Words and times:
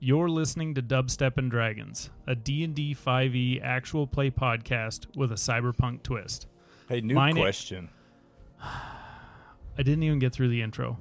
You're 0.00 0.28
listening 0.28 0.74
to 0.74 0.82
Dubstep 0.82 1.38
and 1.38 1.50
Dragons, 1.50 2.10
a 2.26 2.36
D&D 2.36 2.94
5e 2.94 3.34
E 3.34 3.60
actual 3.60 4.06
play 4.06 4.30
podcast 4.30 5.06
with 5.16 5.32
a 5.32 5.34
cyberpunk 5.34 6.04
twist. 6.04 6.46
Hey, 6.88 7.00
new 7.00 7.14
Mine- 7.14 7.34
question. 7.34 7.88
I 8.62 9.82
didn't 9.82 10.04
even 10.04 10.20
get 10.20 10.32
through 10.32 10.48
the 10.50 10.62
intro. 10.62 10.98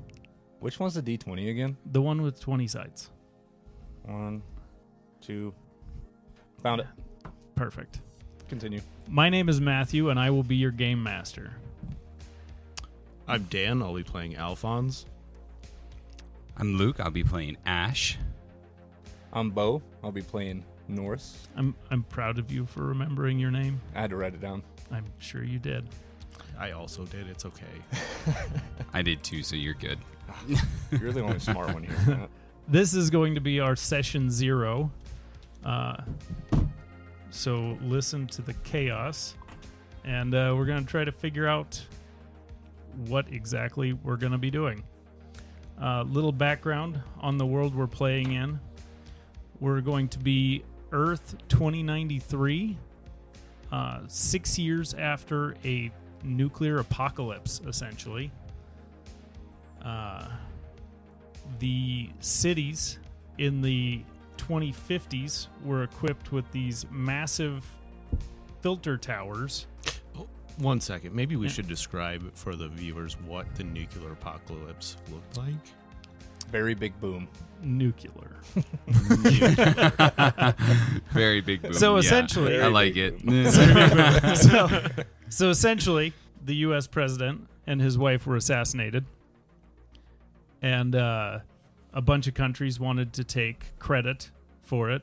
Which 0.59 0.79
one's 0.79 0.95
the 0.95 1.03
D20 1.03 1.51
again? 1.51 1.77
The 1.85 2.01
one 2.01 2.23
with 2.23 2.39
20 2.39 2.65
sides. 2.65 3.11
One, 4.03 4.41
two. 5.21 5.53
Found 6.63 6.81
it. 6.81 6.87
Perfect. 7.53 8.01
Continue. 8.49 8.81
My 9.07 9.29
name 9.29 9.47
is 9.47 9.61
Matthew, 9.61 10.09
and 10.09 10.19
I 10.19 10.31
will 10.31 10.43
be 10.43 10.55
your 10.55 10.71
game 10.71 11.03
master. 11.03 11.53
I'm 13.27 13.43
Dan. 13.43 13.83
I'll 13.83 13.93
be 13.93 14.03
playing 14.03 14.35
Alphonse. 14.37 15.05
I'm 16.55 16.77
Luke. 16.77 16.99
I'll 16.99 17.11
be 17.11 17.23
playing 17.23 17.57
Ash. 17.65 18.17
I'm 19.33 19.49
Bo. 19.49 19.81
I'll 20.03 20.11
be 20.11 20.21
playing 20.21 20.63
Norris. 20.87 21.47
I'm 21.55 21.75
I'm 21.91 22.03
proud 22.03 22.39
of 22.39 22.51
you 22.51 22.65
for 22.65 22.83
remembering 22.83 23.39
your 23.39 23.51
name. 23.51 23.81
I 23.95 24.01
had 24.01 24.09
to 24.11 24.15
write 24.15 24.33
it 24.33 24.41
down. 24.41 24.63
I'm 24.91 25.05
sure 25.19 25.43
you 25.43 25.59
did. 25.59 25.87
I 26.59 26.71
also 26.71 27.05
did. 27.05 27.27
It's 27.27 27.45
okay. 27.45 27.65
I 28.93 29.01
did 29.01 29.23
too, 29.23 29.43
so 29.43 29.55
you're 29.55 29.73
good. 29.73 29.99
You're 30.99 31.13
the 31.13 31.21
only 31.21 31.39
smart 31.39 31.73
one 31.73 31.83
here. 31.83 31.97
Matt. 32.07 32.29
This 32.69 32.93
is 32.93 33.09
going 33.09 33.35
to 33.35 33.39
be 33.39 33.61
our 33.61 33.77
session 33.77 34.29
zero. 34.29 34.91
Uh, 35.63 35.95
so 37.29 37.77
listen 37.81 38.27
to 38.27 38.41
the 38.41 38.53
chaos, 38.55 39.35
and 40.03 40.35
uh, 40.35 40.53
we're 40.53 40.65
going 40.65 40.83
to 40.83 40.89
try 40.89 41.05
to 41.05 41.13
figure 41.13 41.47
out 41.47 41.81
what 43.05 43.31
exactly 43.31 43.93
we're 43.93 44.17
going 44.17 44.33
to 44.33 44.37
be 44.37 44.51
doing. 44.51 44.83
Uh, 45.81 46.03
little 46.03 46.33
background 46.33 46.99
on 47.21 47.37
the 47.37 47.45
world 47.45 47.73
we're 47.73 47.87
playing 47.87 48.33
in. 48.33 48.59
We're 49.59 49.81
going 49.81 50.07
to 50.09 50.19
be 50.19 50.63
Earth 50.91 51.35
2093, 51.49 52.77
uh, 53.71 53.99
six 54.07 54.57
years 54.59 54.93
after 54.93 55.55
a 55.65 55.91
nuclear 56.23 56.79
apocalypse, 56.79 57.61
essentially. 57.67 58.31
Uh, 59.83 60.27
the 61.59 62.09
cities 62.19 62.99
in 63.37 63.61
the 63.61 64.03
2050s 64.37 65.47
were 65.63 65.83
equipped 65.83 66.31
with 66.31 66.49
these 66.51 66.85
massive 66.91 67.65
filter 68.61 68.97
towers. 68.97 69.65
One 70.57 70.81
second. 70.81 71.13
Maybe 71.13 71.35
we 71.35 71.45
Yeah. 71.47 71.51
should 71.53 71.67
describe 71.67 72.33
for 72.35 72.55
the 72.55 72.67
viewers 72.67 73.13
what 73.21 73.53
the 73.55 73.63
nuclear 73.63 74.11
apocalypse 74.11 74.97
looked 75.11 75.37
like. 75.37 75.55
Very 76.51 76.73
big 76.75 76.99
boom. 76.99 77.27
Nuclear. 77.61 78.35
Very 81.11 81.41
big 81.41 81.61
boom. 81.61 81.73
So 81.73 81.93
yeah. 81.93 81.99
essentially- 81.99 82.61
I 82.61 82.67
like 82.67 82.95
it. 82.95 83.19
so, 84.37 84.69
so 85.29 85.49
essentially, 85.49 86.13
the 86.43 86.55
U.S. 86.55 86.87
president 86.87 87.47
and 87.65 87.81
his 87.81 87.97
wife 87.97 88.25
were 88.25 88.35
assassinated, 88.35 89.05
and 90.61 90.95
uh, 90.95 91.39
a 91.93 92.01
bunch 92.01 92.27
of 92.27 92.33
countries 92.33 92.79
wanted 92.79 93.13
to 93.13 93.23
take 93.23 93.77
credit 93.79 94.31
for 94.61 94.89
it. 94.89 95.01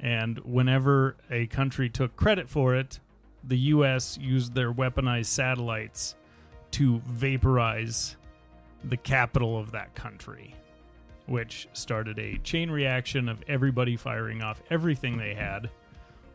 And 0.00 0.38
whenever 0.40 1.16
a 1.30 1.46
country 1.46 1.90
took 1.90 2.16
credit 2.16 2.48
for 2.48 2.74
it, 2.74 3.00
the 3.44 3.58
U.S. 3.58 4.18
used 4.18 4.54
their 4.54 4.72
weaponized 4.72 5.26
satellites 5.26 6.14
to 6.72 7.00
vaporize 7.06 8.16
the 8.84 8.96
capital 8.96 9.58
of 9.58 9.72
that 9.72 9.94
country, 9.94 10.54
which 11.26 11.68
started 11.72 12.18
a 12.18 12.38
chain 12.38 12.70
reaction 12.70 13.28
of 13.28 13.42
everybody 13.48 13.96
firing 13.96 14.42
off 14.42 14.62
everything 14.70 15.16
they 15.18 15.34
had 15.34 15.70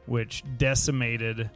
which 0.05 0.43
decimated 0.57 1.49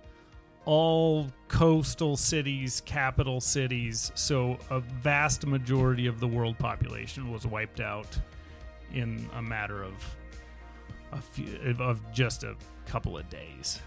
all 0.66 1.28
coastal 1.48 2.18
cities, 2.18 2.82
capital 2.86 3.42
cities. 3.42 4.12
So 4.16 4.58
a 4.70 4.80
vast 4.80 5.46
majority 5.46 6.08
of 6.08 6.20
the 6.20 6.28
world 6.28 6.58
population 6.58 7.32
was 7.32 7.48
wiped 7.48 7.80
out 7.80 8.08
in 8.94 9.28
a 9.36 9.42
matter 9.42 9.84
of 9.84 9.94
a 11.12 11.22
few 11.22 11.76
of 11.80 12.00
just 12.12 12.44
a 12.44 12.56
couple 12.86 13.18
of 13.18 13.30
days. 13.30 13.82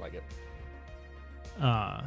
Like 0.00 0.14
it. 0.14 0.24
Uh, 1.62 2.02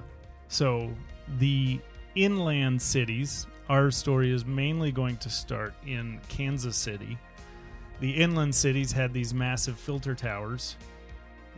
so 0.48 0.92
the 1.38 1.80
inland 2.16 2.82
cities, 2.82 3.48
our 3.74 3.90
story 3.90 4.32
is 4.32 4.46
mainly 4.46 4.92
going 4.92 5.18
to 5.18 5.32
start 5.32 5.74
in 5.88 6.20
Kansas 6.30 6.78
City. 6.78 7.18
The 8.02 8.12
inland 8.12 8.54
cities 8.54 8.92
had 8.92 9.12
these 9.14 9.34
massive 9.34 9.80
filter 9.80 10.14
towers, 10.14 10.76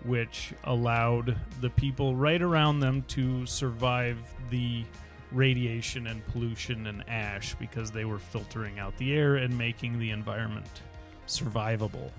which 0.05 0.53
allowed 0.63 1.35
the 1.59 1.69
people 1.71 2.15
right 2.15 2.41
around 2.41 2.79
them 2.79 3.03
to 3.09 3.45
survive 3.45 4.17
the 4.49 4.85
radiation 5.33 6.07
and 6.07 6.25
pollution 6.27 6.87
and 6.87 7.03
ash 7.09 7.53
because 7.55 7.91
they 7.91 8.05
were 8.05 8.19
filtering 8.19 8.79
out 8.79 8.95
the 8.95 9.13
air 9.13 9.35
and 9.35 9.57
making 9.57 9.99
the 9.99 10.11
environment 10.11 10.83
survivable. 11.27 12.11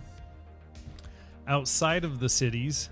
Outside 1.49 2.05
of 2.05 2.21
the 2.21 2.29
cities, 2.29 2.91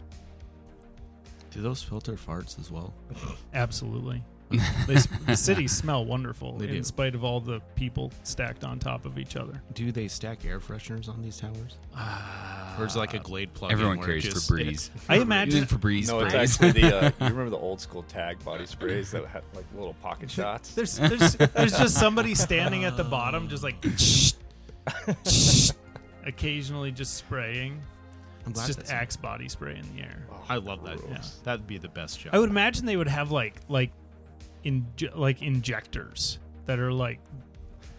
Do 1.51 1.61
those 1.61 1.83
filter 1.83 2.15
farts 2.15 2.59
as 2.59 2.71
well? 2.71 2.95
Absolutely. 3.53 4.25
They, 4.51 4.95
the 5.27 5.35
cities 5.37 5.73
smell 5.73 6.05
wonderful 6.05 6.59
They 6.59 6.67
in 6.69 6.75
do. 6.75 6.83
spite 6.85 7.15
of 7.15 7.25
all 7.25 7.41
the 7.41 7.61
people 7.75 8.13
stacked 8.23 8.63
on 8.63 8.79
top 8.79 9.05
of 9.07 9.19
each 9.19 9.37
other. 9.37 9.63
Do 9.73 9.91
they 9.91 10.07
stack 10.07 10.45
air 10.45 10.61
fresheners 10.61 11.09
on 11.09 11.23
these 11.23 11.39
towers? 11.39 11.77
or 12.79 12.87
is 12.87 12.95
it 12.95 12.99
like 12.99 13.15
a 13.15 13.19
Glade 13.19 13.53
plug? 13.55 13.73
Everyone 13.73 14.01
carries 14.01 14.27
Febreze. 14.27 14.91
I 15.09 15.17
imagine 15.17 15.65
Febreze 15.65 16.09
No, 16.09 16.21
it's 16.21 16.33
sprays. 16.35 16.53
actually 16.63 16.83
the. 16.83 16.97
Uh, 16.97 17.05
you 17.21 17.27
remember 17.29 17.51
the 17.51 17.57
old 17.57 17.81
school 17.81 18.03
tag 18.05 18.43
body 18.45 18.67
sprays 18.67 19.11
that 19.13 19.25
had 19.27 19.43
like 19.55 19.65
little 19.75 19.95
pocket 19.95 20.31
shots? 20.31 20.75
there's 20.75 20.99
there's 20.99 21.35
there's 21.37 21.77
just 21.79 21.95
somebody 21.97 22.35
standing 22.35 22.85
at 22.85 22.97
the 22.97 23.05
bottom, 23.05 23.49
just 23.49 23.63
like 23.65 23.77
occasionally 26.27 26.91
just 26.93 27.15
spraying. 27.15 27.81
I'm 28.45 28.51
It's 28.51 28.61
glad 28.61 28.67
just 28.67 28.79
that's- 28.81 28.93
Axe 28.95 29.17
body 29.17 29.49
spray 29.49 29.77
in 29.79 29.97
the 29.97 30.03
air. 30.03 30.23
I 30.49 30.57
love 30.57 30.85
that. 30.85 30.99
Yeah. 31.09 31.23
That'd 31.45 31.67
be 31.67 31.79
the 31.79 31.89
best 31.89 32.21
job. 32.21 32.35
I 32.35 32.39
would 32.39 32.51
imagine 32.51 32.85
they 32.85 32.97
would 32.99 33.09
have 33.09 33.31
like 33.31 33.55
like 33.69 33.91
in 34.65 34.87
like 35.15 35.43
injectors 35.43 36.39
that 36.67 36.79
are 36.79 36.93
like 36.93 37.21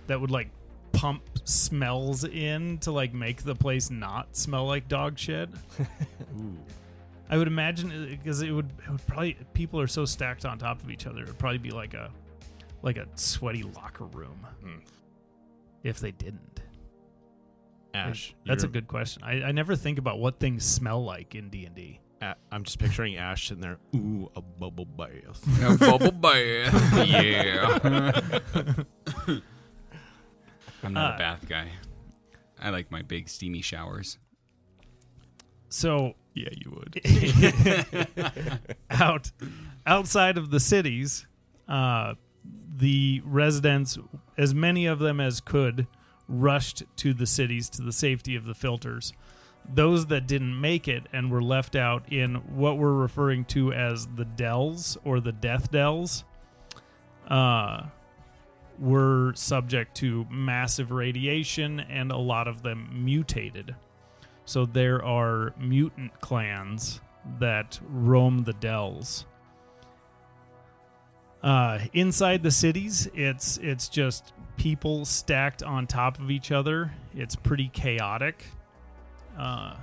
that 0.08 0.20
would 0.20 0.32
like 0.32 0.50
pump 0.92 1.24
smells 1.44 2.24
in 2.24 2.78
to 2.80 2.92
like 2.92 3.14
make 3.14 3.44
the 3.44 3.56
place 3.56 3.90
not 3.92 4.36
smell 4.36 4.66
like 4.66 4.88
dog 4.88 5.18
shit. 5.18 5.50
Ooh. 6.40 6.58
I 7.30 7.38
would 7.38 7.48
imagine 7.48 8.08
because 8.10 8.42
it 8.42 8.52
would 8.52 8.70
it 8.86 8.92
would 8.92 9.08
probably 9.08 9.38
people 9.54 9.80
are 9.82 9.88
so 9.88 10.06
stacked 10.06 10.46
on 10.46 10.58
top 10.60 10.82
of 10.84 10.92
each 10.92 11.08
other. 11.08 11.22
It 11.22 11.28
would 11.28 11.40
probably 11.40 11.58
be 11.58 11.72
like 11.72 11.94
a 11.94 12.12
like 12.82 12.98
a 12.98 13.08
sweaty 13.16 13.64
locker 13.64 14.06
room 14.06 14.46
Hmm. 14.64 14.80
if 15.84 16.00
they 16.00 16.12
didn't. 16.12 16.62
Ash. 17.94 18.36
That's 18.46 18.64
a 18.64 18.68
good 18.68 18.88
question. 18.88 19.24
I, 19.24 19.42
I 19.44 19.52
never 19.54 19.76
think 19.76 19.98
about 20.00 20.20
what 20.20 20.40
things 20.40 20.66
smell 20.66 21.04
like 21.04 21.34
in 21.34 21.50
D 21.50 21.66
and 21.66 21.74
D. 21.76 22.00
A- 22.32 22.36
I'm 22.52 22.64
just 22.64 22.80
picturing 22.80 23.16
Ash 23.18 23.48
sitting 23.48 23.62
there. 23.62 23.78
Ooh, 23.96 24.30
a 24.36 24.42
bubble 24.42 24.86
bath. 24.86 25.42
A 25.64 25.78
bubble 25.78 26.12
bath. 26.12 27.08
yeah. 27.08 27.80
I'm 30.84 30.94
not 30.94 31.12
Uh, 31.12 31.16
a 31.16 31.18
bath 31.18 31.46
guy. 31.48 31.70
I 32.62 32.70
like 32.70 32.92
my 32.92 33.02
big 33.02 33.28
steamy 33.30 33.62
showers. 33.62 34.18
So 35.70 36.14
yeah, 36.34 36.50
you 36.52 36.72
would. 36.72 37.02
out 38.90 39.32
outside 39.86 40.38
of 40.38 40.52
the 40.52 40.60
cities, 40.60 41.26
uh, 41.68 42.14
the 42.78 43.22
residents, 43.26 43.98
as 44.38 44.54
many 44.54 44.86
of 44.86 45.00
them 45.00 45.20
as 45.20 45.42
could, 45.42 45.88
rushed 46.28 46.84
to 46.98 47.14
the 47.14 47.26
cities 47.26 47.70
to 47.72 47.82
the 47.82 47.92
safety 47.92 48.36
of 48.36 48.46
the 48.46 48.54
filters. 48.56 49.14
Those 49.74 50.06
that 50.08 50.28
didn't 50.28 50.60
make 50.60 50.88
it 50.88 51.08
and 51.12 51.32
were 51.32 51.42
left 51.42 51.76
out 51.76 52.12
in 52.12 52.36
what 52.56 52.78
we're 52.78 52.94
referring 52.94 53.46
to 53.46 53.74
as 53.74 54.08
the 54.08 54.26
dells 54.26 54.98
or 55.04 55.20
the 55.20 55.32
death 55.32 55.72
dells, 55.72 56.24
uh, 57.28 57.84
were 58.80 59.34
subject 59.36 59.96
to 59.98 60.26
massive 60.30 60.92
radiation, 60.92 61.80
and 61.80 62.12
a 62.12 62.18
lot 62.18 62.48
of 62.48 62.62
them 62.62 62.90
mutated. 63.04 63.76
So 64.46 64.66
there 64.66 65.04
are 65.04 65.54
mutant 65.58 66.20
clans 66.22 67.02
that 67.40 67.80
roam 67.90 68.44
the 68.44 68.54
dells. 68.54 69.26
Uh, 71.42 71.80
inside 71.94 72.44
the 72.44 72.52
cities, 72.52 73.08
it's 73.14 73.58
it's 73.58 73.88
just 73.88 74.34
people 74.58 75.06
stacked 75.06 75.64
on 75.64 75.88
top 75.88 76.20
of 76.20 76.32
each 76.32 76.52
other. 76.52 76.92
It's 77.16 77.36
pretty 77.36 77.70
chaotic. 77.70 78.46
Uh, 79.38 79.76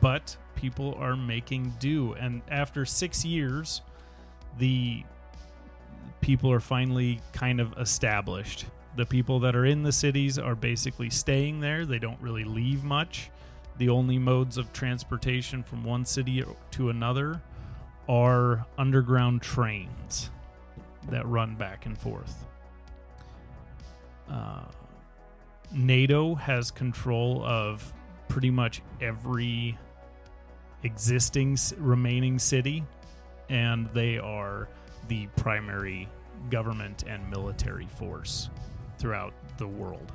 but 0.00 0.36
people 0.54 0.94
are 0.98 1.16
making 1.16 1.74
do, 1.78 2.14
and 2.14 2.42
after 2.48 2.84
six 2.84 3.24
years, 3.24 3.82
the 4.58 5.04
people 6.20 6.50
are 6.50 6.60
finally 6.60 7.20
kind 7.32 7.60
of 7.60 7.72
established. 7.78 8.66
The 8.96 9.06
people 9.06 9.40
that 9.40 9.54
are 9.54 9.66
in 9.66 9.82
the 9.82 9.92
cities 9.92 10.38
are 10.38 10.54
basically 10.54 11.10
staying 11.10 11.60
there. 11.60 11.84
They 11.84 11.98
don't 11.98 12.20
really 12.20 12.44
leave 12.44 12.82
much. 12.82 13.30
The 13.78 13.90
only 13.90 14.18
modes 14.18 14.56
of 14.56 14.72
transportation 14.72 15.62
from 15.62 15.84
one 15.84 16.04
city 16.04 16.42
to 16.72 16.88
another 16.88 17.42
are 18.08 18.64
underground 18.78 19.42
trains 19.42 20.30
that 21.10 21.26
run 21.26 21.56
back 21.56 21.86
and 21.86 21.96
forth. 21.96 22.44
Uh, 24.30 24.62
NATO 25.72 26.34
has 26.34 26.70
control 26.70 27.44
of 27.44 27.92
pretty 28.28 28.50
much 28.50 28.82
every 29.00 29.78
existing 30.82 31.58
remaining 31.78 32.38
city, 32.38 32.84
and 33.48 33.88
they 33.92 34.18
are 34.18 34.68
the 35.08 35.26
primary 35.36 36.08
government 36.50 37.04
and 37.06 37.28
military 37.30 37.86
force 37.86 38.50
throughout 38.98 39.32
the 39.58 39.66
world. 39.66 40.12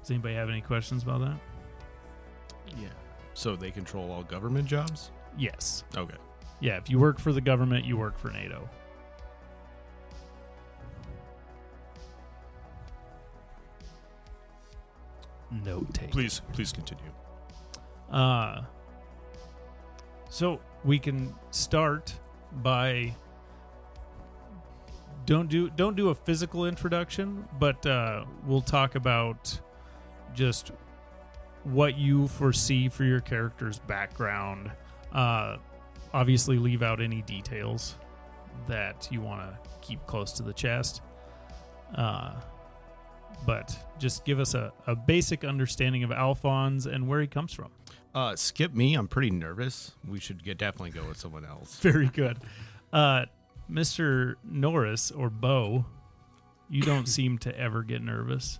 Does 0.00 0.10
anybody 0.10 0.34
have 0.34 0.48
any 0.48 0.60
questions 0.60 1.02
about 1.02 1.20
that? 1.20 1.36
Yeah. 2.80 2.88
So 3.34 3.56
they 3.56 3.70
control 3.70 4.10
all 4.10 4.22
government 4.22 4.66
jobs? 4.66 5.10
Yes. 5.36 5.84
Okay. 5.96 6.16
Yeah, 6.60 6.76
if 6.76 6.90
you 6.90 6.98
work 6.98 7.18
for 7.18 7.32
the 7.32 7.40
government, 7.40 7.84
you 7.84 7.96
work 7.96 8.18
for 8.18 8.30
NATO. 8.30 8.68
Note 15.50 15.92
take. 15.94 16.10
Please, 16.10 16.40
please 16.52 16.72
continue. 16.72 17.10
Uh, 18.10 18.62
so 20.30 20.60
we 20.84 20.98
can 20.98 21.34
start 21.50 22.14
by 22.62 23.14
don't 25.26 25.48
do 25.48 25.68
don't 25.70 25.96
do 25.96 26.08
a 26.08 26.14
physical 26.14 26.64
introduction, 26.66 27.46
but 27.58 27.84
uh, 27.86 28.24
we'll 28.46 28.62
talk 28.62 28.94
about 28.94 29.60
just 30.34 30.72
what 31.64 31.98
you 31.98 32.28
foresee 32.28 32.88
for 32.88 33.04
your 33.04 33.20
character's 33.20 33.78
background. 33.78 34.70
Uh, 35.12 35.56
obviously, 36.14 36.58
leave 36.58 36.82
out 36.82 37.00
any 37.00 37.22
details 37.22 37.96
that 38.66 39.08
you 39.10 39.20
want 39.20 39.40
to 39.42 39.58
keep 39.80 40.04
close 40.06 40.32
to 40.32 40.42
the 40.42 40.52
chest. 40.52 41.02
Uh, 41.94 42.32
but 43.46 43.76
just 43.98 44.24
give 44.24 44.40
us 44.40 44.54
a, 44.54 44.72
a 44.86 44.94
basic 44.94 45.44
understanding 45.44 46.02
of 46.04 46.12
Alphonse 46.12 46.86
and 46.86 47.08
where 47.08 47.20
he 47.20 47.26
comes 47.26 47.52
from. 47.52 47.70
Uh, 48.14 48.34
skip 48.36 48.74
me. 48.74 48.94
I'm 48.94 49.08
pretty 49.08 49.30
nervous. 49.30 49.92
We 50.06 50.18
should 50.18 50.42
get, 50.42 50.58
definitely 50.58 50.90
go 50.90 51.06
with 51.06 51.18
someone 51.18 51.44
else. 51.44 51.76
Very 51.80 52.08
good. 52.08 52.38
Uh, 52.92 53.26
Mr. 53.70 54.34
Norris 54.44 55.10
or 55.10 55.30
Bo, 55.30 55.84
you 56.68 56.82
don't 56.82 57.06
seem 57.08 57.38
to 57.38 57.58
ever 57.58 57.82
get 57.82 58.02
nervous. 58.02 58.58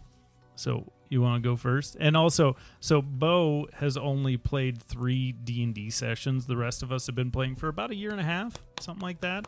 So 0.54 0.92
you 1.08 1.22
want 1.22 1.42
to 1.42 1.48
go 1.48 1.56
first? 1.56 1.96
And 1.98 2.16
also, 2.16 2.56
so 2.80 3.00
Bo 3.00 3.68
has 3.74 3.96
only 3.96 4.36
played 4.36 4.82
three 4.82 5.32
D&D 5.32 5.90
sessions. 5.90 6.46
The 6.46 6.56
rest 6.56 6.82
of 6.82 6.92
us 6.92 7.06
have 7.06 7.14
been 7.14 7.30
playing 7.30 7.56
for 7.56 7.68
about 7.68 7.90
a 7.90 7.94
year 7.94 8.10
and 8.10 8.20
a 8.20 8.24
half, 8.24 8.54
something 8.80 9.02
like 9.02 9.20
that. 9.20 9.46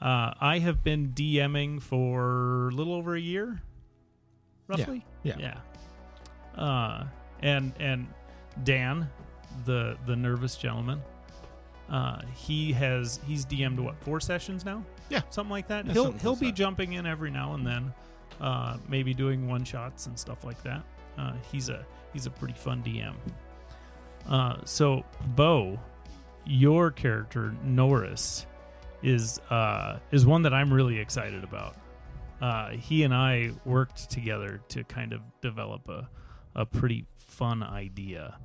Uh, 0.00 0.32
I 0.40 0.60
have 0.60 0.82
been 0.82 1.08
DMing 1.08 1.82
for 1.82 2.68
a 2.68 2.72
little 2.72 2.94
over 2.94 3.14
a 3.14 3.20
year, 3.20 3.62
roughly. 4.70 5.04
yeah. 5.22 5.36
Yeah. 5.38 6.60
Uh, 6.62 7.04
and 7.40 7.72
and 7.80 8.06
Dan, 8.64 9.08
the 9.64 9.96
the 10.06 10.16
nervous 10.16 10.56
gentleman, 10.56 11.00
uh, 11.90 12.22
he 12.34 12.72
has 12.72 13.20
he's 13.26 13.44
DM'd 13.46 13.80
what 13.80 13.96
four 14.02 14.20
sessions 14.20 14.64
now? 14.64 14.84
Yeah. 15.08 15.22
something 15.30 15.50
like 15.50 15.68
that. 15.68 15.86
Yeah, 15.86 15.92
he'll 15.92 16.12
he'll 16.12 16.36
be 16.36 16.46
that. 16.46 16.54
jumping 16.54 16.92
in 16.94 17.06
every 17.06 17.30
now 17.30 17.54
and 17.54 17.66
then, 17.66 17.92
uh, 18.40 18.76
maybe 18.88 19.14
doing 19.14 19.48
one 19.48 19.64
shots 19.64 20.06
and 20.06 20.18
stuff 20.18 20.44
like 20.44 20.62
that. 20.62 20.82
Uh, 21.18 21.32
he's 21.50 21.68
a 21.68 21.84
he's 22.12 22.26
a 22.26 22.30
pretty 22.30 22.54
fun 22.54 22.82
DM. 22.82 23.14
Uh, 24.28 24.56
so 24.64 25.04
Bo, 25.28 25.78
your 26.46 26.90
character 26.90 27.54
Norris 27.64 28.46
is 29.02 29.38
uh, 29.50 29.98
is 30.12 30.26
one 30.26 30.42
that 30.42 30.52
I'm 30.54 30.72
really 30.72 30.98
excited 30.98 31.42
about. 31.44 31.74
Uh, 32.40 32.70
he 32.70 33.02
and 33.02 33.14
I 33.14 33.52
worked 33.64 34.10
together 34.10 34.60
to 34.68 34.84
kind 34.84 35.12
of 35.12 35.20
develop 35.42 35.88
a 35.88 36.08
a 36.54 36.66
pretty 36.66 37.06
fun 37.14 37.62
idea. 37.62 38.38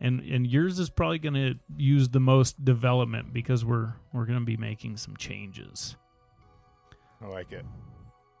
And 0.00 0.20
and 0.20 0.46
yours 0.46 0.78
is 0.78 0.90
probably 0.90 1.18
going 1.18 1.34
to 1.34 1.54
use 1.76 2.08
the 2.10 2.20
most 2.20 2.64
development 2.64 3.32
because 3.32 3.64
we're 3.64 3.94
we're 4.12 4.26
going 4.26 4.38
to 4.38 4.44
be 4.44 4.56
making 4.56 4.96
some 4.96 5.16
changes. 5.16 5.96
I 7.20 7.26
like 7.26 7.52
it. 7.52 7.64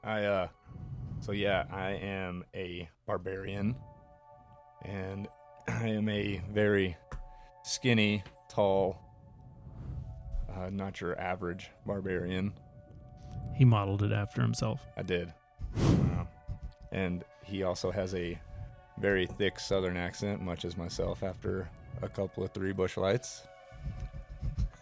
I 0.04 0.24
uh 0.24 0.48
so 1.20 1.32
yeah, 1.32 1.64
I 1.70 1.90
am 1.90 2.44
a 2.54 2.88
barbarian 3.06 3.76
and 4.82 5.26
I 5.68 5.88
am 5.88 6.08
a 6.08 6.40
very 6.52 6.96
skinny, 7.64 8.22
tall 8.48 9.08
uh, 10.58 10.70
not 10.70 11.00
your 11.00 11.18
average 11.20 11.70
barbarian. 11.86 12.52
He 13.58 13.64
modeled 13.64 14.04
it 14.04 14.12
after 14.12 14.40
himself. 14.40 14.86
I 14.96 15.02
did. 15.02 15.32
Uh, 15.76 16.24
and 16.92 17.24
he 17.44 17.64
also 17.64 17.90
has 17.90 18.14
a 18.14 18.38
very 19.00 19.26
thick 19.26 19.58
southern 19.58 19.96
accent, 19.96 20.40
much 20.40 20.64
as 20.64 20.76
myself 20.76 21.24
after 21.24 21.68
a 22.00 22.08
couple 22.08 22.44
of 22.44 22.52
three 22.52 22.72
Busch 22.72 22.96
Lights. 22.96 23.42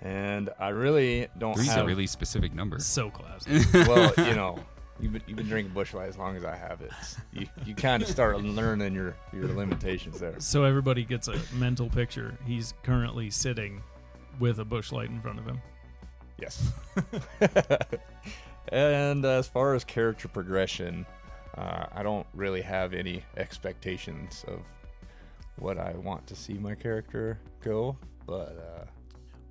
And 0.02 0.50
I 0.60 0.68
really 0.68 1.28
don't 1.38 1.54
Three's 1.54 1.68
have 1.68 1.84
a 1.84 1.86
really 1.86 2.06
specific 2.06 2.54
number. 2.54 2.78
So 2.78 3.08
classic. 3.08 3.62
well, 3.88 4.12
you 4.18 4.34
know, 4.34 4.58
you've 5.00 5.14
been, 5.14 5.22
you've 5.26 5.38
been 5.38 5.48
drinking 5.48 5.72
Busch 5.72 5.94
Light 5.94 6.10
as 6.10 6.18
long 6.18 6.36
as 6.36 6.44
I 6.44 6.54
have 6.54 6.82
it. 6.82 6.92
You, 7.32 7.46
you 7.64 7.74
kind 7.74 8.02
of 8.02 8.10
start 8.10 8.42
learning 8.42 8.92
your, 8.92 9.16
your 9.32 9.48
limitations 9.48 10.20
there. 10.20 10.34
so 10.38 10.64
everybody 10.64 11.02
gets 11.02 11.28
a 11.28 11.40
mental 11.54 11.88
picture. 11.88 12.36
He's 12.44 12.74
currently 12.82 13.30
sitting 13.30 13.82
with 14.38 14.58
a 14.58 14.66
Busch 14.66 14.92
Light 14.92 15.08
in 15.08 15.18
front 15.22 15.38
of 15.38 15.46
him. 15.46 15.62
Yes. 16.38 16.72
and 18.72 19.24
as 19.24 19.46
far 19.48 19.74
as 19.74 19.84
character 19.84 20.28
progression, 20.28 21.06
uh, 21.56 21.86
I 21.94 22.02
don't 22.02 22.26
really 22.34 22.62
have 22.62 22.92
any 22.92 23.22
expectations 23.36 24.44
of 24.48 24.60
what 25.58 25.78
I 25.78 25.92
want 25.92 26.26
to 26.26 26.36
see 26.36 26.54
my 26.54 26.74
character 26.74 27.38
go, 27.62 27.96
but 28.26 28.58
uh, 28.58 28.84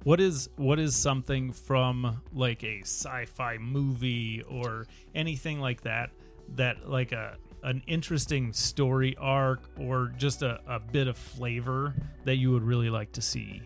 What 0.03 0.19
is 0.19 0.49
what 0.55 0.77
is 0.77 0.95
something 0.95 1.51
from 1.51 2.21
like 2.31 2.63
a 2.63 2.81
sci-fi 2.81 3.57
movie 3.57 4.43
or 4.47 4.85
anything 5.15 5.59
like 5.59 5.81
that 5.81 6.11
that 6.55 6.87
like 6.87 7.11
a 7.11 7.37
an 7.63 7.81
interesting 7.87 8.53
story 8.53 9.15
arc 9.19 9.61
or 9.79 10.13
just 10.15 10.43
a, 10.43 10.59
a 10.67 10.79
bit 10.79 11.07
of 11.07 11.17
flavor 11.17 11.95
that 12.23 12.35
you 12.35 12.51
would 12.51 12.61
really 12.61 12.91
like 12.91 13.11
to 13.13 13.21
see 13.21 13.63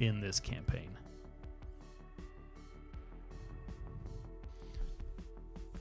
in 0.00 0.20
this 0.20 0.38
campaign? 0.38 0.90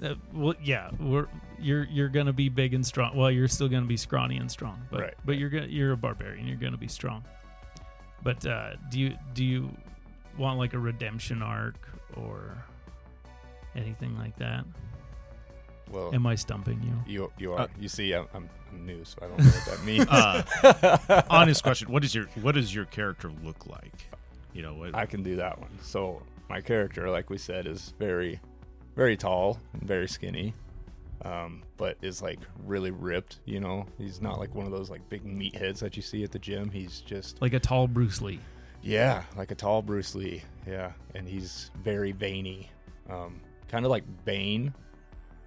Uh, 0.01 0.15
well, 0.33 0.55
yeah, 0.63 0.89
we're 0.99 1.27
you're 1.59 1.83
you're 1.85 2.09
gonna 2.09 2.33
be 2.33 2.49
big 2.49 2.73
and 2.73 2.85
strong. 2.85 3.15
Well, 3.15 3.29
you're 3.29 3.47
still 3.47 3.69
gonna 3.69 3.85
be 3.85 3.97
scrawny 3.97 4.37
and 4.37 4.49
strong, 4.49 4.81
but 4.89 5.01
Right, 5.01 5.13
but 5.25 5.37
you're 5.37 5.49
gonna 5.49 5.67
you're 5.67 5.91
a 5.91 5.97
barbarian. 5.97 6.47
You're 6.47 6.57
gonna 6.57 6.77
be 6.77 6.87
strong. 6.87 7.23
But 8.23 8.45
uh, 8.45 8.71
do 8.89 8.99
you 8.99 9.15
do 9.33 9.43
you 9.45 9.69
want 10.37 10.57
like 10.57 10.73
a 10.73 10.79
redemption 10.79 11.41
arc 11.41 11.87
or 12.15 12.57
anything 13.75 14.17
like 14.17 14.35
that? 14.37 14.65
well, 15.91 16.13
Am 16.15 16.25
I 16.25 16.35
stumping 16.35 16.81
you? 16.81 17.13
you 17.13 17.31
you 17.37 17.53
are. 17.53 17.61
Uh, 17.61 17.67
you 17.79 17.89
see, 17.89 18.13
I'm, 18.13 18.27
I'm, 18.33 18.49
I'm 18.71 18.85
new, 18.85 19.03
so 19.03 19.17
I 19.21 19.27
don't 19.27 19.37
know 19.39 19.45
what 19.45 19.65
that 19.65 19.83
means. 19.85 20.07
Uh, 20.09 21.23
honest 21.29 21.61
question: 21.63 21.91
What 21.91 22.03
is 22.03 22.15
your 22.15 22.25
what 22.41 22.55
does 22.55 22.73
your 22.73 22.85
character 22.85 23.31
look 23.43 23.67
like? 23.67 24.07
You 24.53 24.61
know, 24.63 24.73
what, 24.73 24.95
I 24.95 25.05
can 25.05 25.21
do 25.23 25.35
that 25.37 25.59
one. 25.59 25.69
So 25.81 26.21
my 26.49 26.59
character, 26.59 27.09
like 27.09 27.29
we 27.29 27.37
said, 27.37 27.65
is 27.67 27.93
very, 27.97 28.39
very 28.95 29.15
tall 29.17 29.59
and 29.73 29.83
very 29.83 30.07
skinny, 30.07 30.53
um, 31.23 31.63
but 31.77 31.97
is 32.01 32.21
like 32.21 32.39
really 32.65 32.91
ripped. 32.91 33.39
You 33.45 33.59
know, 33.59 33.85
he's 33.97 34.21
not 34.21 34.39
like 34.39 34.53
one 34.55 34.65
of 34.65 34.71
those 34.71 34.89
like 34.89 35.07
big 35.09 35.23
meatheads 35.23 35.79
that 35.79 35.95
you 35.95 36.01
see 36.01 36.23
at 36.23 36.31
the 36.31 36.39
gym. 36.39 36.69
He's 36.71 37.01
just 37.01 37.41
Like 37.41 37.53
a 37.53 37.59
tall 37.59 37.87
Bruce 37.87 38.21
Lee. 38.21 38.39
yeah, 38.81 39.23
like 39.35 39.51
a 39.51 39.55
tall 39.55 39.81
Bruce 39.81 40.15
Lee. 40.15 40.43
Yeah, 40.67 40.91
and 41.15 41.27
he's 41.27 41.71
very 41.83 42.11
veiny, 42.11 42.69
um, 43.09 43.41
kind 43.67 43.85
of 43.85 43.91
like 43.91 44.03
Bane. 44.25 44.73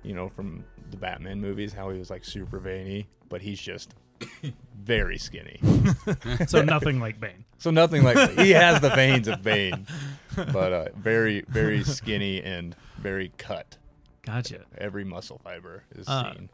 You 0.02 0.14
know, 0.14 0.28
from 0.28 0.64
the 0.90 0.96
Batman 0.98 1.40
movies, 1.40 1.72
how 1.72 1.88
he 1.90 1.98
was 1.98 2.10
like 2.10 2.24
super 2.26 2.58
veiny, 2.58 3.06
but 3.30 3.40
he's 3.40 3.58
just 3.60 3.94
very 4.78 5.18
skinny. 5.18 5.60
So 6.46 6.62
nothing 6.62 7.00
like 7.00 7.18
Bane. 7.18 7.44
So 7.58 7.70
nothing 7.70 8.02
like 8.04 8.38
he 8.38 8.50
has 8.50 8.80
the 8.80 8.90
veins 8.90 9.28
of 9.28 9.42
Bane, 9.42 9.86
but 10.36 10.72
uh, 10.72 10.88
very 10.96 11.42
very 11.48 11.82
skinny 11.84 12.42
and 12.42 12.76
very 12.98 13.32
cut. 13.38 13.76
Gotcha. 14.22 14.64
Every 14.78 15.04
muscle 15.04 15.38
fiber 15.44 15.84
is 15.94 16.08
Uh, 16.08 16.32
seen. 16.34 16.50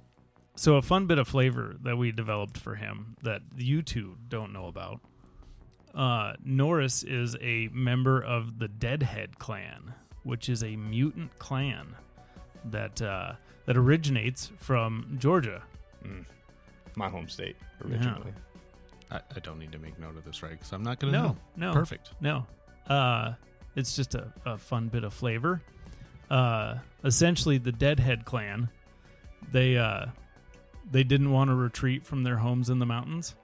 So 0.56 0.76
a 0.76 0.82
fun 0.82 1.06
bit 1.06 1.18
of 1.18 1.28
flavor 1.28 1.76
that 1.82 1.97
we 1.97 2.11
developed 2.12 2.59
for 2.59 2.75
him 2.75 3.16
that 3.23 3.42
you 3.56 3.82
two 3.82 4.16
don't 4.28 4.52
know 4.52 4.66
about. 4.66 5.00
Uh, 5.94 6.35
Norris 6.44 7.02
is 7.02 7.37
a 7.40 7.68
member 7.73 8.20
of 8.23 8.59
the 8.59 8.68
Deadhead 8.68 9.38
clan, 9.38 9.94
which 10.23 10.49
is 10.49 10.62
a 10.62 10.76
mutant 10.76 11.38
clan 11.38 11.97
that 12.64 13.00
uh, 13.00 13.32
that 13.66 13.76
originates 13.76 14.50
from 14.59 15.16
Georgia. 15.18 15.62
Mm. 16.04 16.26
My 16.97 17.09
home 17.09 17.28
state 17.28 17.56
originally. 17.85 18.32
I, 19.11 19.20
I 19.35 19.40
don't 19.40 19.59
need 19.59 19.73
to 19.73 19.78
make 19.78 19.99
note 19.99 20.16
of 20.16 20.25
this, 20.25 20.42
right? 20.42 20.52
Because 20.52 20.73
I'm 20.73 20.82
not 20.82 20.99
going 21.00 21.12
to 21.12 21.18
No, 21.18 21.26
know. 21.28 21.37
no, 21.68 21.73
Perfect. 21.73 22.12
no. 22.20 22.47
Uh, 22.87 23.35
it's 23.76 23.97
just 23.97 24.14
a, 24.14 24.32
a 24.44 24.59
fun 24.59 24.88
bit 24.88 25.02
of 25.04 25.12
flavor. 25.14 25.62
Uh, 26.30 26.78
essentially, 27.04 27.58
the 27.58 27.72
Deadhead 27.72 28.25
clan, 28.25 28.68
they 29.50 29.76
uh, 29.76 30.06
they 30.90 31.02
didn't 31.02 31.30
want 31.30 31.50
to 31.50 31.54
retreat 31.54 32.04
from 32.04 32.22
their 32.22 32.37
homes 32.37 32.70
in 32.70 32.78
the 32.78 32.87
mountains 32.87 33.34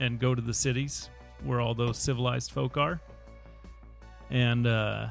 and 0.00 0.18
go 0.18 0.34
to 0.34 0.40
the 0.40 0.54
cities 0.54 1.10
where 1.44 1.60
all 1.60 1.74
those 1.74 1.98
civilized 1.98 2.50
folk 2.50 2.76
are, 2.76 3.00
and 4.30 4.66
uh, 4.66 5.08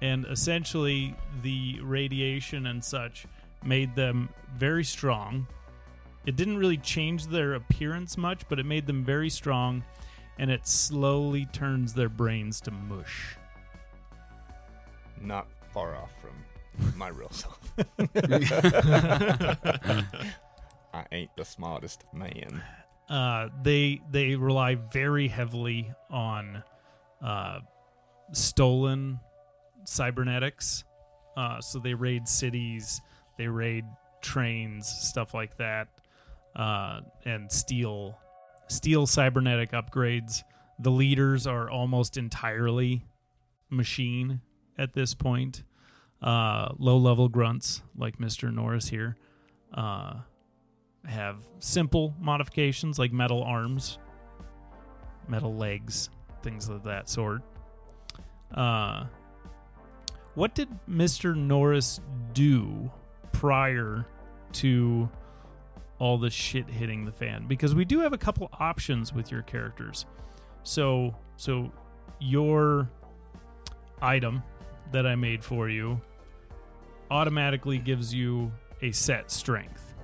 and 0.00 0.26
essentially 0.26 1.14
the 1.42 1.78
radiation 1.82 2.66
and 2.66 2.82
such 2.82 3.26
made 3.64 3.94
them 3.94 4.28
very 4.56 4.84
strong. 4.84 5.46
It 6.24 6.36
didn't 6.36 6.58
really 6.58 6.76
change 6.76 7.26
their 7.26 7.54
appearance 7.54 8.16
much, 8.16 8.48
but 8.48 8.58
it 8.58 8.66
made 8.66 8.86
them 8.86 9.04
very 9.04 9.30
strong 9.30 9.82
and 10.38 10.50
it 10.50 10.66
slowly 10.66 11.46
turns 11.46 11.94
their 11.94 12.08
brains 12.08 12.60
to 12.62 12.70
mush. 12.70 13.36
Not 15.20 15.48
far 15.72 15.96
off 15.96 16.10
from 16.20 16.94
my 16.96 17.08
real 17.08 17.30
self. 17.30 17.58
I 20.94 21.04
ain't 21.12 21.36
the 21.36 21.44
smartest 21.44 22.04
man. 22.12 22.62
Uh, 23.08 23.48
they 23.62 24.00
they 24.10 24.34
rely 24.36 24.74
very 24.74 25.28
heavily 25.28 25.92
on 26.10 26.62
uh, 27.22 27.60
stolen 28.32 29.20
cybernetics. 29.84 30.84
Uh, 31.36 31.60
so 31.60 31.78
they 31.78 31.94
raid 31.94 32.28
cities, 32.28 33.00
they 33.36 33.46
raid 33.46 33.84
trains, 34.20 34.88
stuff 34.88 35.34
like 35.34 35.56
that, 35.58 35.88
uh, 36.56 37.00
and 37.24 37.50
steal 37.50 38.18
steal 38.68 39.06
cybernetic 39.06 39.72
upgrades. 39.72 40.42
The 40.78 40.90
leaders 40.90 41.46
are 41.46 41.70
almost 41.70 42.16
entirely 42.16 43.04
machine 43.70 44.40
at 44.78 44.94
this 44.94 45.14
point. 45.14 45.64
Uh, 46.20 46.72
low 46.78 46.96
level 46.96 47.28
grunts 47.28 47.82
like 47.96 48.18
Mister 48.18 48.50
Norris 48.50 48.88
here. 48.88 49.16
Uh, 49.72 50.14
have 51.04 51.36
simple 51.58 52.14
modifications 52.20 52.98
like 52.98 53.12
metal 53.12 53.42
arms, 53.42 53.98
metal 55.28 55.54
legs, 55.54 56.10
things 56.42 56.68
of 56.68 56.84
that 56.84 57.08
sort. 57.08 57.42
Uh, 58.54 59.04
what 60.34 60.54
did 60.54 60.68
Mr. 60.88 61.34
Norris 61.36 62.00
do 62.32 62.90
prior 63.32 64.06
to 64.52 65.08
all 65.98 66.18
the 66.18 66.30
shit 66.30 66.68
hitting 66.68 67.04
the 67.04 67.12
fan? 67.12 67.46
Because 67.46 67.74
we 67.74 67.84
do 67.84 68.00
have 68.00 68.12
a 68.12 68.18
couple 68.18 68.48
options 68.58 69.12
with 69.12 69.30
your 69.30 69.42
characters. 69.42 70.06
So, 70.62 71.14
so 71.36 71.72
your 72.20 72.90
item 74.00 74.42
that 74.92 75.06
I 75.06 75.14
made 75.14 75.44
for 75.44 75.68
you 75.68 76.00
automatically 77.10 77.78
gives 77.78 78.12
you 78.12 78.52
a 78.82 78.92
set 78.92 79.30
strength. 79.30 79.94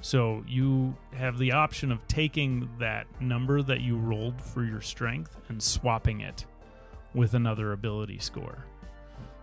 So 0.00 0.44
you 0.46 0.94
have 1.14 1.38
the 1.38 1.52
option 1.52 1.90
of 1.90 2.06
taking 2.08 2.68
that 2.78 3.06
number 3.20 3.62
that 3.62 3.80
you 3.80 3.96
rolled 3.96 4.40
for 4.40 4.62
your 4.64 4.80
strength 4.80 5.36
and 5.48 5.62
swapping 5.62 6.20
it 6.20 6.44
with 7.14 7.34
another 7.34 7.72
ability 7.72 8.18
score. 8.18 8.66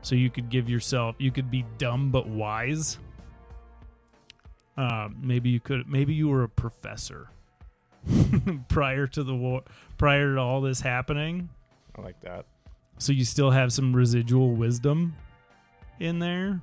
So 0.04 0.16
you 0.16 0.30
could 0.30 0.50
give 0.50 0.70
yourself 0.70 1.16
you 1.18 1.32
could 1.32 1.50
be 1.50 1.66
dumb 1.78 2.12
but 2.12 2.28
wise. 2.28 3.00
Uh, 4.78 5.10
maybe 5.20 5.50
you 5.50 5.60
could 5.60 5.88
maybe 5.88 6.14
you 6.14 6.28
were 6.28 6.44
a 6.44 6.50
professor 6.50 7.30
prior 8.68 9.08
to 9.08 9.24
the 9.24 9.36
war 9.36 9.64
prior 9.98 10.36
to 10.36 10.42
all 10.42 10.62
this 10.62 10.82
happening. 10.82 11.50
I 11.96 12.02
like 12.02 12.20
that. 12.22 12.46
So 13.02 13.12
you 13.14 13.26
still 13.26 13.50
have 13.50 13.74
some 13.74 13.96
residual 13.96 14.52
wisdom 14.52 15.16
in 16.00 16.20
there. 16.20 16.62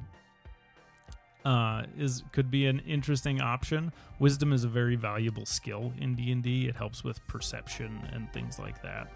Uh, 1.44 1.82
is 1.98 2.22
could 2.30 2.48
be 2.48 2.66
an 2.66 2.78
interesting 2.86 3.40
option. 3.40 3.92
Wisdom 4.20 4.52
is 4.52 4.62
a 4.62 4.68
very 4.68 4.94
valuable 4.94 5.44
skill 5.46 5.92
in 6.00 6.14
D 6.14 6.30
and 6.30 6.40
D. 6.42 6.68
It 6.68 6.76
helps 6.76 7.02
with 7.02 7.24
perception 7.26 8.00
and 8.12 8.32
things 8.32 8.58
like 8.60 8.80
that. 8.82 9.10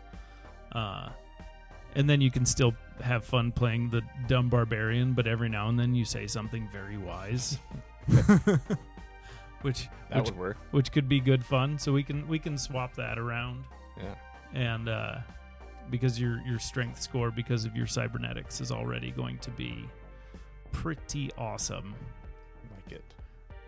Uh, 0.73 1.11
and 1.95 2.11
then 2.11 2.21
you 2.21 2.31
can 2.31 2.45
still 2.45 2.75
have 3.01 3.25
fun 3.25 3.53
playing 3.53 3.91
the 3.91 4.03
dumb 4.27 4.49
barbarian, 4.49 5.13
but 5.13 5.27
every 5.29 5.49
now 5.49 5.69
and 5.69 5.79
then 5.79 5.95
you 5.95 6.05
say 6.05 6.27
something 6.27 6.69
very 6.73 6.97
wise, 6.97 7.59
which 9.63 9.89
That 10.11 10.19
which, 10.19 10.25
would 10.31 10.39
work. 10.39 10.57
which 10.73 10.91
could 10.91 11.09
be 11.09 11.21
good 11.21 11.45
fun. 11.45 11.79
So 11.79 11.93
we 11.93 12.03
can 12.03 12.27
we 12.27 12.39
can 12.41 12.59
swap 12.59 12.95
that 12.97 13.17
around 13.19 13.63
Yeah. 13.97 14.15
and 14.55 14.89
uh, 14.89 15.17
because 15.91 16.21
your 16.21 16.41
your 16.47 16.59
strength 16.59 17.01
score 17.01 17.31
because 17.31 17.65
of 17.65 17.77
your 17.77 17.87
cybernetics 17.87 18.61
is 18.61 18.73
already 18.73 19.11
going 19.11 19.39
to 19.39 19.51
be 19.51 19.89
pretty 20.73 21.31
awesome. 21.39 21.95
I 22.71 22.75
like 22.75 22.93
it. 22.93 23.05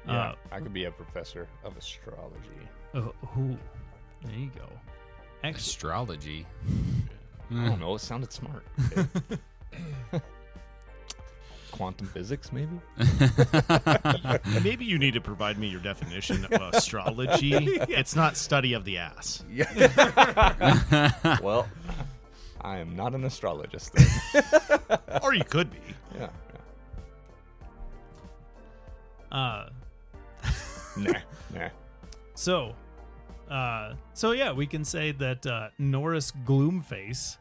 Yeah. 0.07 0.21
Uh, 0.21 0.35
I 0.53 0.61
could 0.61 0.73
be 0.73 0.85
a 0.85 0.91
professor 0.91 1.49
of 1.65 1.77
astrology. 1.77 2.39
Oh, 2.95 3.13
ooh, 3.39 3.59
there 4.25 4.37
you 4.37 4.51
go. 4.57 4.69
Actually, 5.43 5.61
Astrology. 5.61 6.47
I 7.51 7.69
don't 7.69 7.81
know. 7.81 7.95
It 7.95 8.01
sounded 8.01 8.33
smart. 8.33 8.65
Quantum 11.75 12.07
physics, 12.07 12.53
maybe? 12.53 12.79
Maybe 14.63 14.85
you 14.85 14.97
need 14.97 15.15
to 15.15 15.21
provide 15.21 15.59
me 15.59 15.67
your 15.67 15.81
definition 15.81 16.45
of 16.45 16.53
astrology. 16.73 17.53
It's 17.53 18.15
not 18.15 18.37
study 18.37 18.75
of 18.75 18.85
the 18.85 18.99
ass. 18.99 19.43
Yeah. 19.51 19.91
well, 21.43 21.67
I 22.61 22.79
am 22.79 22.95
not 22.95 23.13
an 23.17 23.25
astrologist. 23.25 23.93
Then. 23.93 24.07
Or 25.21 25.35
you 25.35 25.43
could 25.43 25.69
be. 25.73 25.79
yeah. 26.17 26.29
uh, 29.33 29.69
Nah. 30.97 31.13
Nah. 31.53 31.69
so, 32.37 32.73
uh, 33.51 33.95
so 34.13 34.31
yeah, 34.31 34.53
we 34.53 34.65
can 34.65 34.85
say 34.85 35.11
that 35.11 35.45
uh, 35.45 35.71
Norris 35.81 36.31
Gloomface 36.47 37.37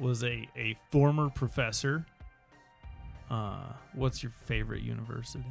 was 0.00 0.24
a 0.24 0.48
a 0.56 0.76
former 0.90 1.30
professor. 1.30 2.04
Uh, 3.30 3.72
what's 3.94 4.22
your 4.22 4.32
favorite 4.46 4.82
university? 4.82 5.44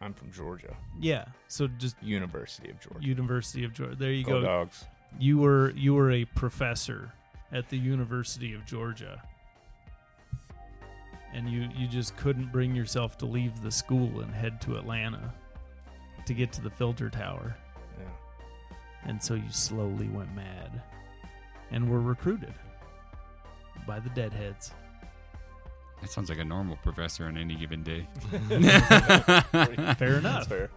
I'm 0.00 0.12
from 0.12 0.30
Georgia. 0.30 0.76
Yeah, 1.00 1.24
so 1.48 1.66
just 1.66 1.96
University 2.02 2.70
of 2.70 2.78
Georgia. 2.80 3.06
University 3.06 3.64
of 3.64 3.72
Georgia. 3.72 3.96
There 3.96 4.12
you 4.12 4.24
Go 4.24 4.40
go. 4.40 4.46
dogs. 4.46 4.84
You 5.18 5.38
were 5.38 5.70
you 5.70 5.94
were 5.94 6.10
a 6.10 6.24
professor 6.26 7.12
at 7.52 7.68
the 7.70 7.78
University 7.78 8.52
of 8.52 8.66
Georgia. 8.66 9.22
And 11.32 11.48
you 11.48 11.68
you 11.74 11.86
just 11.86 12.16
couldn't 12.16 12.52
bring 12.52 12.74
yourself 12.74 13.16
to 13.18 13.26
leave 13.26 13.62
the 13.62 13.70
school 13.70 14.20
and 14.20 14.32
head 14.34 14.60
to 14.62 14.76
Atlanta 14.76 15.32
to 16.26 16.34
get 16.34 16.52
to 16.52 16.60
the 16.60 16.70
filter 16.70 17.08
tower. 17.08 17.56
Yeah. 17.98 19.08
And 19.08 19.22
so 19.22 19.34
you 19.34 19.50
slowly 19.50 20.08
went 20.08 20.34
mad 20.34 20.82
and 21.70 21.88
were 21.88 22.00
recruited 22.00 22.54
by 23.86 24.00
the 24.00 24.10
deadheads. 24.10 24.72
That 26.00 26.10
sounds 26.10 26.28
like 26.28 26.38
a 26.38 26.44
normal 26.44 26.76
professor 26.76 27.24
on 27.24 27.38
any 27.38 27.54
given 27.54 27.82
day. 27.82 28.06
Fair 29.98 30.18
enough. 30.18 30.22
That's 30.22 30.46
fair. 30.46 30.70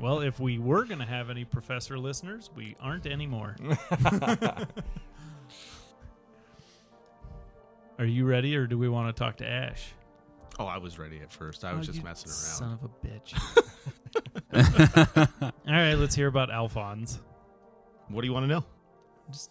Well, 0.00 0.20
if 0.20 0.40
we 0.40 0.58
were 0.58 0.84
going 0.84 0.98
to 0.98 1.04
have 1.06 1.30
any 1.30 1.44
professor 1.44 1.96
listeners, 1.98 2.50
we 2.56 2.74
aren't 2.80 3.06
anymore. 3.06 3.54
Are 7.98 8.04
you 8.04 8.26
ready 8.26 8.54
or 8.56 8.66
do 8.66 8.76
we 8.76 8.88
want 8.88 9.14
to 9.14 9.18
talk 9.18 9.36
to 9.38 9.48
Ash? 9.48 9.92
Oh, 10.58 10.66
I 10.66 10.78
was 10.78 10.98
ready 10.98 11.20
at 11.20 11.32
first. 11.32 11.64
I 11.64 11.70
oh, 11.72 11.78
was 11.78 11.88
Oh, 11.88 11.92
just 11.92 11.98
you 11.98 12.04
messing 12.04 12.30
Son 12.30 12.68
around. 12.68 12.78
of 12.82 12.90
a 12.90 13.06
bitch. 13.06 13.34
All 15.66 15.72
right, 15.72 15.94
let's 15.94 16.14
hear 16.14 16.26
about 16.28 16.50
Alphonse. 16.50 17.20
What 18.08 18.20
do 18.22 18.26
you 18.26 18.32
want 18.32 18.44
to 18.44 18.48
know? 18.48 18.64
Just 19.30 19.50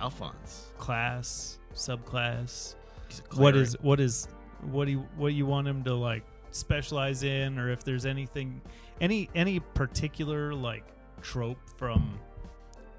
Alphonse. 0.00 0.72
class, 0.78 1.58
subclass. 1.74 2.74
He's 3.10 3.20
a 3.20 3.22
What 3.40 3.52
cleric. 3.52 3.56
is 3.56 3.76
what 3.80 4.00
is 4.00 4.28
what 4.62 4.84
do 4.86 4.92
you 4.92 5.06
what 5.16 5.32
you 5.34 5.46
want 5.46 5.66
him 5.68 5.82
to 5.84 5.94
like 5.94 6.24
specialize 6.50 7.22
in 7.22 7.58
or 7.58 7.70
if 7.70 7.84
there's 7.84 8.04
anything 8.06 8.60
any 9.00 9.28
any 9.34 9.60
particular 9.60 10.52
like 10.54 10.84
trope 11.22 11.58
from 11.76 12.18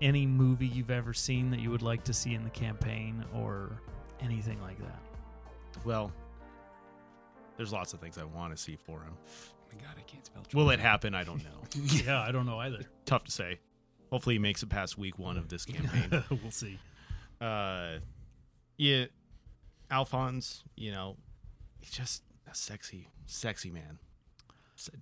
any 0.01 0.25
movie 0.25 0.67
you've 0.67 0.89
ever 0.91 1.13
seen 1.13 1.49
that 1.51 1.59
you 1.59 1.69
would 1.69 1.81
like 1.83 2.03
to 2.05 2.13
see 2.13 2.33
in 2.33 2.43
the 2.43 2.49
campaign 2.49 3.23
or 3.35 3.71
anything 4.21 4.59
like 4.61 4.79
that. 4.79 4.99
Well, 5.85 6.11
there's 7.57 7.71
lots 7.71 7.93
of 7.93 7.99
things 7.99 8.17
I 8.17 8.23
want 8.23 8.55
to 8.55 8.61
see 8.61 8.75
for 8.75 9.01
him. 9.01 9.13
Oh 9.15 9.75
my 9.75 9.81
god, 9.83 9.95
I 9.97 10.01
can't 10.01 10.25
spell. 10.25 10.43
Will 10.53 10.69
it 10.71 10.79
happen? 10.79 11.13
I 11.13 11.23
don't 11.23 11.43
know. 11.43 11.61
yeah, 12.05 12.19
I 12.21 12.31
don't 12.31 12.45
know 12.45 12.57
either. 12.59 12.79
Tough 13.05 13.25
to 13.25 13.31
say. 13.31 13.59
Hopefully, 14.11 14.35
he 14.35 14.39
makes 14.39 14.63
it 14.63 14.69
past 14.69 14.97
week 14.97 15.19
one 15.19 15.37
of 15.37 15.47
this 15.49 15.65
campaign. 15.67 16.23
we'll 16.29 16.51
see. 16.51 16.79
uh, 17.39 17.97
yeah, 18.77 19.05
Alphonse, 19.91 20.63
you 20.75 20.91
know, 20.91 21.17
he's 21.81 21.91
just 21.91 22.23
a 22.49 22.55
sexy, 22.55 23.09
sexy 23.25 23.69
man, 23.69 23.99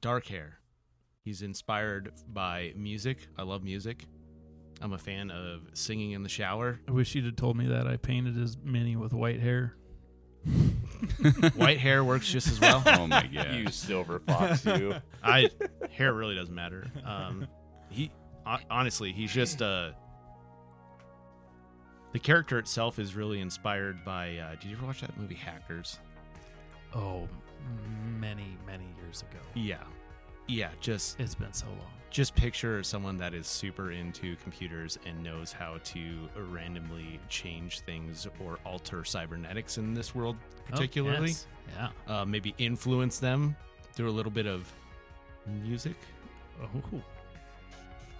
dark 0.01 0.25
hair. 0.27 0.59
He's 1.21 1.41
inspired 1.41 2.11
by 2.27 2.73
music. 2.75 3.27
I 3.37 3.43
love 3.43 3.63
music. 3.63 4.05
I'm 4.81 4.93
a 4.93 4.97
fan 4.97 5.29
of 5.29 5.61
singing 5.73 6.11
in 6.11 6.23
the 6.23 6.29
shower. 6.29 6.79
I 6.87 6.91
wish 6.91 7.13
you'd 7.13 7.25
have 7.25 7.35
told 7.35 7.57
me 7.57 7.67
that. 7.67 7.85
I 7.85 7.97
painted 7.97 8.41
as 8.41 8.57
many 8.63 8.95
with 8.95 9.13
white 9.13 9.39
hair. 9.39 9.75
White 11.55 11.79
hair 11.79 12.03
works 12.03 12.27
just 12.31 12.47
as 12.47 12.59
well. 12.59 12.81
Oh 12.87 13.05
my 13.07 13.27
god. 13.27 13.53
You 13.53 13.69
silver 13.69 14.19
fox, 14.19 14.65
you. 14.65 14.95
I 15.23 15.49
hair 15.91 16.13
really 16.13 16.35
doesn't 16.35 16.55
matter. 16.55 16.87
Um, 17.05 17.47
he 17.89 18.11
honestly, 18.69 19.11
he's 19.11 19.31
just 19.31 19.61
uh, 19.61 19.91
the 22.11 22.19
character 22.19 22.59
itself 22.59 22.99
is 22.99 23.15
really 23.15 23.39
inspired 23.41 24.03
by. 24.05 24.37
Uh, 24.37 24.51
did 24.55 24.65
you 24.65 24.75
ever 24.77 24.85
watch 24.85 25.01
that 25.01 25.17
movie 25.17 25.35
Hackers? 25.35 25.99
Oh, 26.95 27.27
many, 28.19 28.57
many 28.65 28.85
years 29.01 29.21
ago. 29.29 29.39
Yeah, 29.53 29.83
yeah. 30.47 30.69
Just 30.81 31.19
It's 31.19 31.35
been 31.35 31.53
so 31.53 31.67
long. 31.67 31.91
just 32.09 32.35
picture 32.35 32.81
someone 32.83 33.17
that 33.17 33.33
is 33.35 33.45
super 33.45 33.91
into 33.91 34.35
computers 34.37 34.97
and 35.05 35.21
knows 35.23 35.51
how 35.51 35.77
to 35.83 36.27
randomly 36.51 37.19
change 37.29 37.81
things 37.81 38.27
or 38.39 38.57
alter 38.65 39.03
cybernetics 39.03 39.77
in 39.77 39.93
this 39.93 40.15
world, 40.15 40.35
particularly. 40.67 41.17
Oh, 41.17 41.21
yes. 41.27 41.47
Yeah. 42.07 42.21
uh, 42.21 42.25
maybe 42.25 42.55
influence 42.57 43.19
them 43.19 43.55
through 43.93 44.09
a 44.09 44.11
little 44.11 44.31
bit 44.31 44.47
of 44.47 44.71
music. 45.61 45.95
Oh, 46.61 47.01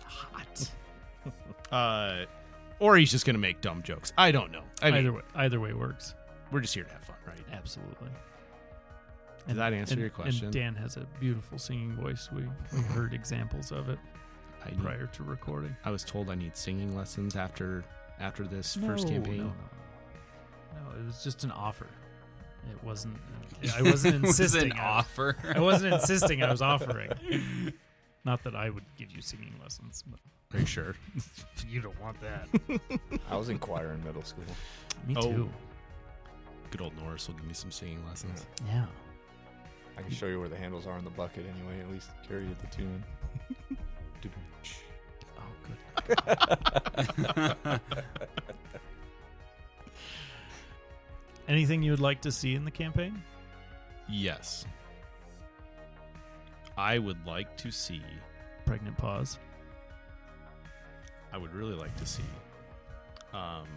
hot. 0.06 0.70
Uh, 1.72 2.26
or 2.80 2.98
he's 2.98 3.12
just 3.12 3.26
gonna 3.26 3.38
make 3.38 3.62
dumb 3.62 3.82
jokes. 3.84 4.14
I 4.18 4.32
don't 4.32 4.52
know. 4.52 4.64
I 4.82 4.92
mean, 4.92 5.00
either 5.02 5.14
way, 5.14 5.22
either 5.36 5.60
way 5.60 5.74
works. 5.74 6.16
we're 6.52 6.62
just 6.62 6.74
here 6.74 6.84
to 6.86 6.92
have 6.92 7.04
fun, 7.04 7.16
right? 7.28 7.38
Absolutely. 7.52 8.10
Does 9.48 9.58
that 9.58 9.74
answer 9.74 9.94
and- 9.94 10.02
your 10.02 10.10
question? 10.10 10.46
And 10.46 10.54
Dan 10.54 10.76
has 10.76 10.98
a 10.98 11.06
beautiful 11.20 11.58
singing 11.58 11.94
voice. 11.94 12.30
We, 12.32 12.44
we 12.74 12.80
heard 12.94 13.14
examples 13.14 13.72
of 13.72 13.90
it 13.90 14.00
I, 14.66 14.70
need- 14.72 14.82
prior 14.84 15.08
to 15.08 15.24
recording. 15.24 15.76
I 15.86 15.92
was 15.92 16.04
told 16.04 16.30
I 16.30 16.36
need 16.36 16.56
singing 16.56 16.96
lessons 16.96 17.36
after 17.36 17.84
after 18.20 18.44
this 18.46 18.76
first 18.76 19.08
campaign. 19.08 19.38
No, 19.38 19.44
no, 19.44 19.50
no. 19.50 20.92
No, 20.92 21.00
it 21.02 21.06
was 21.06 21.24
just 21.24 21.44
an 21.46 21.52
offer. 21.52 21.88
It 22.70 22.84
wasn't. 22.84 23.16
I 23.76 23.82
wasn't 23.82 24.16
It 24.16 24.22
was 24.22 24.40
insisting. 24.40 24.72
an 24.72 24.78
I- 24.80 24.84
offer. 24.84 25.36
I 25.56 25.60
wasn't 25.62 25.94
insisting. 25.94 26.44
I 26.44 26.52
was 26.52 26.62
offering. 26.62 27.10
Not 28.26 28.44
that 28.44 28.56
I 28.56 28.70
would 28.70 28.84
give 28.98 29.12
you 29.12 29.22
singing 29.22 29.54
lessons, 29.62 30.04
but 30.08 30.20
Are 30.56 30.60
you 30.60 30.66
sure? 30.66 30.96
you 31.70 31.82
don't 31.82 32.00
want 32.02 32.18
that. 32.22 32.48
I 33.30 33.36
was 33.38 33.50
in 33.50 33.60
choir 33.60 33.94
in 33.94 34.04
middle 34.04 34.24
school. 34.24 34.44
Me 35.08 35.16
Oh. 35.18 35.22
too. 35.22 35.50
Good 36.72 36.82
old 36.82 36.96
Norris 36.98 37.28
will 37.28 37.36
give 37.36 37.46
me 37.46 37.54
some 37.54 37.72
singing 37.72 38.04
lessons. 38.08 38.46
Yeah. 38.68 38.86
I 39.98 40.02
can 40.02 40.12
show 40.12 40.28
you 40.28 40.40
where 40.40 40.50
the 40.50 40.56
handles 40.58 40.86
are 40.88 40.98
in 40.98 41.04
the 41.04 41.10
bucket 41.10 41.46
anyway. 41.58 41.80
At 41.82 41.90
least 41.92 42.10
carry 42.28 42.46
the 42.62 42.68
tune. 42.76 43.04
Oh, 45.42 45.52
good. 47.56 47.80
Anything 51.48 51.82
you 51.82 51.92
would 51.92 52.00
like 52.00 52.22
to 52.22 52.32
see 52.32 52.54
in 52.56 52.66
the 52.66 52.72
campaign? 52.72 53.22
Yes. 54.08 54.66
I 56.80 56.98
would 56.98 57.26
like 57.26 57.58
to 57.58 57.72
see. 57.72 58.02
Pregnant 58.66 58.98
pause. 58.98 59.38
I 61.34 61.38
would 61.38 61.54
really 61.54 61.76
like 61.76 61.96
to 61.98 62.06
see. 62.06 62.24
Um. 63.34 63.68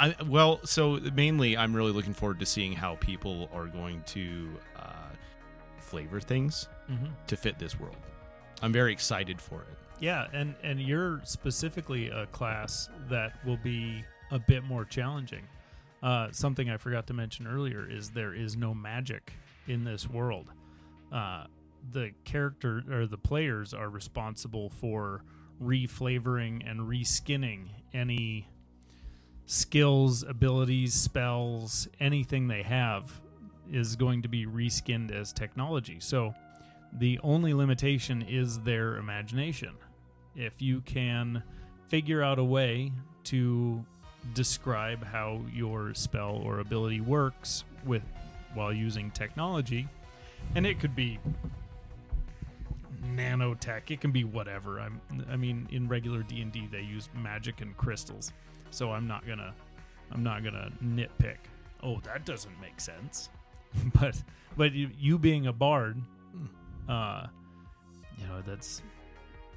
I 0.00 0.14
well, 0.26 0.60
so 0.64 0.98
mainly 1.14 1.56
I'm 1.56 1.74
really 1.74 1.92
looking 1.92 2.14
forward 2.14 2.40
to 2.40 2.46
seeing 2.46 2.72
how 2.72 2.96
people 2.96 3.48
are 3.52 3.66
going 3.66 4.02
to 4.08 4.48
uh, 4.76 5.10
flavor 5.78 6.20
things 6.20 6.68
Mm-hmm. 6.90 7.06
to 7.28 7.36
fit 7.36 7.58
this 7.58 7.78
world. 7.78 7.96
I'm 8.60 8.72
very 8.72 8.92
excited 8.92 9.40
for 9.40 9.60
it. 9.62 9.78
Yeah, 10.00 10.26
and 10.32 10.54
and 10.62 10.80
you're 10.80 11.20
specifically 11.24 12.08
a 12.10 12.26
class 12.26 12.88
that 13.08 13.34
will 13.46 13.56
be 13.58 14.04
a 14.30 14.38
bit 14.38 14.64
more 14.64 14.84
challenging. 14.84 15.42
Uh, 16.02 16.28
something 16.32 16.68
I 16.70 16.76
forgot 16.78 17.06
to 17.08 17.14
mention 17.14 17.46
earlier 17.46 17.88
is 17.88 18.10
there 18.10 18.34
is 18.34 18.56
no 18.56 18.74
magic 18.74 19.32
in 19.68 19.84
this 19.84 20.08
world. 20.10 20.46
Uh, 21.12 21.44
the 21.90 22.12
character 22.24 22.82
or 22.90 23.06
the 23.06 23.18
players 23.18 23.74
are 23.74 23.88
responsible 23.88 24.70
for 24.70 25.22
reflavoring 25.62 26.68
and 26.68 26.80
reskinning 26.80 27.66
any 27.92 28.48
skills, 29.46 30.22
abilities, 30.22 30.94
spells, 30.94 31.88
anything 32.00 32.48
they 32.48 32.62
have 32.62 33.20
is 33.70 33.96
going 33.96 34.22
to 34.22 34.28
be 34.28 34.46
reskinned 34.46 35.10
as 35.12 35.32
technology. 35.32 35.98
So 36.00 36.34
the 36.92 37.18
only 37.22 37.52
limitation 37.52 38.22
is 38.22 38.60
their 38.60 38.96
imagination. 38.96 39.74
If 40.34 40.62
you 40.62 40.80
can 40.80 41.42
figure 41.88 42.22
out 42.22 42.38
a 42.38 42.44
way 42.44 42.92
to 43.24 43.84
describe 44.34 45.04
how 45.04 45.40
your 45.52 45.94
spell 45.94 46.40
or 46.44 46.60
ability 46.60 47.00
works 47.00 47.64
with 47.84 48.02
while 48.54 48.72
using 48.72 49.10
technology, 49.10 49.88
and 50.54 50.66
it 50.66 50.80
could 50.80 50.94
be 50.94 51.18
nanotech, 53.04 53.90
it 53.90 54.00
can 54.00 54.12
be 54.12 54.24
whatever. 54.24 54.80
I'm 54.80 55.00
I 55.30 55.36
mean 55.36 55.68
in 55.70 55.88
regular 55.88 56.22
D&D 56.22 56.68
they 56.70 56.82
use 56.82 57.08
magic 57.14 57.60
and 57.60 57.76
crystals. 57.76 58.32
So 58.70 58.92
I'm 58.92 59.06
not 59.06 59.24
to 59.38 59.54
I'm 60.10 60.22
not 60.22 60.42
to 60.54 60.72
nitpick. 60.84 61.38
Oh, 61.82 62.00
that 62.04 62.24
doesn't 62.24 62.60
make 62.60 62.80
sense. 62.80 63.30
but 64.00 64.22
but 64.56 64.72
you, 64.72 64.90
you 64.98 65.18
being 65.18 65.46
a 65.46 65.52
bard 65.52 66.00
uh, 66.88 67.26
you 68.18 68.26
know 68.26 68.42
that's 68.46 68.82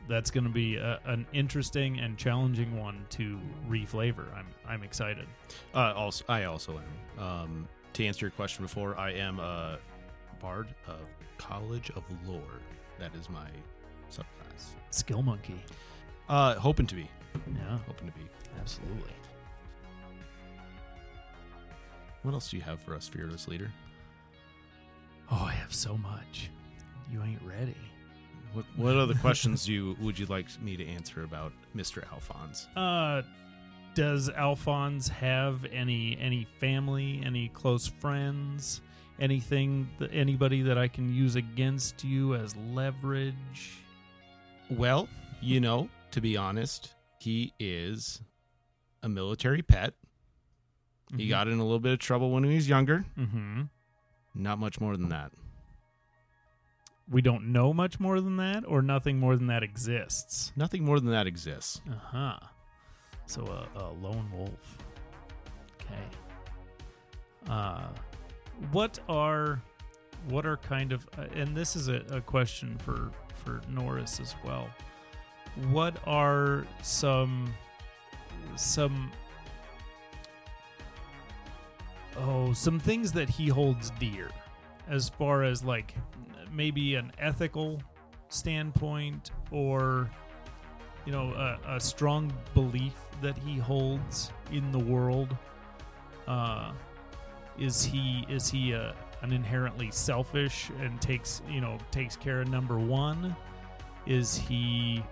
that's 0.07 0.29
going 0.29 0.43
to 0.43 0.51
be 0.51 0.75
a, 0.75 0.99
an 1.05 1.25
interesting 1.33 1.99
and 1.99 2.17
challenging 2.17 2.77
one 2.79 3.05
to 3.09 3.39
reflavor. 3.67 4.25
I'm 4.35 4.47
I'm 4.67 4.83
excited. 4.83 5.27
Uh, 5.73 5.93
also, 5.95 6.23
I 6.27 6.43
also 6.43 6.79
am. 6.79 7.23
Um, 7.23 7.67
to 7.93 8.05
answer 8.05 8.25
your 8.25 8.31
question 8.31 8.65
before, 8.65 8.97
I 8.97 9.11
am 9.11 9.39
a 9.39 9.79
bard 10.45 10.67
of 10.87 11.07
College 11.39 11.89
of 11.95 12.03
Lore. 12.27 12.59
That 12.99 13.15
is 13.15 13.31
my 13.31 13.47
subclass. 14.11 14.75
Skill 14.91 15.23
monkey. 15.23 15.59
Uh, 16.29 16.53
hoping 16.53 16.85
to 16.85 16.93
be. 16.93 17.09
Yeah, 17.33 17.79
Hoping 17.87 18.07
to 18.11 18.13
be. 18.13 18.25
absolutely. 18.59 19.11
What 22.21 22.33
else 22.35 22.51
do 22.51 22.57
you 22.57 22.63
have 22.63 22.79
for 22.79 22.93
us, 22.93 23.07
fearless 23.07 23.47
leader? 23.47 23.71
Oh, 25.31 25.45
I 25.47 25.53
have 25.53 25.73
so 25.73 25.97
much. 25.97 26.51
You 27.11 27.23
ain't 27.23 27.41
ready. 27.41 27.75
What 28.53 28.65
What 28.75 28.95
other 28.97 29.15
questions 29.15 29.65
do 29.65 29.73
you 29.73 29.97
would 29.99 30.17
you 30.19 30.27
like 30.27 30.45
me 30.61 30.77
to 30.77 30.85
answer 30.87 31.23
about 31.23 31.53
Mister 31.73 32.03
Alphonse? 32.11 32.67
Uh, 32.75 33.23
does 33.95 34.29
Alphonse 34.29 35.07
have 35.07 35.65
any 35.73 36.15
any 36.21 36.45
family, 36.59 37.21
any 37.25 37.49
close 37.49 37.87
friends, 37.87 38.81
anything 39.19 39.89
that 39.99 40.11
anybody 40.13 40.61
that 40.63 40.77
I 40.77 40.87
can 40.87 41.13
use 41.13 41.35
against 41.35 42.03
you 42.03 42.35
as 42.35 42.55
leverage? 42.73 43.83
Well, 44.69 45.07
you 45.41 45.59
know, 45.59 45.89
to 46.11 46.21
be 46.21 46.37
honest, 46.37 46.93
he 47.19 47.53
is 47.59 48.21
a 49.03 49.09
military 49.09 49.61
pet. 49.61 49.93
He 51.15 51.27
got 51.27 51.47
in 51.47 51.59
a 51.59 51.63
little 51.63 51.79
bit 51.79 51.93
of 51.93 51.99
trouble 51.99 52.31
when 52.31 52.43
he 52.43 52.55
was 52.55 52.67
younger. 52.67 53.05
Mm-hmm. 53.17 53.63
Not 54.33 54.59
much 54.59 54.81
more 54.81 54.97
than 54.97 55.09
that. 55.09 55.31
We 57.09 57.21
don't 57.21 57.53
know 57.53 57.71
much 57.73 57.99
more 57.99 58.19
than 58.19 58.37
that, 58.37 58.63
or 58.67 58.81
nothing 58.81 59.19
more 59.19 59.35
than 59.35 59.47
that 59.47 59.61
exists. 59.61 60.51
Nothing 60.55 60.83
more 60.83 60.99
than 60.99 61.11
that 61.11 61.27
exists. 61.27 61.79
Uh 61.87 61.95
huh. 61.95 62.39
So 63.27 63.43
a, 63.45 63.79
a 63.79 63.85
lone 64.01 64.29
wolf. 64.33 64.77
Okay. 65.79 66.03
Uh, 67.47 67.87
what 68.71 68.99
are 69.09 69.61
what 70.29 70.45
are 70.45 70.57
kind 70.57 70.91
of 70.91 71.07
uh, 71.17 71.25
and 71.35 71.55
this 71.55 71.75
is 71.75 71.87
a, 71.87 72.03
a 72.11 72.21
question 72.21 72.77
for 72.77 73.11
for 73.43 73.61
Norris 73.69 74.19
as 74.19 74.35
well. 74.43 74.67
What 75.69 75.95
are 76.05 76.65
some 76.81 77.53
some 78.55 79.11
oh 82.17 82.53
some 82.53 82.79
things 82.79 83.11
that 83.11 83.29
he 83.29 83.47
holds 83.47 83.91
dear 83.99 84.29
as 84.87 85.09
far 85.09 85.43
as 85.43 85.63
like 85.63 85.95
maybe 86.51 86.95
an 86.95 87.11
ethical 87.17 87.81
standpoint 88.29 89.31
or 89.51 90.09
you 91.05 91.11
know 91.11 91.33
a, 91.33 91.75
a 91.75 91.79
strong 91.79 92.31
belief 92.53 92.93
that 93.21 93.37
he 93.37 93.57
holds 93.57 94.31
in 94.51 94.71
the 94.71 94.79
world 94.79 95.35
uh 96.27 96.71
is 97.57 97.83
he 97.83 98.25
is 98.29 98.49
he 98.49 98.73
a, 98.73 98.93
an 99.21 99.31
inherently 99.31 99.89
selfish 99.91 100.69
and 100.81 100.99
takes 101.01 101.41
you 101.49 101.61
know 101.61 101.77
takes 101.91 102.15
care 102.15 102.41
of 102.41 102.49
number 102.49 102.77
one 102.77 103.35
is 104.05 104.37
he 104.37 105.03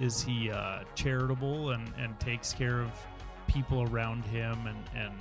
is 0.00 0.22
he 0.22 0.50
uh 0.50 0.80
charitable 0.94 1.70
and 1.70 1.92
and 1.98 2.18
takes 2.20 2.52
care 2.52 2.80
of 2.80 2.90
people 3.46 3.82
around 3.90 4.24
him 4.24 4.66
and 4.66 4.78
and 4.94 5.14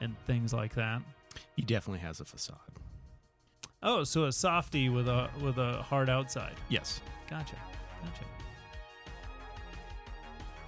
and 0.00 0.18
things 0.26 0.52
like 0.52 0.74
that 0.74 1.02
He 1.56 1.62
definitely 1.62 2.00
has 2.00 2.20
a 2.20 2.24
facade. 2.24 2.56
Oh, 3.82 4.04
so 4.04 4.24
a 4.24 4.32
softie 4.32 4.88
with 4.88 5.08
a 5.08 5.28
with 5.40 5.58
a 5.58 5.82
hard 5.82 6.08
outside. 6.08 6.54
Yes. 6.68 7.00
Gotcha. 7.28 7.56
Gotcha. 8.04 8.24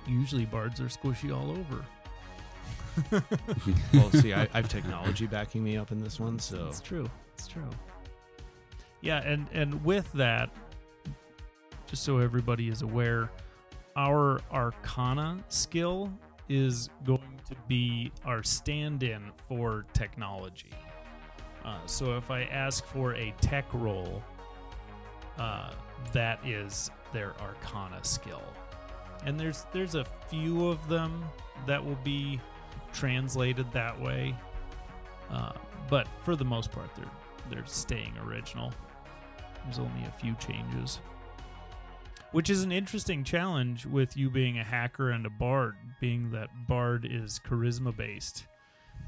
Usually 0.07 0.45
bards 0.45 0.81
are 0.81 0.85
squishy 0.85 1.35
all 1.35 1.51
over. 1.51 1.85
Well, 3.93 4.11
see, 4.11 4.33
I, 4.35 4.43
I 4.53 4.59
have 4.59 4.69
technology 4.69 5.27
backing 5.27 5.63
me 5.63 5.77
up 5.77 5.93
in 5.93 6.03
this 6.03 6.19
one, 6.21 6.39
so 6.39 6.67
It's 6.67 6.81
true. 6.81 7.09
It's 7.35 7.47
true. 7.49 7.69
Yeah, 9.01 9.21
and 9.23 9.47
and 9.53 9.85
with 9.85 10.11
that, 10.13 10.51
just 11.87 12.03
so 12.03 12.19
everybody 12.19 12.69
is 12.69 12.83
aware, 12.83 13.31
our 13.97 14.41
Arcana 14.53 15.39
skill 15.49 16.13
is 16.49 16.89
going 17.05 17.41
to 17.49 17.55
be 17.69 18.11
our 18.25 18.43
stand-in 18.43 19.31
for 19.49 19.85
technology. 19.93 20.71
Uh, 21.65 21.79
so 21.87 22.17
if 22.17 22.31
I 22.31 22.43
ask 22.45 22.85
for 22.85 23.15
a 23.15 23.33
tech 23.41 23.67
roll, 23.73 24.23
uh, 25.39 25.71
that 26.13 26.45
is 26.47 26.91
their 27.13 27.35
Arcana 27.41 28.03
skill, 28.03 28.43
and 29.25 29.39
there's 29.39 29.67
there's 29.73 29.95
a 29.95 30.05
few 30.29 30.69
of 30.69 30.87
them 30.89 31.25
that 31.67 31.85
will 31.85 31.99
be 32.05 32.41
translated 32.95 33.71
that 33.73 34.01
way. 34.01 34.35
Uh, 35.31 35.53
but 35.91 36.09
for 36.23 36.37
the 36.37 36.45
most 36.45 36.71
part, 36.73 36.89
they're 36.97 37.05
they're 37.51 37.67
staying 37.67 38.17
original. 38.27 38.73
There's 39.65 39.79
only 39.79 40.05
a 40.07 40.11
few 40.11 40.35
changes, 40.37 41.01
which 42.33 42.49
is 42.49 42.63
an 42.63 42.73
interesting 42.73 43.25
challenge 43.25 43.85
with 43.87 44.17
you 44.17 44.31
being 44.31 44.59
a 44.59 44.65
hacker 44.65 45.11
and 45.11 45.27
a 45.27 45.31
bard, 45.31 45.77
being 46.01 46.31
that 46.33 46.49
bard 46.67 47.07
is 47.11 47.41
charisma 47.47 47.95
based, 47.95 48.47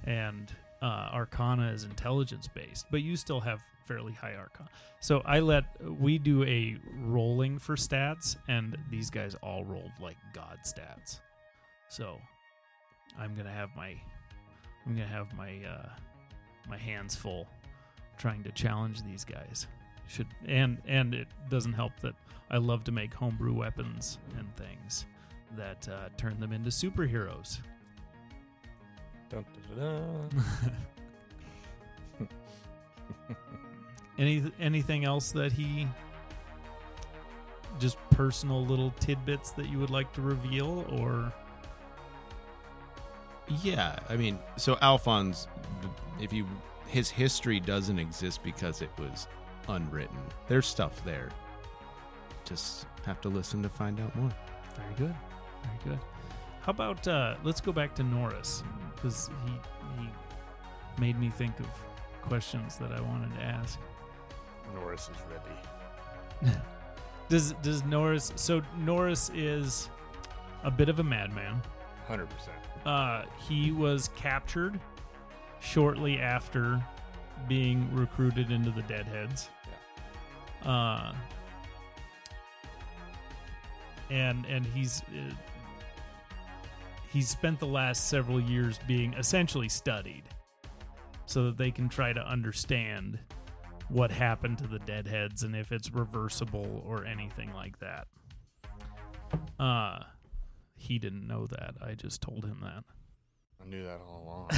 and 0.04 0.54
uh, 0.82 1.10
arcana 1.12 1.70
is 1.72 1.84
intelligence 1.84 2.48
based. 2.48 2.86
But 2.90 3.02
you 3.02 3.16
still 3.16 3.40
have 3.40 3.60
fairly 3.84 4.12
high 4.12 4.34
arcana. 4.34 4.68
So 5.00 5.22
I 5.24 5.40
let 5.40 5.64
we 5.82 6.18
do 6.18 6.42
a 6.44 6.76
rolling 6.98 7.58
for 7.58 7.76
stats, 7.76 8.36
and 8.48 8.76
these 8.90 9.10
guys 9.10 9.34
all 9.42 9.64
rolled 9.64 9.92
like 10.00 10.16
god 10.34 10.58
stats. 10.64 11.20
So 11.88 12.18
I'm 13.18 13.34
gonna 13.34 13.52
have 13.52 13.74
my 13.76 13.94
I'm 14.86 14.94
gonna 14.94 15.06
have 15.06 15.34
my 15.36 15.60
uh, 15.64 15.88
my 16.68 16.78
hands 16.78 17.14
full 17.14 17.46
trying 18.18 18.42
to 18.44 18.52
challenge 18.52 19.02
these 19.02 19.24
guys. 19.24 19.66
Should 20.08 20.28
and 20.46 20.78
and 20.86 21.14
it 21.14 21.28
doesn't 21.50 21.72
help 21.72 21.92
that 22.00 22.14
I 22.50 22.58
love 22.58 22.84
to 22.84 22.92
make 22.92 23.12
homebrew 23.12 23.54
weapons 23.54 24.18
and 24.38 24.54
things 24.56 25.06
that 25.56 25.88
uh, 25.88 26.08
turn 26.16 26.38
them 26.38 26.52
into 26.52 26.70
superheroes. 26.70 27.58
Dun, 29.28 29.44
dun, 29.76 30.30
dun. 32.18 32.28
Any 34.18 34.50
anything 34.58 35.04
else 35.04 35.30
that 35.32 35.52
he 35.52 35.86
just 37.78 37.98
personal 38.10 38.64
little 38.64 38.90
tidbits 38.98 39.50
that 39.50 39.68
you 39.68 39.78
would 39.78 39.90
like 39.90 40.10
to 40.14 40.22
reveal 40.22 40.86
or 40.98 41.32
yeah. 43.62 43.98
I 44.08 44.16
mean, 44.16 44.38
so 44.56 44.76
Alphonse, 44.80 45.46
if 46.20 46.32
you 46.32 46.46
his 46.86 47.10
history 47.10 47.60
doesn't 47.60 47.98
exist 47.98 48.42
because 48.42 48.80
it 48.82 48.90
was 48.98 49.26
unwritten. 49.68 50.18
There's 50.48 50.66
stuff 50.66 51.04
there. 51.04 51.30
Just 52.44 52.86
have 53.04 53.20
to 53.22 53.28
listen 53.28 53.62
to 53.62 53.68
find 53.68 54.00
out 54.00 54.14
more. 54.16 54.30
Very 54.76 54.94
good. 55.08 55.16
Very 55.62 55.96
good. 55.96 55.98
How 56.60 56.70
about 56.70 57.06
uh, 57.06 57.36
let's 57.44 57.60
go 57.60 57.72
back 57.72 57.94
to 57.96 58.02
Norris 58.02 58.62
because 58.94 59.30
he 59.44 59.52
he 60.02 60.08
made 60.98 61.18
me 61.18 61.30
think 61.30 61.58
of 61.60 61.66
questions 62.22 62.76
that 62.76 62.92
I 62.92 63.00
wanted 63.00 63.34
to 63.34 63.42
ask. 63.42 63.78
Norris 64.74 65.08
is 65.08 65.16
ready. 65.30 66.56
Does 67.28 67.54
does 67.54 67.82
Norris? 67.84 68.32
So 68.36 68.62
Norris 68.78 69.32
is 69.34 69.90
a 70.62 70.70
bit 70.70 70.88
of 70.88 71.00
a 71.00 71.02
madman. 71.02 71.60
Hundred 72.06 72.28
percent. 72.30 72.56
Uh, 72.84 73.24
he 73.48 73.72
was 73.72 74.10
captured 74.16 74.78
shortly 75.60 76.18
after 76.20 76.82
being 77.48 77.92
recruited 77.94 78.50
into 78.50 78.70
the 78.70 78.82
Deadheads. 78.82 79.48
Uh, 80.64 81.12
and 84.10 84.44
and 84.46 84.64
he's 84.66 85.02
uh, 85.02 85.34
he's 87.12 87.28
spent 87.28 87.58
the 87.58 87.66
last 87.66 88.08
several 88.08 88.40
years 88.40 88.78
being 88.86 89.12
essentially 89.14 89.68
studied, 89.68 90.22
so 91.26 91.44
that 91.44 91.56
they 91.56 91.70
can 91.70 91.88
try 91.88 92.12
to 92.12 92.20
understand 92.20 93.18
what 93.88 94.10
happened 94.10 94.58
to 94.58 94.66
the 94.66 94.78
Deadheads 94.80 95.42
and 95.42 95.54
if 95.54 95.72
it's 95.72 95.92
reversible 95.92 96.84
or 96.86 97.04
anything 97.04 97.52
like 97.52 97.78
that. 97.78 98.06
Uh, 99.58 100.00
he 100.76 100.98
didn't 100.98 101.26
know 101.26 101.46
that. 101.46 101.74
I 101.82 101.94
just 101.94 102.22
told 102.22 102.44
him 102.44 102.60
that. 102.62 102.84
I 103.60 103.68
knew 103.68 103.84
that 103.84 104.00
all 104.06 104.48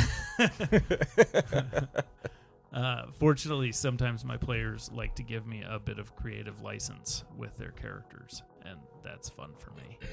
along. 1.54 1.88
Uh, 2.72 3.06
fortunately, 3.18 3.72
sometimes 3.72 4.24
my 4.24 4.36
players 4.36 4.90
like 4.92 5.14
to 5.14 5.22
give 5.22 5.46
me 5.46 5.64
a 5.68 5.78
bit 5.78 5.98
of 5.98 6.14
creative 6.16 6.60
license 6.60 7.24
with 7.36 7.56
their 7.56 7.70
characters, 7.70 8.42
and 8.66 8.78
that's 9.02 9.28
fun 9.28 9.52
for 9.58 9.70
me. 9.72 9.98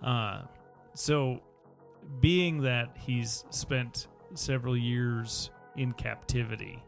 Uh, 0.00 0.42
so, 0.94 1.40
being 2.20 2.62
that 2.62 2.96
he's 2.96 3.44
spent 3.50 4.06
several 4.34 4.76
years 4.76 5.50
in 5.76 5.92
captivity 5.92 6.80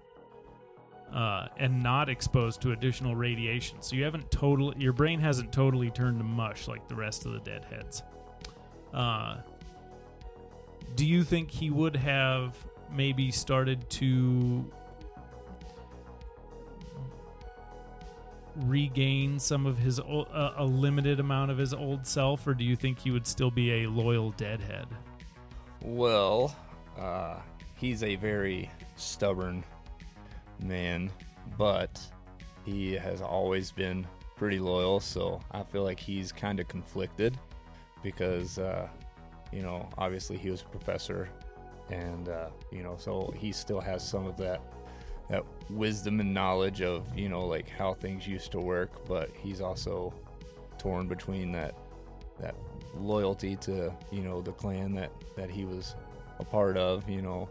uh, 1.12 1.48
and 1.56 1.82
not 1.82 2.08
exposed 2.08 2.60
to 2.62 2.70
additional 2.70 3.16
radiation, 3.16 3.82
so 3.82 3.96
you 3.96 4.04
haven't 4.04 4.30
totally, 4.30 4.76
your 4.78 4.92
brain 4.92 5.18
hasn't 5.18 5.52
totally 5.52 5.90
turned 5.90 6.18
to 6.20 6.24
mush 6.24 6.68
like 6.68 6.86
the 6.86 6.94
rest 6.94 7.26
of 7.26 7.32
the 7.32 7.40
deadheads. 7.40 8.04
Uh, 8.92 9.38
do 10.96 11.06
you 11.06 11.22
think 11.22 11.50
he 11.50 11.70
would 11.70 11.96
have 11.96 12.56
maybe 12.92 13.30
started 13.30 13.88
to 13.90 14.70
regain 18.56 19.38
some 19.38 19.64
of 19.64 19.78
his 19.78 20.00
uh, 20.00 20.54
a 20.56 20.64
limited 20.64 21.20
amount 21.20 21.50
of 21.50 21.56
his 21.56 21.72
old 21.72 22.04
self 22.04 22.46
or 22.46 22.52
do 22.52 22.64
you 22.64 22.74
think 22.74 22.98
he 22.98 23.12
would 23.12 23.26
still 23.26 23.50
be 23.50 23.84
a 23.84 23.88
loyal 23.88 24.32
deadhead 24.32 24.86
well, 25.82 26.54
uh, 26.98 27.36
he's 27.76 28.02
a 28.02 28.16
very 28.16 28.70
stubborn 28.96 29.64
man, 30.62 31.10
but 31.56 32.00
he 32.64 32.92
has 32.92 33.22
always 33.22 33.72
been 33.72 34.06
pretty 34.36 34.58
loyal. 34.58 35.00
So 35.00 35.40
I 35.50 35.62
feel 35.62 35.82
like 35.82 35.98
he's 35.98 36.32
kind 36.32 36.60
of 36.60 36.68
conflicted 36.68 37.38
because, 38.02 38.58
uh, 38.58 38.88
you 39.52 39.62
know, 39.62 39.88
obviously 39.98 40.36
he 40.36 40.50
was 40.50 40.62
a 40.62 40.66
professor, 40.66 41.28
and 41.90 42.28
uh, 42.28 42.48
you 42.70 42.82
know, 42.82 42.96
so 42.98 43.32
he 43.36 43.52
still 43.52 43.80
has 43.80 44.06
some 44.06 44.26
of 44.26 44.36
that 44.36 44.60
that 45.28 45.44
wisdom 45.70 46.18
and 46.18 46.34
knowledge 46.34 46.82
of 46.82 47.16
you 47.16 47.28
know 47.28 47.46
like 47.46 47.68
how 47.68 47.94
things 47.94 48.26
used 48.26 48.52
to 48.52 48.60
work, 48.60 49.06
but 49.06 49.30
he's 49.42 49.60
also 49.60 50.12
torn 50.78 51.06
between 51.06 51.52
that 51.52 51.74
that 52.38 52.54
loyalty 52.96 53.56
to 53.56 53.92
you 54.10 54.22
know 54.22 54.40
the 54.40 54.52
clan 54.52 54.94
that 54.94 55.12
that 55.36 55.50
he 55.50 55.64
was 55.64 55.94
a 56.38 56.44
part 56.44 56.76
of 56.76 57.08
you 57.08 57.22
know. 57.22 57.48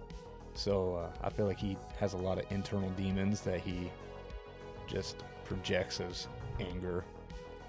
So 0.55 0.95
uh, 0.95 1.25
i 1.25 1.29
feel 1.29 1.45
like 1.45 1.59
he 1.59 1.77
has 1.99 2.13
a 2.13 2.17
lot 2.17 2.37
of 2.37 2.51
internal 2.51 2.89
demons 2.91 3.41
that 3.41 3.61
he 3.61 3.89
just 4.87 5.23
projects 5.45 6.01
as 6.01 6.27
anger. 6.59 7.05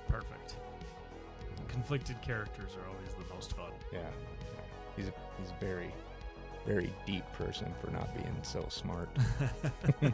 Perfect 0.08 0.56
conflicted 1.70 2.20
characters 2.20 2.72
are 2.76 2.88
always 2.88 3.14
the 3.14 3.34
most 3.34 3.54
fun. 3.56 3.70
Yeah. 3.92 4.00
He's 4.96 5.08
a, 5.08 5.12
he's 5.38 5.50
a 5.50 5.64
very 5.64 5.92
very 6.66 6.92
deep 7.06 7.24
person 7.32 7.72
for 7.80 7.90
not 7.90 8.14
being 8.14 8.36
so 8.42 8.66
smart. 8.68 9.08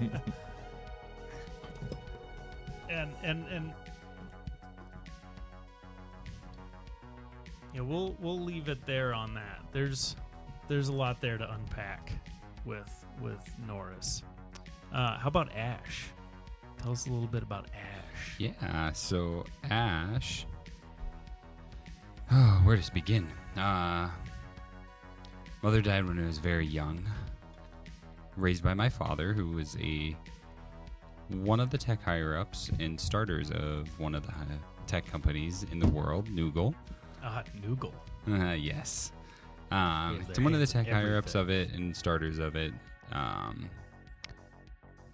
And 2.88 3.10
and 3.24 3.44
and 3.48 3.72
yeah 7.74 7.80
we'll 7.80 8.14
we'll 8.20 8.38
leave 8.38 8.68
it 8.68 8.86
there 8.86 9.12
on 9.12 9.34
that. 9.34 9.60
There's 9.72 10.14
there's 10.68 10.88
a 10.88 10.92
lot 10.92 11.20
there 11.20 11.36
to 11.36 11.52
unpack 11.52 12.12
with 12.64 13.04
with 13.20 13.40
norris. 13.66 14.22
Uh 14.92 15.18
how 15.18 15.26
about 15.28 15.52
ash? 15.56 16.06
Tell 16.78 16.92
us 16.92 17.06
a 17.06 17.10
little 17.10 17.26
bit 17.26 17.42
about 17.42 17.66
ash. 17.74 18.36
Yeah, 18.38 18.92
so 18.92 19.44
Ash. 19.64 20.46
Oh, 22.30 22.60
where 22.64 22.76
to 22.76 22.92
begin? 22.92 23.28
Uh, 23.56 24.08
mother 25.62 25.80
died 25.80 26.06
when 26.06 26.18
I 26.22 26.26
was 26.26 26.38
very 26.38 26.66
young. 26.66 27.04
Raised 28.36 28.62
by 28.62 28.74
my 28.74 28.88
father, 28.88 29.32
who 29.32 29.52
was 29.52 29.76
a 29.80 30.16
one 31.28 31.58
of 31.60 31.70
the 31.70 31.78
tech 31.78 32.02
higher 32.02 32.36
ups 32.36 32.70
and 32.78 33.00
starters 33.00 33.50
of 33.50 33.98
one 33.98 34.14
of 34.14 34.26
the 34.26 34.32
tech 34.86 35.06
companies 35.06 35.64
in 35.72 35.78
the 35.78 35.88
world, 35.88 36.28
Noogle. 36.28 36.74
uh 37.22 37.42
noogle 37.60 37.92
Uh, 38.28 38.52
yes. 38.52 39.12
Um, 39.72 40.24
to 40.32 40.42
one 40.42 40.54
of 40.54 40.60
the 40.60 40.66
tech 40.66 40.86
higher 40.88 41.16
ups 41.16 41.34
of 41.34 41.50
it 41.50 41.72
and 41.72 41.96
starters 41.96 42.38
of 42.38 42.54
it. 42.54 42.72
Um, 43.10 43.68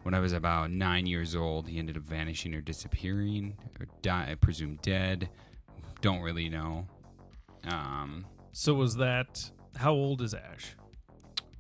when 0.03 0.15
I 0.15 0.19
was 0.21 0.33
about 0.33 0.71
nine 0.71 1.07
years 1.07 1.35
old, 1.37 1.69
he 1.69 1.79
ended 1.79 1.97
up 1.97 2.03
vanishing 2.03 2.55
or 2.55 2.61
disappearing, 2.61 3.57
or 3.81 3.87
die, 4.03 4.29
I 4.33 4.35
presume 4.35 4.79
dead. 4.83 5.29
Don't 6.01 6.21
really 6.21 6.49
know. 6.49 6.87
Um, 7.69 8.27
So 8.53 8.75
was 8.75 8.97
that 8.97 9.51
how 9.77 9.93
old 9.93 10.21
is 10.23 10.35
Ash? 10.35 10.77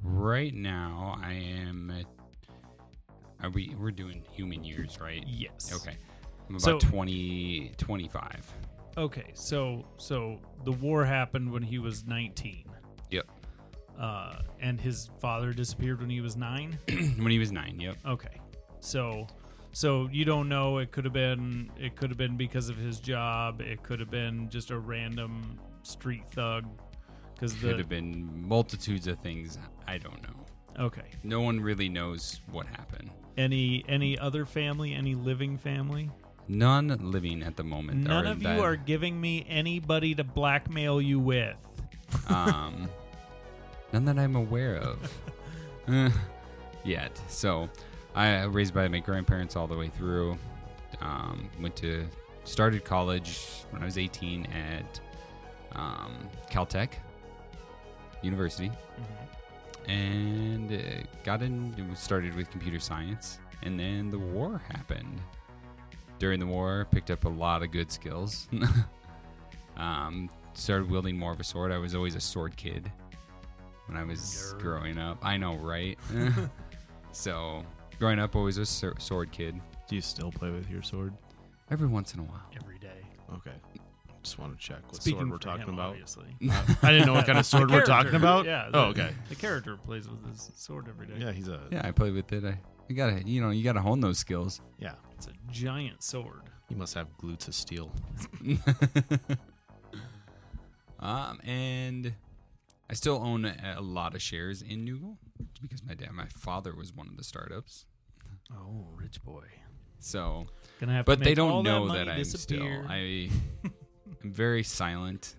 right 0.02 0.52
now, 0.54 1.16
I 1.22 1.32
am. 1.32 1.92
Are 3.42 3.50
we? 3.50 3.74
We're 3.78 3.90
doing 3.90 4.22
human 4.32 4.64
years, 4.64 4.98
right? 5.00 5.24
Yes. 5.26 5.72
Okay. 5.74 5.96
I'm 6.48 6.56
about 6.56 6.80
twenty, 6.80 7.72
twenty-five. 7.78 8.52
20, 8.94 8.94
25. 8.94 8.98
Okay. 8.98 9.30
So 9.34 9.84
so 9.96 10.38
the 10.64 10.72
war 10.72 11.04
happened 11.04 11.50
when 11.52 11.62
he 11.62 11.78
was 11.78 12.04
19. 12.06 12.64
Yep. 13.10 13.26
Uh, 13.98 14.42
and 14.60 14.80
his 14.80 15.10
father 15.20 15.52
disappeared 15.52 16.00
when 16.00 16.10
he 16.10 16.20
was 16.20 16.36
nine. 16.36 16.78
when 16.88 17.30
he 17.30 17.38
was 17.38 17.52
nine. 17.52 17.78
Yep. 17.80 17.96
Okay. 18.06 18.40
So 18.80 19.26
so 19.72 20.08
you 20.12 20.24
don't 20.24 20.48
know 20.48 20.78
it 20.78 20.92
could 20.92 21.04
have 21.04 21.14
been 21.14 21.70
it 21.78 21.96
could 21.96 22.10
have 22.10 22.18
been 22.18 22.36
because 22.36 22.68
of 22.68 22.76
his 22.76 23.00
job, 23.00 23.60
it 23.60 23.82
could 23.82 23.98
have 24.00 24.10
been 24.10 24.48
just 24.50 24.70
a 24.70 24.78
random 24.78 25.58
street 25.82 26.24
thug 26.30 26.64
cuz 27.38 27.52
Could 27.54 27.62
the 27.74 27.76
have 27.78 27.88
been 27.88 28.46
multitudes 28.48 29.06
of 29.06 29.18
things. 29.20 29.58
I 29.86 29.98
don't 29.98 30.22
know. 30.22 30.84
Okay. 30.86 31.02
No 31.22 31.40
one 31.42 31.60
really 31.60 31.88
knows 31.88 32.40
what 32.50 32.66
happened. 32.66 33.10
Any 33.36 33.84
any 33.88 34.18
other 34.18 34.44
family, 34.44 34.94
any 34.94 35.14
living 35.14 35.58
family? 35.58 36.10
None 36.48 36.88
living 37.00 37.42
at 37.42 37.56
the 37.56 37.64
moment. 37.64 38.02
None 38.04 38.26
of 38.26 38.40
that- 38.42 38.56
you 38.56 38.62
are 38.62 38.76
giving 38.76 39.20
me 39.20 39.44
anybody 39.48 40.14
to 40.14 40.24
blackmail 40.24 41.00
you 41.00 41.18
with. 41.18 41.56
um, 42.28 42.88
none 43.92 44.04
that 44.04 44.18
I'm 44.18 44.36
aware 44.36 44.76
of 44.76 44.98
Eh, 45.88 46.10
yet. 46.84 47.20
So, 47.28 47.68
I 48.14 48.42
raised 48.44 48.72
by 48.74 48.86
my 48.88 48.98
grandparents 49.00 49.56
all 49.56 49.66
the 49.66 49.76
way 49.76 49.88
through. 49.88 50.36
Um, 51.00 51.48
went 51.60 51.74
to 51.76 52.06
started 52.44 52.84
college 52.84 53.40
when 53.70 53.82
I 53.82 53.84
was 53.86 53.96
18 53.98 54.46
at 54.46 55.00
um, 55.74 56.28
Caltech 56.50 56.90
University, 58.22 58.70
and 59.88 60.72
uh, 60.72 60.76
got 61.24 61.42
in. 61.42 61.74
Started 61.96 62.34
with 62.34 62.50
computer 62.50 62.78
science, 62.78 63.38
and 63.62 63.78
then 63.78 64.10
the 64.10 64.18
war 64.18 64.60
happened. 64.68 65.20
During 66.18 66.38
the 66.38 66.46
war, 66.46 66.86
picked 66.90 67.10
up 67.10 67.24
a 67.24 67.28
lot 67.28 67.62
of 67.62 67.72
good 67.72 67.90
skills. 67.90 68.48
um, 69.76 70.30
started 70.54 70.88
wielding 70.90 71.18
more 71.18 71.32
of 71.32 71.40
a 71.40 71.44
sword. 71.44 71.72
I 71.72 71.78
was 71.78 71.94
always 71.94 72.14
a 72.14 72.20
sword 72.20 72.56
kid 72.56 72.90
when 73.86 73.96
I 73.96 74.04
was 74.04 74.20
Nerd. 74.56 74.60
growing 74.60 74.98
up. 74.98 75.18
I 75.22 75.36
know, 75.36 75.56
right? 75.56 75.98
so, 77.12 77.64
growing 77.98 78.20
up, 78.20 78.36
always 78.36 78.58
a 78.58 78.62
s- 78.62 78.84
sword 78.98 79.32
kid. 79.32 79.60
Do 79.88 79.96
you 79.96 80.00
still 80.00 80.30
play 80.30 80.50
with 80.50 80.70
your 80.70 80.82
sword? 80.82 81.12
Every 81.70 81.88
once 81.88 82.14
in 82.14 82.20
a 82.20 82.24
while. 82.24 82.42
Every 82.54 82.78
day. 82.78 83.02
Okay. 83.34 83.56
Just 84.22 84.38
want 84.38 84.52
to 84.52 84.58
check 84.58 84.82
what 84.86 84.96
Speaking 85.02 85.18
sword 85.20 85.30
we're 85.30 85.38
talking 85.38 85.66
him, 85.66 85.74
about. 85.74 85.90
obviously. 85.90 86.26
I 86.82 86.92
didn't 86.92 87.06
know 87.06 87.14
what 87.14 87.26
kind 87.26 87.38
of 87.38 87.46
sword 87.46 87.70
we're 87.70 87.84
talking 87.84 88.14
about. 88.14 88.44
Yeah. 88.46 88.70
oh, 88.72 88.84
okay. 88.86 89.10
The 89.28 89.34
character 89.34 89.76
plays 89.76 90.08
with 90.08 90.24
his 90.30 90.50
sword 90.54 90.86
every 90.88 91.06
day. 91.06 91.14
Yeah, 91.18 91.32
he's 91.32 91.48
a 91.48 91.60
Yeah, 91.72 91.80
I 91.84 91.90
play 91.90 92.10
with 92.12 92.32
it. 92.32 92.44
I, 92.44 92.58
you 92.88 92.94
gotta, 92.94 93.22
you 93.26 93.40
know, 93.40 93.50
you 93.50 93.64
gotta 93.64 93.80
hone 93.80 94.00
those 94.00 94.18
skills. 94.18 94.60
yeah. 94.78 94.94
It's 95.16 95.26
a 95.26 95.32
giant 95.52 96.02
sword. 96.02 96.42
You 96.68 96.76
must 96.76 96.94
have 96.94 97.06
glutes 97.18 97.46
of 97.48 97.54
steel. 97.54 97.92
um, 101.00 101.40
and 101.44 102.14
I 102.90 102.94
still 102.94 103.16
own 103.22 103.44
a, 103.44 103.74
a 103.78 103.82
lot 103.82 104.14
of 104.14 104.22
shares 104.22 104.62
in 104.62 104.86
Noogle 104.86 105.16
because 105.60 105.82
my 105.84 105.94
dad, 105.94 106.12
my 106.12 106.26
father 106.26 106.74
was 106.74 106.92
one 106.92 107.08
of 107.08 107.16
the 107.16 107.24
startups. 107.24 107.86
Oh, 108.52 108.86
rich 108.96 109.22
boy. 109.22 109.44
So, 109.98 110.46
Gonna 110.80 110.92
have 110.94 111.04
but 111.04 111.18
to 111.18 111.24
they 111.24 111.30
make 111.30 111.38
all 111.38 111.62
don't 111.62 111.64
know 111.64 111.88
that, 111.92 112.06
that, 112.06 112.08
I'm 112.12 112.18
disappear. 112.18 112.82
still. 112.82 112.90
I, 112.92 113.30
I'm 114.22 114.32
very 114.32 114.62
silent. 114.62 115.36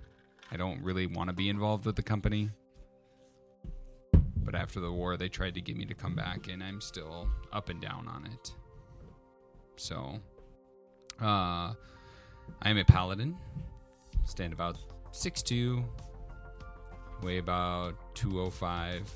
I 0.52 0.58
don't 0.58 0.82
really 0.84 1.08
want 1.08 1.30
to 1.30 1.34
be 1.34 1.50
involved 1.50 1.86
with 1.86 1.96
the 1.96 2.04
company. 2.04 2.50
But 4.38 4.56
after 4.56 4.80
the 4.80 4.92
war, 4.92 5.18
they 5.18 5.30
tried 5.30 5.56
to 5.56 5.62
get 5.62 5.78
me 5.78 5.86
to 5.86 5.94
come 5.94 6.16
back, 6.16 6.48
and 6.48 6.62
I'm 6.64 6.82
still 6.82 7.28
up 7.52 7.70
and 7.70 7.82
down 7.82 8.08
on 8.08 8.26
it. 8.26 8.54
So, 9.78 10.20
uh, 11.22 11.74
I'm 12.62 12.78
a 12.78 12.84
paladin. 12.84 13.38
Stand 14.26 14.54
about 14.54 14.78
6'2", 15.12 15.84
weigh 17.24 17.38
about 17.38 18.16
205. 18.16 19.10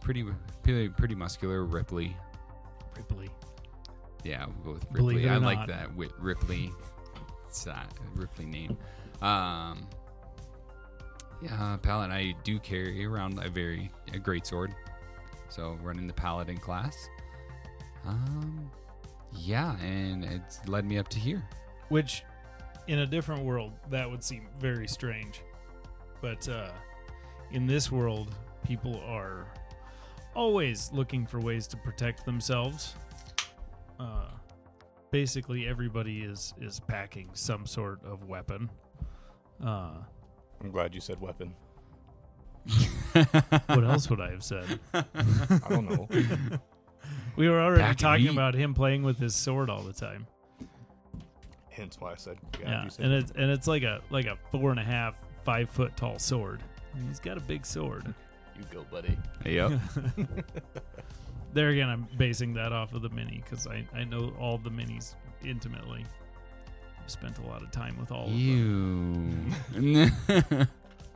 Pretty, 0.00 0.24
pretty, 0.62 0.88
pretty 0.88 1.14
muscular. 1.14 1.64
Ripley. 1.64 2.16
Ripley. 2.96 3.28
Yeah, 4.24 4.46
we'll 4.46 4.64
go 4.64 4.72
with 4.72 4.86
Ripley. 4.90 5.28
I 5.28 5.36
like 5.36 5.66
that 5.68 5.90
Ripley. 6.18 6.72
It's 7.48 7.64
that 7.64 7.92
Ripley 8.14 8.44
name. 8.44 8.76
Um, 9.22 9.88
yeah, 11.40 11.76
Paladin. 11.82 12.14
I 12.14 12.34
do 12.44 12.58
carry 12.58 13.04
around 13.04 13.38
a 13.42 13.48
very 13.48 13.90
a 14.12 14.18
great 14.18 14.46
sword. 14.46 14.74
So 15.48 15.78
running 15.82 16.06
the 16.06 16.12
Paladin 16.12 16.58
class. 16.58 17.08
Um, 18.06 18.70
yeah, 19.34 19.78
and 19.80 20.24
it's 20.24 20.66
led 20.68 20.84
me 20.84 20.98
up 20.98 21.08
to 21.08 21.18
here. 21.18 21.42
Which, 21.88 22.22
in 22.86 23.00
a 23.00 23.06
different 23.06 23.44
world, 23.44 23.72
that 23.90 24.08
would 24.10 24.22
seem 24.22 24.48
very 24.60 24.86
strange. 24.86 25.40
But 26.20 26.46
uh, 26.48 26.70
in 27.50 27.66
this 27.66 27.90
world, 27.90 28.34
people 28.66 29.00
are 29.06 29.46
always 30.34 30.90
looking 30.92 31.26
for 31.26 31.40
ways 31.40 31.66
to 31.68 31.76
protect 31.78 32.24
themselves. 32.26 32.94
Uh, 33.98 34.28
basically, 35.10 35.66
everybody 35.66 36.20
is 36.22 36.54
is 36.60 36.80
packing 36.80 37.30
some 37.32 37.66
sort 37.66 38.04
of 38.04 38.24
weapon. 38.24 38.70
Uh, 39.64 39.90
I'm 40.60 40.70
glad 40.70 40.94
you 40.94 41.00
said 41.00 41.20
weapon. 41.20 41.54
what 43.12 43.84
else 43.84 44.10
would 44.10 44.20
I 44.20 44.30
have 44.30 44.44
said? 44.44 44.78
I 44.94 45.04
don't 45.68 45.88
know. 45.88 46.08
We 47.36 47.48
were 47.48 47.60
already 47.60 47.82
Packing 47.82 47.96
talking 47.96 48.24
heat. 48.26 48.32
about 48.32 48.54
him 48.54 48.74
playing 48.74 49.02
with 49.04 49.18
his 49.18 49.34
sword 49.34 49.70
all 49.70 49.82
the 49.82 49.92
time. 49.92 50.26
Hence 51.70 51.96
why 52.00 52.12
I 52.12 52.16
said. 52.16 52.36
glad 52.52 52.68
Yeah, 52.68 52.84
you 52.84 52.90
said 52.90 53.04
and 53.06 53.14
it's 53.14 53.32
and 53.32 53.50
it's 53.50 53.66
like 53.66 53.84
a 53.84 54.00
like 54.10 54.26
a 54.26 54.36
four 54.50 54.70
and 54.70 54.80
a 54.80 54.84
half, 54.84 55.16
five 55.44 55.70
foot 55.70 55.96
tall 55.96 56.18
sword. 56.18 56.60
And 56.94 57.06
he's 57.06 57.20
got 57.20 57.36
a 57.36 57.40
big 57.40 57.64
sword. 57.64 58.12
you 58.58 58.64
go, 58.72 58.84
buddy. 58.90 59.16
yep. 59.46 59.72
there 61.52 61.68
again, 61.70 61.88
I'm 61.88 62.06
basing 62.16 62.54
that 62.54 62.72
off 62.72 62.92
of 62.94 63.02
the 63.02 63.08
mini 63.10 63.42
because 63.44 63.66
I 63.66 63.84
I 63.94 64.04
know 64.04 64.32
all 64.38 64.58
the 64.58 64.70
minis 64.70 65.14
intimately. 65.44 66.04
i 66.96 67.06
Spent 67.06 67.38
a 67.38 67.42
lot 67.42 67.62
of 67.62 67.70
time 67.70 67.96
with 67.98 68.12
all 68.12 68.26
of 68.26 68.30
them. 68.30 69.54
You. 69.74 70.10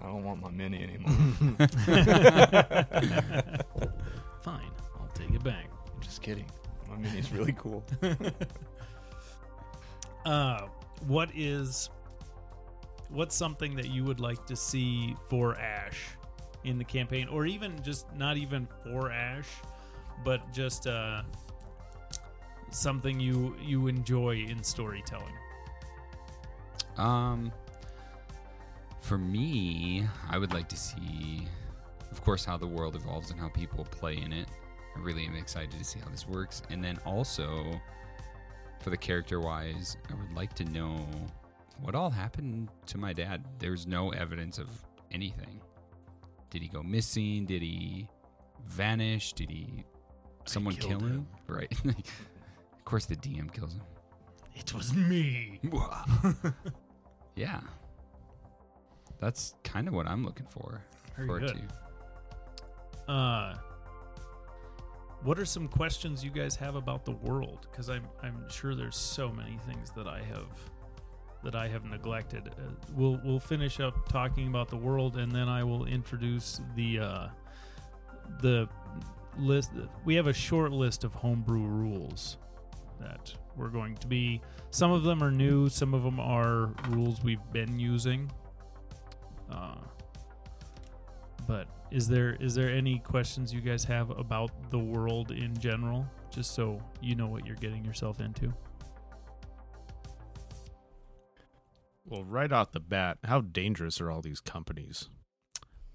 I 0.01 0.07
don't 0.07 0.25
want 0.25 0.41
my 0.43 0.51
mini 0.51 0.83
anymore. 0.83 1.11
Fine, 4.43 4.71
I'll 4.99 5.11
take 5.15 5.31
it 5.31 5.45
back. 5.45 5.71
Just 6.01 6.23
kidding. 6.23 6.47
My 6.89 6.97
mini's 6.97 7.31
really 7.33 7.53
cool. 7.53 7.85
Uh, 10.25 10.69
what 11.09 11.31
is 11.35 11.91
what's 13.09 13.35
something 13.35 13.75
that 13.75 13.91
you 13.91 14.05
would 14.05 14.21
like 14.21 14.47
to 14.47 14.55
see 14.57 15.17
for 15.29 15.57
Ash 15.59 16.11
in 16.65 16.79
the 16.79 16.85
campaign, 16.85 17.29
or 17.29 17.45
even 17.45 17.81
just 17.83 18.07
not 18.17 18.37
even 18.37 18.69
for 18.85 19.11
Ash, 19.11 19.49
but 20.25 20.53
just 20.53 20.87
uh, 20.87 21.23
something 22.71 23.21
you 23.21 23.57
you 23.61 23.87
enjoy 23.87 24.37
in 24.49 24.63
storytelling? 24.63 25.35
Um, 26.97 27.53
for 29.01 29.19
me, 29.19 30.07
I 30.29 30.39
would 30.39 30.53
like 30.53 30.69
to 30.69 30.77
see, 30.77 31.47
of 32.11 32.23
course, 32.23 32.45
how 32.45 32.57
the 32.57 32.67
world 32.67 32.97
evolves 32.97 33.31
and 33.31 33.41
how 33.41 33.49
people 33.49 33.85
play 33.91 34.17
in 34.17 34.33
it. 34.33 34.49
I 34.95 35.01
really 35.01 35.25
am 35.25 35.37
excited 35.37 35.73
to 35.73 35.85
see 35.85 36.01
how 36.01 36.11
this 36.11 36.29
works. 36.29 36.63
And 36.71 36.85
then 36.85 36.99
also, 37.07 37.81
for 38.81 38.91
the 38.91 38.97
character 38.97 39.41
wise, 39.41 39.97
I 40.11 40.15
would 40.15 40.35
like 40.35 40.53
to 40.55 40.65
know 40.67 41.07
what 41.81 41.95
all 41.95 42.11
happened 42.11 42.69
to 42.87 42.99
my 42.99 43.13
dad. 43.13 43.45
There's 43.59 43.87
no 43.87 44.11
evidence 44.11 44.59
of 44.59 44.69
anything. 45.11 45.61
Did 46.51 46.63
he 46.63 46.69
go 46.69 46.83
missing? 46.83 47.47
Did 47.47 47.63
he 47.63 48.09
vanish? 48.67 49.33
Did 49.33 49.51
he 49.51 49.85
someone 50.45 50.75
kill 50.75 51.01
him? 51.01 51.11
him. 51.11 51.27
Right. 51.49 51.73
of 51.85 52.85
course, 52.85 53.05
the 53.05 53.17
DM 53.17 53.53
kills 53.53 53.75
him. 53.75 53.83
It 54.55 54.73
was 54.75 54.95
me. 54.95 55.61
yeah. 57.37 57.61
That's 59.21 59.55
kind 59.65 59.89
of 59.89 59.95
what 59.95 60.07
I'm 60.07 60.25
looking 60.25 60.47
for. 60.47 60.83
Very 61.17 61.29
for 61.29 61.41
good. 61.41 61.69
to. 63.07 63.13
Uh, 63.13 63.59
what 65.23 65.39
are 65.39 65.45
some 65.45 65.69
questions 65.69 66.25
you 66.25 66.31
guys 66.31 66.57
have 66.57 66.75
about 66.75 67.05
the 67.05 67.13
world? 67.13 67.67
Because 67.71 67.89
I'm 67.89 68.05
I'm 68.23 68.49
sure 68.51 68.75
there's 68.75 68.97
so 68.97 69.31
many 69.31 69.59
things 69.67 69.91
that 69.93 70.07
I 70.07 70.21
have 70.23 70.49
that 71.45 71.55
I 71.55 71.69
have 71.69 71.85
neglected. 71.85 72.49
Uh, 72.49 72.73
we'll 72.95 73.21
we'll 73.25 73.41
finish 73.41 73.81
up 73.81 74.09
talking 74.09 74.49
about 74.49 74.69
the 74.69 74.77
world, 74.77 75.17
and 75.17 75.31
then 75.31 75.49
I 75.49 75.65
will 75.65 75.87
introduce 75.87 76.61
the 76.77 76.99
uh, 76.99 77.27
the 78.41 78.69
list. 79.39 79.73
We 80.05 80.15
have 80.15 80.27
a 80.27 80.33
short 80.33 80.73
list 80.73 81.05
of 81.05 81.15
homebrew 81.15 81.63
rules 81.63 82.39
that 83.01 83.35
we're 83.57 83.69
going 83.69 83.97
to 83.97 84.07
be. 84.07 84.41
Some 84.71 84.93
of 84.93 85.03
them 85.03 85.23
are 85.23 85.31
new. 85.31 85.69
Some 85.69 85.95
of 85.95 86.03
them 86.03 86.21
are 86.21 86.73
rules 86.89 87.23
we've 87.23 87.53
been 87.53 87.79
using. 87.79 88.31
Uh, 89.51 89.77
but 91.47 91.69
is 91.91 92.09
there 92.09 92.37
is 92.41 92.55
there 92.55 92.71
any 92.71 92.99
questions 92.99 93.53
you 93.53 93.61
guys 93.61 93.85
have 93.85 94.11
about 94.11 94.71
the 94.71 94.79
world 94.79 95.31
in 95.31 95.57
general, 95.59 96.07
just 96.31 96.55
so 96.55 96.81
you 97.01 97.15
know 97.15 97.27
what 97.27 97.47
you're 97.47 97.57
getting 97.57 97.85
yourself 97.85 98.21
into? 98.21 98.53
Well, 102.07 102.25
right 102.25 102.53
off 102.53 102.73
the 102.73 102.81
bat, 102.81 103.19
how 103.25 103.41
dangerous 103.41 104.01
are 104.01 104.11
all 104.11 104.21
these 104.23 104.41
companies? 104.41 105.09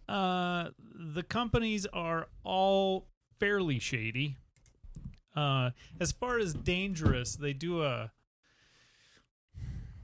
Uh, 0.08 0.70
the 1.14 1.24
companies 1.24 1.86
are 1.88 2.28
all 2.44 3.08
fairly 3.40 3.80
shady. 3.80 4.36
Uh, 5.36 5.72
as 6.00 6.12
far 6.12 6.40
as 6.40 6.54
dangerous, 6.54 7.36
they 7.36 7.54
do 7.54 7.84
a 7.84 8.12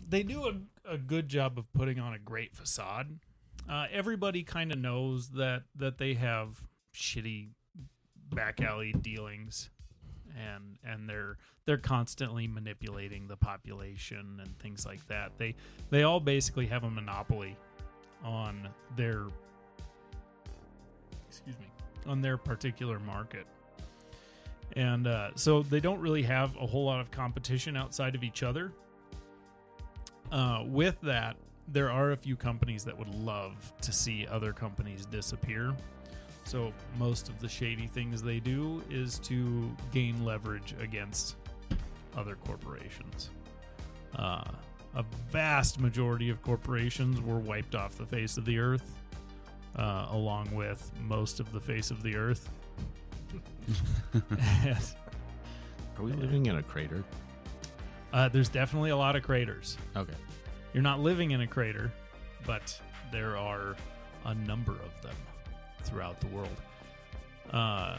they 0.07 0.21
do 0.21 0.45
a, 0.45 0.93
a 0.93 0.97
good 0.97 1.27
job 1.27 1.57
of 1.57 1.71
putting 1.73 1.99
on 1.99 2.13
a 2.13 2.19
great 2.19 2.55
facade. 2.55 3.19
Uh, 3.67 3.87
everybody 3.91 4.43
kind 4.43 4.71
of 4.71 4.77
knows 4.77 5.29
that 5.29 5.63
that 5.75 5.97
they 5.97 6.13
have 6.13 6.61
shitty 6.93 7.47
back 8.31 8.61
alley 8.61 8.93
dealings, 8.93 9.69
and 10.37 10.77
and 10.83 11.09
they're 11.09 11.37
they're 11.65 11.77
constantly 11.77 12.47
manipulating 12.47 13.27
the 13.27 13.37
population 13.37 14.39
and 14.39 14.59
things 14.59 14.85
like 14.85 15.05
that. 15.07 15.31
They 15.37 15.55
they 15.89 16.03
all 16.03 16.19
basically 16.19 16.67
have 16.67 16.83
a 16.83 16.89
monopoly 16.89 17.57
on 18.23 18.67
their 18.95 19.25
excuse 21.27 21.57
me 21.59 21.65
on 22.07 22.21
their 22.21 22.37
particular 22.37 22.99
market. 22.99 23.45
And 24.75 25.07
uh, 25.07 25.31
so 25.35 25.61
they 25.61 25.79
don't 25.79 25.99
really 25.99 26.23
have 26.23 26.55
a 26.55 26.65
whole 26.65 26.85
lot 26.85 26.99
of 26.99 27.11
competition 27.11 27.77
outside 27.77 28.15
of 28.15 28.23
each 28.23 28.43
other. 28.43 28.71
Uh, 30.31 30.63
with 30.65 30.99
that 31.01 31.35
there 31.67 31.89
are 31.89 32.11
a 32.11 32.17
few 32.17 32.35
companies 32.35 32.83
that 32.83 32.97
would 32.97 33.13
love 33.15 33.71
to 33.81 33.93
see 33.93 34.27
other 34.27 34.51
companies 34.51 35.05
disappear. 35.05 35.73
So 36.45 36.73
most 36.97 37.29
of 37.29 37.39
the 37.39 37.47
shady 37.47 37.87
things 37.87 38.21
they 38.21 38.39
do 38.39 38.83
is 38.89 39.19
to 39.19 39.71
gain 39.91 40.25
leverage 40.25 40.75
against 40.81 41.37
other 42.17 42.35
corporations. 42.35 43.29
Uh, 44.15 44.43
a 44.95 45.05
vast 45.31 45.79
majority 45.79 46.29
of 46.29 46.41
corporations 46.41 47.21
were 47.21 47.39
wiped 47.39 47.75
off 47.75 47.97
the 47.97 48.05
face 48.05 48.37
of 48.37 48.45
the 48.45 48.59
earth 48.59 49.02
uh, 49.77 50.07
along 50.11 50.53
with 50.53 50.91
most 51.01 51.39
of 51.39 51.51
the 51.51 51.59
face 51.59 51.91
of 51.91 52.03
the 52.03 52.15
earth. 52.15 52.49
And, 54.11 54.77
Are 55.97 56.03
we 56.03 56.11
living 56.13 56.45
in 56.47 56.57
a 56.57 56.63
crater? 56.63 57.03
uh, 58.13 58.29
there's 58.29 58.49
definitely 58.49 58.91
a 58.91 58.97
lot 58.97 59.15
of 59.15 59.23
craters. 59.23 59.77
Okay. 59.95 60.13
You're 60.73 60.83
not 60.83 60.99
living 60.99 61.31
in 61.31 61.41
a 61.41 61.47
crater, 61.47 61.91
but 62.45 62.79
there 63.11 63.37
are 63.37 63.75
a 64.25 64.33
number 64.35 64.73
of 64.73 65.01
them 65.01 65.15
throughout 65.83 66.19
the 66.21 66.27
world. 66.27 66.61
Uh, 67.51 67.97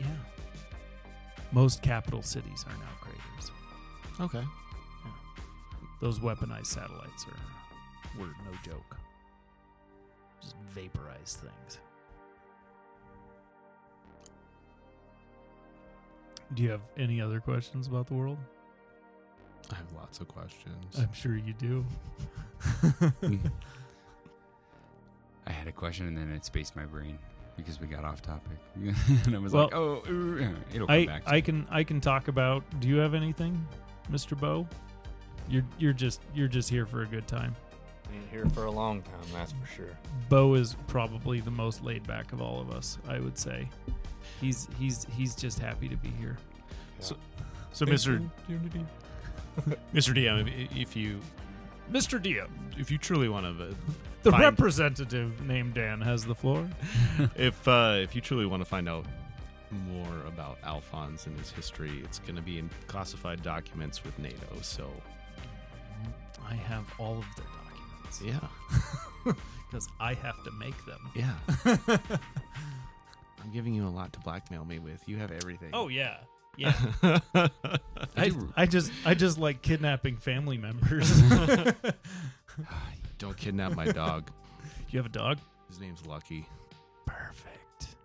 yeah. 0.00 0.06
Most 1.52 1.82
capital 1.82 2.22
cities 2.22 2.64
are 2.66 2.76
now 2.78 2.90
craters. 3.00 3.50
Okay. 4.20 4.46
Those 6.00 6.18
weaponized 6.18 6.66
satellites 6.66 7.26
are 7.26 8.20
were 8.20 8.26
no 8.26 8.52
joke. 8.64 8.96
Just 10.42 10.56
vaporize 10.74 11.38
things. 11.40 11.78
Do 16.54 16.62
you 16.62 16.70
have 16.70 16.82
any 16.98 17.20
other 17.20 17.40
questions 17.40 17.86
about 17.86 18.06
the 18.08 18.14
world? 18.14 18.38
I 19.70 19.76
have 19.76 19.90
lots 19.96 20.20
of 20.20 20.28
questions. 20.28 20.96
I'm 20.98 21.12
sure 21.12 21.36
you 21.36 21.54
do. 21.54 21.84
I 25.46 25.50
had 25.52 25.66
a 25.66 25.72
question 25.72 26.06
and 26.06 26.16
then 26.16 26.30
it 26.30 26.44
spaced 26.44 26.76
my 26.76 26.84
brain 26.84 27.18
because 27.56 27.80
we 27.80 27.86
got 27.86 28.04
off 28.04 28.20
topic. 28.22 28.58
and 29.26 29.34
I 29.34 29.38
was 29.38 29.52
Well, 29.52 29.64
like, 29.64 29.74
oh, 29.74 30.02
it'll 30.74 30.86
come 30.86 30.94
I 30.96 31.06
back. 31.06 31.24
To 31.24 31.30
I 31.30 31.34
me. 31.36 31.42
can 31.42 31.66
I 31.70 31.84
can 31.84 32.00
talk 32.00 32.28
about. 32.28 32.62
Do 32.80 32.88
you 32.88 32.96
have 32.98 33.14
anything, 33.14 33.66
Mr. 34.10 34.38
Bo? 34.38 34.66
You're 35.48 35.64
you're 35.78 35.92
just 35.94 36.20
you're 36.34 36.48
just 36.48 36.68
here 36.68 36.84
for 36.86 37.02
a 37.02 37.06
good 37.06 37.26
time. 37.26 37.56
Been 38.12 38.28
here 38.30 38.46
for 38.50 38.64
a 38.64 38.70
long 38.70 39.02
time, 39.02 39.14
that's 39.32 39.52
for 39.52 39.66
sure. 39.66 39.98
Bo 40.28 40.54
is 40.54 40.76
probably 40.86 41.40
the 41.40 41.50
most 41.50 41.82
laid 41.82 42.06
back 42.06 42.32
of 42.32 42.42
all 42.42 42.60
of 42.60 42.70
us. 42.70 42.98
I 43.08 43.18
would 43.18 43.38
say. 43.38 43.68
He's 44.40 44.68
he's 44.78 45.06
he's 45.16 45.34
just 45.34 45.58
happy 45.58 45.88
to 45.88 45.96
be 45.96 46.10
here. 46.20 46.36
So, 46.98 47.16
so 47.72 47.86
Mr. 47.86 48.28
Mr. 49.94 50.14
DM, 50.14 50.48
if, 50.48 50.76
if 50.76 50.96
you 50.96 51.20
Mr. 51.90 52.22
DM, 52.22 52.48
if 52.78 52.90
you 52.90 52.98
truly 52.98 53.28
want 53.28 53.46
to, 53.46 53.76
the 54.22 54.30
Fine. 54.30 54.40
representative 54.40 55.46
named 55.46 55.74
Dan 55.74 56.00
has 56.00 56.24
the 56.24 56.34
floor. 56.34 56.68
if 57.36 57.66
uh, 57.66 57.96
if 57.98 58.14
you 58.14 58.20
truly 58.20 58.46
want 58.46 58.60
to 58.60 58.64
find 58.64 58.88
out 58.88 59.06
more 59.70 60.26
about 60.26 60.58
Alphonse 60.64 61.26
and 61.26 61.38
his 61.38 61.50
history, 61.50 62.00
it's 62.04 62.18
going 62.18 62.36
to 62.36 62.42
be 62.42 62.58
in 62.58 62.70
classified 62.86 63.42
documents 63.42 64.04
with 64.04 64.18
NATO. 64.18 64.46
So 64.60 64.90
I 66.48 66.54
have 66.54 66.84
all 66.98 67.18
of 67.18 67.24
their 67.36 67.46
documents 68.20 68.48
yeah, 69.24 69.32
because 69.70 69.88
I 70.00 70.14
have 70.14 70.42
to 70.44 70.50
make 70.52 70.74
them. 70.86 71.10
yeah. 71.14 71.34
I'm 73.44 73.50
giving 73.52 73.74
you 73.74 73.86
a 73.86 73.90
lot 73.90 74.12
to 74.12 74.20
blackmail 74.20 74.64
me 74.64 74.78
with. 74.78 75.02
You 75.06 75.16
have 75.16 75.32
everything. 75.32 75.70
Oh 75.72 75.88
yeah, 75.88 76.18
yeah. 76.56 76.74
I 77.34 77.50
I, 78.16 78.30
I 78.56 78.66
just 78.66 78.92
I 79.04 79.14
just 79.14 79.38
like 79.38 79.62
kidnapping 79.62 80.16
family 80.16 80.58
members. 80.58 81.10
Don't 83.18 83.36
kidnap 83.36 83.74
my 83.74 83.86
dog. 83.86 84.30
you 84.90 84.98
have 84.98 85.06
a 85.06 85.10
dog? 85.10 85.38
His 85.68 85.80
name's 85.80 86.06
Lucky. 86.06 86.46
Perfect. 87.06 87.96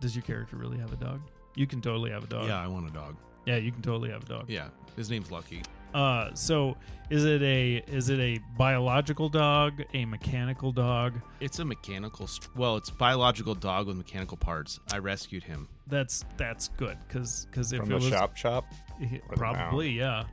Does 0.00 0.16
your 0.16 0.22
character 0.22 0.56
really 0.56 0.78
have 0.78 0.92
a 0.92 0.96
dog? 0.96 1.20
You 1.54 1.66
can 1.66 1.80
totally 1.80 2.10
have 2.10 2.24
a 2.24 2.26
dog. 2.26 2.48
Yeah, 2.48 2.62
I 2.62 2.66
want 2.66 2.88
a 2.88 2.92
dog. 2.92 3.16
Yeah, 3.46 3.56
you 3.56 3.70
can 3.72 3.82
totally 3.82 4.10
have 4.10 4.22
a 4.24 4.26
dog. 4.26 4.44
Yeah, 4.48 4.68
his 4.96 5.10
name's 5.10 5.30
Lucky. 5.30 5.62
Uh, 5.94 6.30
so 6.34 6.76
is 7.10 7.24
it 7.24 7.42
a 7.42 7.82
is 7.86 8.08
it 8.08 8.18
a 8.18 8.38
biological 8.56 9.28
dog, 9.28 9.82
a 9.92 10.04
mechanical 10.04 10.72
dog? 10.72 11.14
It's 11.40 11.58
a 11.58 11.64
mechanical. 11.64 12.28
Well, 12.56 12.76
it's 12.76 12.88
a 12.88 12.94
biological 12.94 13.54
dog 13.54 13.86
with 13.86 13.96
mechanical 13.96 14.36
parts. 14.36 14.80
I 14.92 14.98
rescued 14.98 15.44
him. 15.44 15.68
That's 15.86 16.24
that's 16.36 16.68
good 16.68 16.96
because 17.06 17.46
because 17.50 17.72
if 17.72 17.80
From 17.80 17.88
it 17.88 17.90
the 17.90 17.94
was 17.96 18.08
shop 18.08 18.36
shop. 18.36 18.64
probably 19.36 19.90
yeah. 19.90 20.24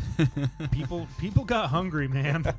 people 0.72 1.06
people 1.18 1.44
got 1.44 1.68
hungry, 1.70 2.08
man. 2.08 2.44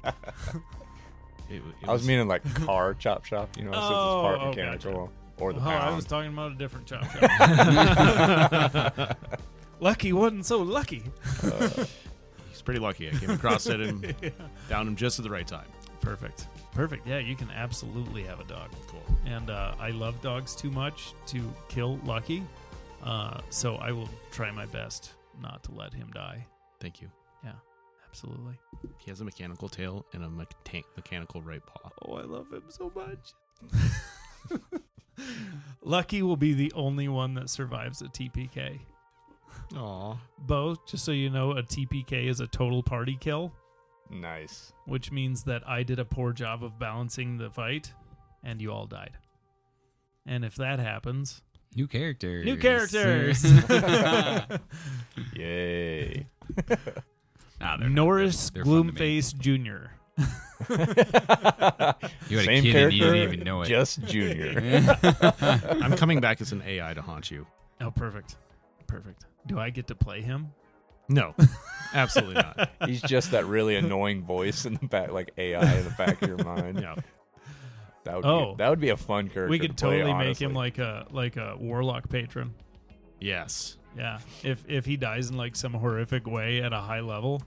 It, 1.50 1.62
it 1.82 1.90
I 1.90 1.92
was 1.92 2.08
meaning 2.08 2.30
like 2.30 2.42
car 2.56 2.94
chop 2.94 3.26
shop, 3.26 3.58
you 3.58 3.66
know, 3.66 3.74
since 3.74 3.84
it's 3.84 3.92
Oh, 3.92 4.22
part 4.22 4.40
oh, 4.42 4.48
mechanical. 4.50 5.12
Or 5.38 5.52
the 5.54 5.60
oh, 5.60 5.70
I 5.70 5.94
was 5.94 6.06
talking 6.06 6.32
about 6.32 6.54
a 6.54 6.56
different 6.56 6.88
chop 6.88 7.04
shop. 7.12 7.30
lucky 9.80 10.14
wasn't 10.14 10.46
so 10.46 10.62
lucky. 10.62 11.04
He's 11.42 11.88
pretty 12.64 12.80
lucky. 12.80 13.10
I 13.10 13.12
came 13.14 13.30
across 13.32 13.68
it 13.68 13.80
and 13.80 14.16
found 14.68 14.88
him 14.88 14.96
just 14.96 15.20
at 15.20 15.24
the 15.24 15.30
right 15.32 15.48
time. 15.48 15.68
Perfect. 16.02 16.48
Perfect. 16.74 17.08
Yeah, 17.08 17.20
you 17.20 17.36
can 17.36 17.50
absolutely 17.52 18.24
have 18.24 18.40
a 18.40 18.44
dog. 18.46 18.70
Cool. 18.88 19.04
And 19.26 19.50
uh, 19.50 19.76
I 19.80 19.90
love 19.92 20.22
dogs 20.22 20.56
too 20.56 20.72
much 20.72 21.14
to 21.28 21.42
kill 21.70 21.98
Lucky. 22.06 22.44
Uh, 23.04 23.40
so 23.50 23.76
I 23.76 23.92
will 23.92 24.10
try 24.32 24.52
my 24.52 24.66
best 24.66 25.14
not 25.42 25.64
to 25.64 25.72
let 25.74 25.94
him 25.94 26.10
die. 26.14 26.46
Thank 26.80 27.02
you. 27.02 27.10
Yeah, 27.44 27.52
absolutely. 28.08 28.54
He 28.98 29.12
has 29.12 29.22
a 29.22 29.26
mechanical 29.26 29.70
tail 29.70 30.06
and 30.14 30.24
a 30.24 30.28
mecha- 30.28 30.84
mechanical 30.96 31.42
right 31.42 31.66
paw. 31.66 31.90
Oh, 32.06 32.16
I 32.16 32.24
love 32.24 32.52
him 32.52 32.64
so 32.70 32.92
much. 32.96 33.34
Lucky 35.82 36.22
will 36.22 36.38
be 36.38 36.54
the 36.54 36.72
only 36.74 37.08
one 37.08 37.34
that 37.36 37.50
survives 37.50 38.02
a 38.02 38.06
TPK. 38.06 38.80
Aw. 39.76 40.16
Bo, 40.40 40.76
just 40.88 41.04
so 41.06 41.12
you 41.12 41.30
know, 41.30 41.52
a 41.52 41.64
TPK 41.64 42.28
is 42.28 42.40
a 42.40 42.48
total 42.48 42.84
party 42.84 43.18
kill, 43.20 43.52
nice. 44.10 44.72
which 44.86 45.12
means 45.12 45.44
that 45.44 45.68
I 45.68 45.84
did 45.84 46.00
a 46.00 46.06
poor 46.06 46.32
job 46.34 46.64
of 46.64 46.78
balancing 46.80 47.38
the 47.38 47.50
fight 47.50 47.92
and 48.44 48.62
you 48.62 48.72
all 48.72 48.86
died. 48.86 49.18
And 50.26 50.46
if 50.46 50.56
that 50.56 50.80
happens, 50.80 51.42
New 51.76 51.88
characters. 51.88 52.46
new 52.46 52.56
characters. 52.58 53.44
Yay. 55.36 56.28
Nah, 57.60 57.78
they're 57.78 57.90
not 57.90 57.92
Norris 57.92 58.50
good. 58.52 58.66
They're 58.66 58.66
fun 58.66 58.88
to 58.88 58.94
make. 58.94 58.96
Gloomface 58.96 59.38
Jr. 59.38 59.90
You 62.30 62.38
had 62.38 62.44
a 62.44 62.44
Same 62.46 62.64
kid 62.64 62.76
and 62.76 62.94
you 62.94 63.04
didn't 63.04 63.34
even 63.34 63.40
know 63.44 63.62
it. 63.64 63.66
just 63.68 64.02
junior. 64.06 64.96
I'm 65.42 65.96
coming 65.98 66.22
back 66.22 66.40
as 66.42 66.52
an 66.54 66.62
AI 66.66 66.94
to 66.94 67.02
haunt 67.02 67.30
you. 67.32 67.46
Oh, 67.82 67.92
perfect. 67.92 68.38
Perfect. 68.94 69.26
Do 69.48 69.60
I 69.60 69.70
get 69.72 69.88
to 69.88 69.96
play 69.96 70.22
him? 70.22 70.50
No, 71.10 71.34
absolutely 71.94 72.36
not. 72.36 72.70
He's 72.86 73.02
just 73.02 73.32
that 73.32 73.46
really 73.46 73.76
annoying 73.76 74.24
voice 74.24 74.66
in 74.66 74.76
the 74.76 74.88
back, 74.88 75.12
like 75.12 75.32
AI 75.38 75.78
in 75.78 75.84
the 75.84 75.90
back 75.92 76.22
of 76.22 76.30
your 76.30 76.38
mind. 76.46 76.80
Yeah. 76.80 76.96
That 78.06 78.16
would 78.18 78.26
Oh. 78.26 78.52
be, 78.52 78.58
that 78.58 78.70
would 78.70 78.80
be 78.80 78.90
a 78.90 78.98
fun 78.98 79.30
character. 79.30 79.50
we 79.50 79.60
to 79.60 79.68
could 79.68 79.78
play, 79.78 79.98
totally 80.00 80.14
make 80.14 80.42
him 80.42 80.54
like 80.54 80.78
a 80.78 81.08
like 81.12 81.36
a 81.38 81.56
warlock 81.60 82.10
patron. 82.10 82.54
Yes. 83.20 83.78
Yeah, 83.98 84.20
if 84.44 84.64
if 84.68 84.86
he 84.86 84.96
dies 84.98 85.30
in 85.30 85.38
like 85.38 85.56
some 85.56 85.74
horrific 85.74 86.26
way 86.28 86.62
at 86.62 86.72
a 86.74 86.80
high 86.80 87.02
level, 87.02 87.42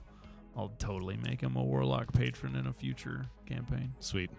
I'll 0.55 0.71
totally 0.79 1.17
make 1.17 1.41
him 1.41 1.55
a 1.55 1.63
warlock 1.63 2.11
patron 2.13 2.55
in 2.55 2.67
a 2.67 2.73
future 2.73 3.25
campaign. 3.45 3.93
Sweet. 3.99 4.31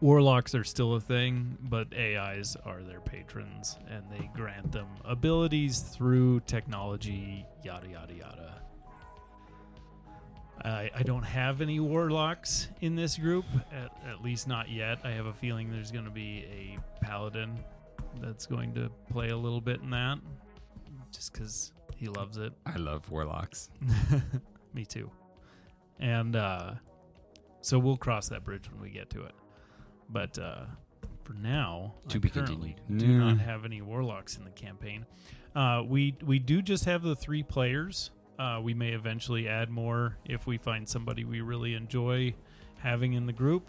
Warlocks 0.00 0.54
are 0.54 0.64
still 0.64 0.94
a 0.94 1.00
thing, 1.00 1.58
but 1.60 1.88
AIs 1.94 2.56
are 2.64 2.82
their 2.82 3.00
patrons, 3.00 3.78
and 3.90 4.02
they 4.10 4.30
grant 4.34 4.72
them 4.72 4.86
abilities 5.04 5.80
through 5.80 6.40
technology. 6.40 7.44
Yada 7.62 7.88
yada 7.88 8.14
yada. 8.14 8.62
I, 10.64 10.90
I 10.94 11.02
don't 11.02 11.22
have 11.22 11.60
any 11.60 11.80
warlocks 11.80 12.68
in 12.80 12.94
this 12.94 13.16
group, 13.18 13.44
at, 13.72 13.92
at 14.08 14.22
least 14.22 14.48
not 14.48 14.70
yet. 14.70 15.00
I 15.04 15.10
have 15.10 15.26
a 15.26 15.32
feeling 15.32 15.70
there's 15.70 15.90
going 15.90 16.04
to 16.04 16.10
be 16.10 16.46
a 16.50 17.04
paladin 17.04 17.58
that's 18.20 18.46
going 18.46 18.74
to 18.74 18.90
play 19.10 19.30
a 19.30 19.36
little 19.36 19.60
bit 19.60 19.80
in 19.80 19.90
that, 19.90 20.18
just 21.12 21.32
because 21.32 21.72
he 21.94 22.08
loves 22.08 22.38
it. 22.38 22.52
I 22.64 22.76
love 22.76 23.10
warlocks. 23.10 23.68
Me 24.74 24.86
too. 24.86 25.10
And 25.98 26.36
uh, 26.36 26.72
so 27.60 27.78
we'll 27.78 27.98
cross 27.98 28.28
that 28.30 28.44
bridge 28.44 28.70
when 28.70 28.80
we 28.80 28.90
get 28.90 29.10
to 29.10 29.24
it. 29.24 29.34
But 30.12 30.38
uh, 30.38 30.64
for 31.24 31.34
now, 31.34 31.94
To 32.08 32.18
I 32.18 32.20
be 32.20 32.30
continued. 32.30 32.80
do 32.94 33.06
not 33.18 33.36
Mm. 33.36 33.40
have 33.40 33.64
any 33.64 33.80
warlocks 33.80 34.36
in 34.36 34.44
the 34.44 34.50
campaign. 34.50 35.06
Uh, 35.54 35.82
we 35.86 36.16
we 36.22 36.38
do 36.38 36.60
just 36.62 36.84
have 36.84 37.02
the 37.02 37.16
three 37.16 37.42
players. 37.42 38.10
Uh, 38.38 38.60
we 38.62 38.72
may 38.74 38.90
eventually 38.92 39.46
add 39.48 39.68
more 39.70 40.16
if 40.24 40.46
we 40.46 40.56
find 40.58 40.88
somebody 40.88 41.24
we 41.24 41.40
really 41.40 41.74
enjoy 41.74 42.34
having 42.78 43.12
in 43.12 43.26
the 43.26 43.32
group. 43.32 43.68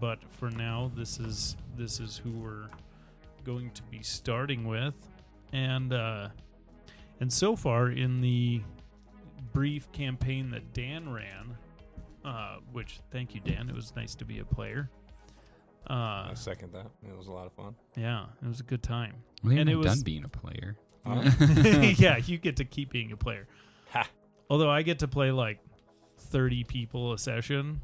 But 0.00 0.18
for 0.30 0.50
now, 0.50 0.90
this 0.94 1.18
is 1.20 1.56
this 1.76 2.00
is 2.00 2.16
who 2.18 2.30
we're 2.30 2.68
going 3.44 3.70
to 3.72 3.82
be 3.84 4.02
starting 4.02 4.64
with, 4.66 4.94
and 5.52 5.92
uh, 5.92 6.28
and 7.20 7.30
so 7.32 7.56
far 7.56 7.88
in 7.90 8.20
the 8.20 8.62
brief 9.52 9.90
campaign 9.92 10.50
that 10.50 10.72
Dan 10.72 11.12
ran, 11.12 11.56
uh, 12.24 12.56
which 12.72 13.00
thank 13.10 13.34
you, 13.34 13.40
Dan. 13.42 13.68
It 13.68 13.74
was 13.74 13.94
nice 13.96 14.14
to 14.16 14.24
be 14.24 14.38
a 14.38 14.44
player. 14.44 14.88
Uh, 15.88 16.28
I 16.30 16.32
second 16.34 16.72
that. 16.72 16.86
It 17.06 17.16
was 17.16 17.26
a 17.26 17.32
lot 17.32 17.46
of 17.46 17.52
fun. 17.52 17.74
yeah, 17.96 18.26
it 18.42 18.48
was 18.48 18.60
a 18.60 18.64
good 18.64 18.82
time. 18.82 19.14
We 19.42 19.50
And 19.58 19.68
haven't 19.68 19.72
it 19.74 19.76
was- 19.76 19.86
done 19.86 20.00
being 20.04 20.24
a 20.24 20.28
player. 20.28 20.76
Huh? 21.06 21.30
yeah, 21.98 22.16
you 22.18 22.38
get 22.38 22.56
to 22.56 22.64
keep 22.64 22.90
being 22.92 23.10
a 23.12 23.16
player. 23.16 23.48
Ha. 23.90 24.08
Although 24.48 24.70
I 24.70 24.82
get 24.82 25.00
to 25.00 25.08
play 25.08 25.32
like 25.32 25.58
30 26.18 26.62
people 26.64 27.12
a 27.12 27.18
session, 27.18 27.82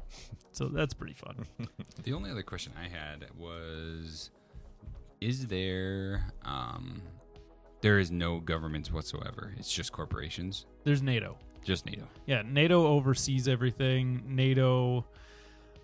so 0.53 0.67
that's 0.69 0.93
pretty 0.93 1.13
fun. 1.15 1.45
The 2.03 2.13
only 2.13 2.31
other 2.31 2.43
question 2.43 2.71
I 2.81 2.87
had 2.87 3.25
was 3.37 4.31
is 5.19 5.47
there 5.47 6.31
um 6.45 7.01
there 7.81 7.99
is 7.99 8.09
no 8.09 8.39
governments 8.39 8.91
whatsoever. 8.91 9.53
It's 9.57 9.71
just 9.71 9.91
corporations. 9.91 10.65
There's 10.85 11.01
NATO. 11.01 11.37
Just 11.65 11.85
NATO. 11.85 12.07
Yeah, 12.25 12.41
NATO 12.45 12.87
oversees 12.87 13.47
everything. 13.49 14.23
NATO 14.27 15.05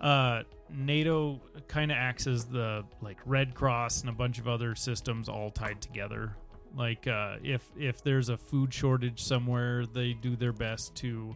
uh 0.01 0.43
NATO 0.69 1.39
kind 1.67 1.91
of 1.91 1.97
acts 1.97 2.27
as 2.27 2.45
the 2.45 2.83
like 3.01 3.17
Red 3.25 3.53
Cross 3.53 4.01
and 4.01 4.09
a 4.09 4.13
bunch 4.13 4.39
of 4.39 4.47
other 4.47 4.75
systems 4.75 5.29
all 5.29 5.49
tied 5.49 5.81
together. 5.81 6.35
Like 6.75 7.07
uh 7.07 7.37
if 7.43 7.69
if 7.77 8.03
there's 8.03 8.29
a 8.29 8.37
food 8.37 8.73
shortage 8.73 9.21
somewhere, 9.21 9.85
they 9.85 10.13
do 10.13 10.35
their 10.35 10.53
best 10.53 10.95
to 10.95 11.35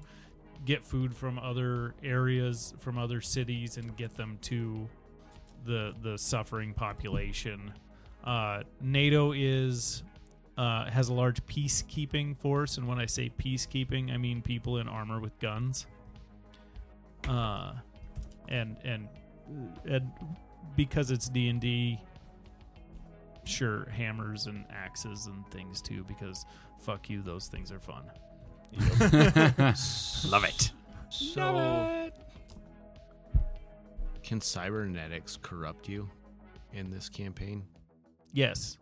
get 0.66 0.84
food 0.84 1.16
from 1.16 1.40
other 1.40 1.96
areas, 2.04 2.74
from 2.80 2.98
other 2.98 3.22
cities 3.22 3.78
and 3.78 3.96
get 3.96 4.16
them 4.16 4.38
to 4.44 4.88
the 5.66 5.94
the 6.02 6.18
suffering 6.18 6.74
population. 6.74 7.74
Uh 8.24 8.64
NATO 8.82 9.32
is 9.32 10.04
uh, 10.60 10.92
has 10.92 11.08
a 11.08 11.14
large 11.14 11.42
peacekeeping 11.46 12.38
force, 12.38 12.76
and 12.78 12.86
when 12.86 13.00
I 13.00 13.06
say 13.06 13.32
peacekeeping, 13.40 14.12
I 14.14 14.18
mean 14.18 14.42
people 14.42 14.78
in 14.80 14.90
armor 14.90 15.22
with 15.22 15.40
guns. 15.40 15.88
Uh, 17.26 17.76
and 18.50 18.76
and 18.84 19.08
and 19.90 20.12
because 20.76 21.12
it's 21.12 21.30
D 21.30 21.48
and 21.50 21.60
D, 21.62 22.00
sure, 23.46 23.88
hammers 23.92 24.48
and 24.48 24.66
axes 24.70 25.28
and 25.28 25.50
things 25.52 25.82
too. 25.82 26.04
Because 26.08 26.46
fuck 26.80 27.10
you, 27.10 27.22
those 27.22 27.48
things 27.48 27.72
are 27.72 27.80
fun. 27.80 28.04
Love 30.30 30.44
it. 30.44 30.72
So, 31.10 32.12
can 34.24 34.40
cybernetics 34.42 35.38
corrupt 35.42 35.90
you 35.90 36.08
in 36.74 36.92
this 36.92 37.10
campaign? 37.10 37.64
Yes, 38.32 38.78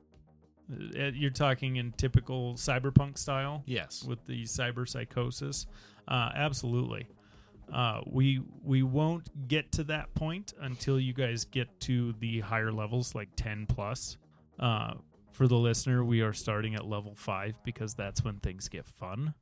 Uh, 0.70 1.06
you're 1.14 1.30
talking 1.32 1.78
in 1.78 1.94
typical 1.94 2.56
cyberpunk 2.56 3.18
style. 3.18 3.64
Yes. 3.66 4.04
with 4.04 4.26
the 4.26 4.44
cyber 4.44 4.88
psychosis. 4.88 5.66
Uh, 6.10 6.32
absolutely. 6.36 7.08
Uh, 7.72 8.02
we 8.06 8.42
we 8.64 8.82
won't 8.84 9.48
get 9.48 9.72
to 9.74 9.84
that 9.86 10.14
point 10.14 10.54
until 10.62 11.00
you 11.00 11.14
guys 11.14 11.46
get 11.46 11.68
to 11.82 12.14
the 12.20 12.40
higher 12.40 12.72
levels, 12.72 13.14
like 13.14 13.30
ten 13.36 13.66
plus. 13.66 14.18
Uh, 14.60 14.94
for 15.32 15.48
the 15.48 15.58
listener, 15.58 16.04
we 16.04 16.22
are 16.22 16.34
starting 16.34 16.76
at 16.76 16.88
level 16.88 17.14
five 17.16 17.56
because 17.64 17.94
that's 17.94 18.24
when 18.24 18.38
things 18.38 18.70
get 18.70 18.88
fun. 18.88 19.34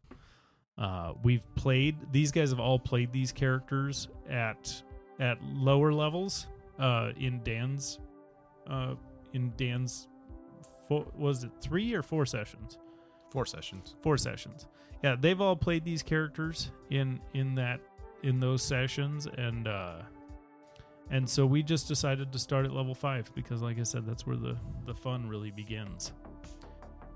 Uh, 0.78 1.14
we've 1.24 1.46
played; 1.56 1.96
these 2.12 2.32
guys 2.32 2.50
have 2.50 2.60
all 2.60 2.80
played 2.80 3.14
these 3.14 3.32
characters 3.32 4.08
at 4.30 4.82
at 5.20 5.42
lower 5.44 5.94
levels. 5.94 6.48
Uh, 6.78 7.12
in 7.18 7.42
Dan's, 7.44 8.00
uh, 8.68 8.96
in 9.32 9.54
Dan's, 9.56 10.10
fo- 10.90 11.10
was 11.18 11.46
it 11.46 11.52
three 11.62 11.94
or 11.94 12.02
four 12.02 12.26
sessions? 12.26 12.78
Four 13.32 13.46
sessions. 13.46 13.96
four 14.02 14.18
sessions. 14.18 14.68
Yeah, 15.04 15.16
they've 15.18 15.40
all 15.40 15.56
played 15.56 15.86
these 15.86 16.04
characters 16.04 16.72
in 16.90 17.20
in 17.34 17.56
that 17.56 17.80
in 18.26 18.40
those 18.40 18.64
sessions, 18.64 19.28
and 19.38 19.68
uh, 19.68 20.02
and 21.12 21.30
so 21.30 21.46
we 21.46 21.62
just 21.62 21.88
decided 21.88 22.32
to 22.34 22.40
start 22.40 22.66
at 22.66 22.74
level 22.74 22.96
five 22.96 23.32
because, 23.36 23.62
like 23.62 23.80
I 23.80 23.84
said, 23.84 24.06
that's 24.06 24.26
where 24.26 24.36
the 24.36 24.58
the 24.86 24.96
fun 24.96 25.30
really 25.30 25.52
begins. 25.52 26.12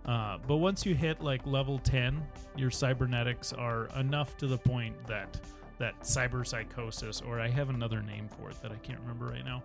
Uh, 0.06 0.38
but 0.48 0.58
once 0.58 0.86
you 0.86 0.96
hit 0.96 1.22
like 1.22 1.46
level 1.46 1.80
ten, 1.80 2.22
your 2.56 2.70
cybernetics 2.70 3.52
are 3.52 3.88
enough 3.98 4.38
to 4.38 4.48
the 4.48 4.58
point 4.58 4.96
that 5.08 5.40
that 5.80 6.00
cyber 6.02 6.46
psychosis, 6.46 7.22
or 7.22 7.40
I 7.40 7.50
have 7.50 7.70
another 7.70 8.02
name 8.02 8.28
for 8.28 8.52
it 8.52 8.62
that 8.62 8.72
I 8.72 8.78
can't 8.78 9.00
remember 9.00 9.26
right 9.26 9.46
now, 9.46 9.64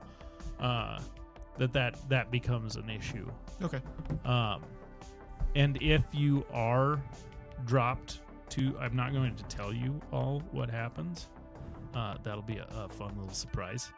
uh, 0.60 1.00
that 1.58 1.72
that 1.74 2.08
that 2.08 2.30
becomes 2.30 2.76
an 2.76 2.88
issue. 2.88 3.30
Okay. 3.62 3.80
Um, 4.24 4.62
and 5.54 5.80
if 5.82 6.02
you 6.12 6.44
are 6.52 7.00
dropped 7.66 8.20
to, 8.50 8.76
I'm 8.80 8.96
not 8.96 9.12
going 9.12 9.36
to 9.36 9.44
tell 9.44 9.72
you 9.72 10.00
all 10.10 10.42
what 10.52 10.70
happens. 10.70 11.28
Uh, 11.94 12.16
that'll 12.22 12.42
be 12.42 12.58
a, 12.58 12.66
a 12.76 12.88
fun 12.88 13.16
little 13.16 13.34
surprise. 13.34 13.90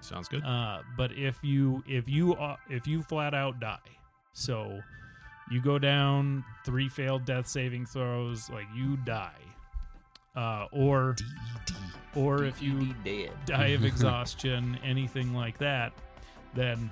Sounds 0.00 0.28
good. 0.28 0.44
Uh, 0.44 0.80
but 0.96 1.12
if 1.12 1.42
you 1.42 1.82
if 1.86 2.08
you 2.08 2.34
uh, 2.34 2.56
if 2.68 2.86
you 2.86 3.02
flat 3.02 3.34
out 3.34 3.60
die, 3.60 3.78
so 4.32 4.80
you 5.50 5.60
go 5.60 5.78
down 5.78 6.44
three 6.64 6.88
failed 6.88 7.24
death 7.24 7.46
saving 7.46 7.86
throws, 7.86 8.50
like 8.50 8.66
you 8.74 8.96
die, 8.98 9.30
uh, 10.34 10.66
or 10.72 11.14
or 12.16 12.44
if 12.44 12.60
you 12.60 12.94
die 13.46 13.68
of 13.68 13.84
exhaustion, 13.84 14.78
anything 14.82 15.34
like 15.34 15.58
that, 15.58 15.92
then 16.54 16.90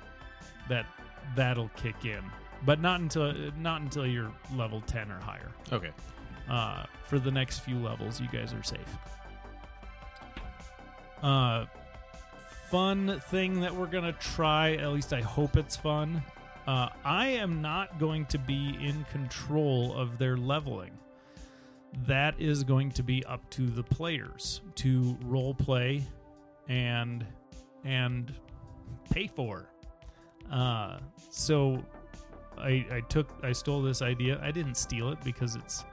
that 0.69 0.87
that'll 1.35 1.71
kick 1.77 2.05
in. 2.05 2.23
But 2.65 2.81
not 2.81 3.01
until 3.01 3.35
not 3.59 3.81
until 3.81 4.07
you're 4.07 4.31
level 4.55 4.83
ten 4.83 5.11
or 5.11 5.19
higher. 5.19 5.51
Okay. 5.73 5.91
Uh, 6.49 6.85
for 7.07 7.19
the 7.19 7.31
next 7.31 7.61
few 7.61 7.79
levels, 7.79 8.21
you 8.21 8.29
guys 8.29 8.53
are 8.53 8.63
safe. 8.63 8.99
Uh, 11.23 11.67
fun 12.71 13.21
thing 13.29 13.61
that 13.61 13.75
we're 13.75 13.87
gonna 13.87 14.13
try. 14.13 14.75
At 14.75 14.89
least 14.93 15.13
I 15.13 15.21
hope 15.21 15.57
it's 15.57 15.77
fun. 15.77 16.23
Uh, 16.67 16.89
I 17.05 17.29
am 17.29 17.61
not 17.61 17.99
going 17.99 18.27
to 18.27 18.39
be 18.39 18.77
in 18.81 19.05
control 19.11 19.95
of 19.95 20.19
their 20.19 20.37
leveling. 20.37 20.93
That 22.07 22.35
is 22.39 22.63
going 22.63 22.93
to 22.93 23.03
be 23.03 23.25
up 23.25 23.49
to 23.51 23.67
the 23.67 23.83
players 23.83 24.61
to 24.77 25.19
role 25.25 25.55
play 25.55 26.05
and 26.69 27.27
and 27.85 28.33
pay 29.11 29.27
for. 29.27 29.67
Uh, 30.51 30.99
so 31.31 31.83
I, 32.57 32.87
I 32.91 33.01
took 33.09 33.29
I 33.43 33.53
stole 33.53 33.83
this 33.83 34.03
idea. 34.03 34.39
I 34.43 34.53
didn't 34.53 34.77
steal 34.77 35.11
it 35.11 35.19
because 35.25 35.57
it's 35.57 35.85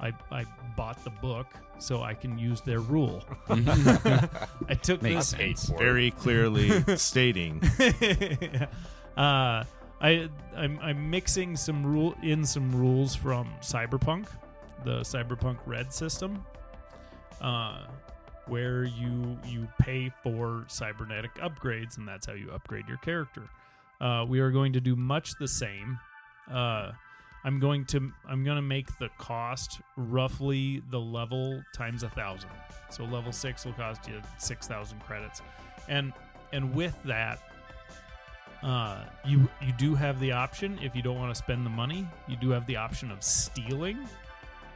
I 0.00 0.12
I 0.30 0.44
bought 0.76 1.02
the 1.04 1.10
book 1.10 1.46
so 1.78 2.02
I 2.02 2.14
can 2.14 2.38
use 2.38 2.60
their 2.60 2.80
rule. 2.80 3.22
I 3.48 4.74
took 4.82 5.02
Makes 5.02 5.16
this 5.16 5.28
sense. 5.28 5.64
Very 5.78 6.10
clearly 6.10 6.82
stating. 6.96 7.62
uh, 9.16 9.64
I 10.00 10.28
I'm, 10.56 10.78
I'm 10.80 11.10
mixing 11.10 11.56
some 11.56 11.84
rule 11.84 12.14
in 12.22 12.44
some 12.44 12.74
rules 12.74 13.14
from 13.14 13.52
Cyberpunk, 13.60 14.26
the 14.84 15.00
Cyberpunk 15.00 15.58
Red 15.66 15.92
system, 15.92 16.44
uh, 17.40 17.80
where 18.46 18.84
you 18.84 19.38
you 19.46 19.68
pay 19.80 20.12
for 20.22 20.64
cybernetic 20.68 21.34
upgrades, 21.36 21.98
and 21.98 22.06
that's 22.06 22.26
how 22.26 22.34
you 22.34 22.50
upgrade 22.50 22.88
your 22.88 22.98
character. 22.98 23.42
Uh, 24.00 24.24
we 24.28 24.40
are 24.40 24.50
going 24.50 24.72
to 24.72 24.80
do 24.80 24.96
much 24.96 25.36
the 25.38 25.48
same. 25.48 25.98
Uh, 26.50 26.92
I'm 27.44 27.60
going 27.60 27.84
to 27.86 28.12
I'm 28.28 28.42
going 28.44 28.56
to 28.56 28.62
make 28.62 28.98
the 28.98 29.10
cost 29.18 29.80
roughly 29.96 30.82
the 30.90 31.00
level 31.00 31.62
times 31.74 32.02
a 32.02 32.08
thousand. 32.08 32.50
So 32.90 33.04
level 33.04 33.32
six 33.32 33.64
will 33.64 33.74
cost 33.74 34.08
you 34.08 34.20
six 34.38 34.66
thousand 34.66 35.00
credits, 35.00 35.42
and 35.88 36.12
and 36.52 36.74
with 36.74 36.96
that, 37.04 37.40
uh, 38.62 39.04
you 39.26 39.48
you 39.60 39.72
do 39.78 39.94
have 39.94 40.18
the 40.20 40.32
option 40.32 40.78
if 40.82 40.96
you 40.96 41.02
don't 41.02 41.18
want 41.18 41.34
to 41.34 41.38
spend 41.38 41.66
the 41.66 41.70
money, 41.70 42.08
you 42.28 42.36
do 42.36 42.50
have 42.50 42.66
the 42.66 42.76
option 42.76 43.10
of 43.10 43.22
stealing 43.22 43.98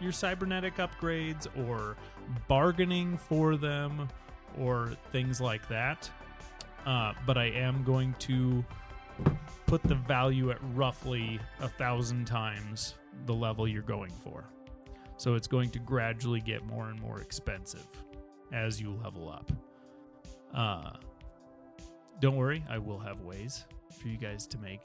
your 0.00 0.12
cybernetic 0.12 0.76
upgrades 0.76 1.46
or 1.66 1.96
bargaining 2.46 3.16
for 3.16 3.56
them 3.56 4.08
or 4.58 4.92
things 5.12 5.40
like 5.40 5.66
that. 5.68 6.10
Uh, 6.86 7.12
but 7.26 7.36
I 7.36 7.46
am 7.46 7.84
going 7.84 8.14
to 8.20 8.64
put 9.66 9.82
the 9.82 9.94
value 9.94 10.50
at 10.50 10.58
roughly 10.74 11.38
a 11.60 11.68
thousand 11.68 12.26
times 12.26 12.94
the 13.26 13.34
level 13.34 13.68
you're 13.68 13.82
going 13.82 14.12
for. 14.22 14.50
So 15.16 15.34
it's 15.34 15.48
going 15.48 15.70
to 15.70 15.78
gradually 15.80 16.40
get 16.40 16.64
more 16.64 16.88
and 16.88 17.00
more 17.00 17.20
expensive 17.20 17.86
as 18.52 18.80
you 18.80 18.98
level 19.02 19.28
up. 19.28 19.50
Uh, 20.54 20.92
don't 22.20 22.36
worry, 22.36 22.64
I 22.68 22.78
will 22.78 22.98
have 22.98 23.20
ways 23.20 23.64
for 24.00 24.08
you 24.08 24.16
guys 24.16 24.46
to 24.48 24.58
make 24.58 24.80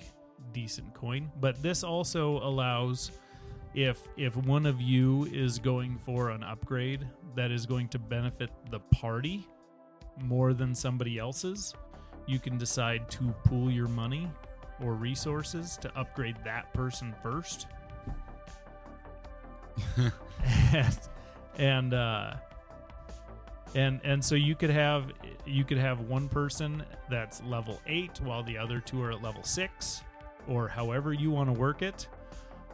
decent 0.51 0.93
coin. 0.93 1.31
But 1.39 1.61
this 1.61 1.83
also 1.83 2.37
allows 2.37 3.11
if 3.73 4.07
if 4.17 4.35
one 4.37 4.65
of 4.65 4.81
you 4.81 5.27
is 5.31 5.57
going 5.59 5.97
for 5.97 6.29
an 6.29 6.43
upgrade 6.43 7.07
that 7.35 7.51
is 7.51 7.65
going 7.65 7.87
to 7.89 7.99
benefit 7.99 8.51
the 8.69 8.79
party 8.79 9.47
more 10.23 10.53
than 10.53 10.75
somebody 10.75 11.17
else's, 11.17 11.73
you 12.25 12.39
can 12.39 12.57
decide 12.57 13.09
to 13.11 13.33
pool 13.45 13.69
your 13.69 13.87
money 13.87 14.29
or 14.81 14.93
resources 14.93 15.77
to 15.77 15.95
upgrade 15.97 16.37
that 16.43 16.71
person 16.73 17.13
first. 17.21 17.67
and 20.73 20.99
and 21.57 21.93
uh 21.93 22.35
and 23.75 23.99
and 24.03 24.23
so 24.23 24.35
you 24.35 24.55
could 24.55 24.69
have 24.69 25.11
you 25.45 25.63
could 25.63 25.77
have 25.77 26.01
one 26.01 26.29
person 26.29 26.83
that's 27.09 27.41
level 27.43 27.79
8 27.87 28.21
while 28.21 28.43
the 28.43 28.57
other 28.57 28.79
two 28.79 29.01
are 29.01 29.11
at 29.11 29.21
level 29.21 29.43
6 29.43 30.01
or 30.47 30.67
however 30.67 31.13
you 31.13 31.31
want 31.31 31.49
to 31.49 31.59
work 31.59 31.81
it 31.81 32.07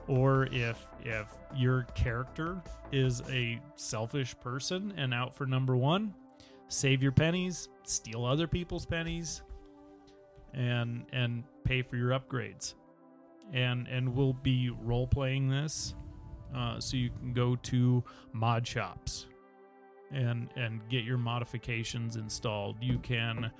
or 0.07 0.47
if 0.47 0.87
if 1.03 1.27
your 1.55 1.83
character 1.95 2.61
is 2.91 3.21
a 3.29 3.59
selfish 3.75 4.37
person 4.39 4.93
and 4.97 5.13
out 5.13 5.35
for 5.35 5.45
number 5.45 5.77
1 5.77 6.13
save 6.69 7.03
your 7.03 7.11
pennies 7.11 7.67
steal 7.83 8.23
other 8.23 8.47
people's 8.47 8.85
pennies 8.85 9.41
and 10.53 11.05
and 11.11 11.43
pay 11.63 11.81
for 11.81 11.97
your 11.97 12.11
upgrades. 12.11 12.75
And 13.51 13.87
and 13.87 14.15
we'll 14.15 14.33
be 14.33 14.69
role 14.83 15.07
playing 15.07 15.49
this 15.49 15.95
uh, 16.55 16.79
so 16.79 16.97
you 16.97 17.09
can 17.19 17.33
go 17.33 17.55
to 17.55 18.03
mod 18.31 18.65
shops 18.65 19.25
and 20.11 20.49
and 20.55 20.81
get 20.89 21.03
your 21.03 21.17
modifications 21.17 22.15
installed. 22.15 22.77
You 22.81 22.99
can 22.99 23.51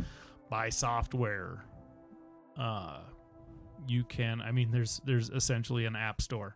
buy 0.49 0.69
software. 0.69 1.65
Uh 2.57 2.99
you 3.87 4.03
can 4.03 4.41
i 4.41 4.51
mean 4.51 4.69
there's 4.71 4.99
there's 5.05 5.29
essentially 5.29 5.85
an 5.85 5.95
app 5.95 6.21
store. 6.21 6.55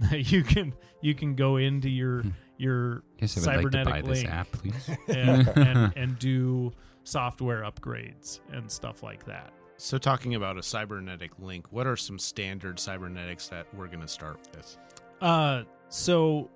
You 0.12 0.42
can 0.42 0.72
you 1.02 1.14
can 1.14 1.34
go 1.34 1.56
into 1.58 1.90
your 1.90 2.22
Hmm. 2.22 2.30
Your 2.60 3.02
Guess 3.18 3.36
I 3.46 3.56
would 3.56 3.64
like 3.64 3.72
to 3.72 3.78
cybernetic 3.78 3.92
buy 3.92 4.08
this 4.08 4.22
link 4.22 4.30
app, 4.30 4.52
please. 4.52 4.90
and, 5.08 5.48
and 5.48 5.92
and 5.96 6.18
do 6.18 6.72
software 7.04 7.62
upgrades 7.62 8.40
and 8.52 8.70
stuff 8.70 9.02
like 9.02 9.24
that 9.24 9.52
So, 9.78 9.96
talking 9.98 10.34
about 10.34 10.58
a 10.58 10.62
cybernetic 10.62 11.32
link, 11.38 11.72
what 11.72 11.86
are 11.86 11.96
some 11.96 12.18
standard 12.18 12.78
cybernetics 12.78 13.48
that 13.48 13.66
we're 13.74 13.86
going 13.86 14.02
to 14.02 14.08
start 14.08 14.38
with? 14.54 14.76
Uh, 15.20 15.64
so 15.88 16.50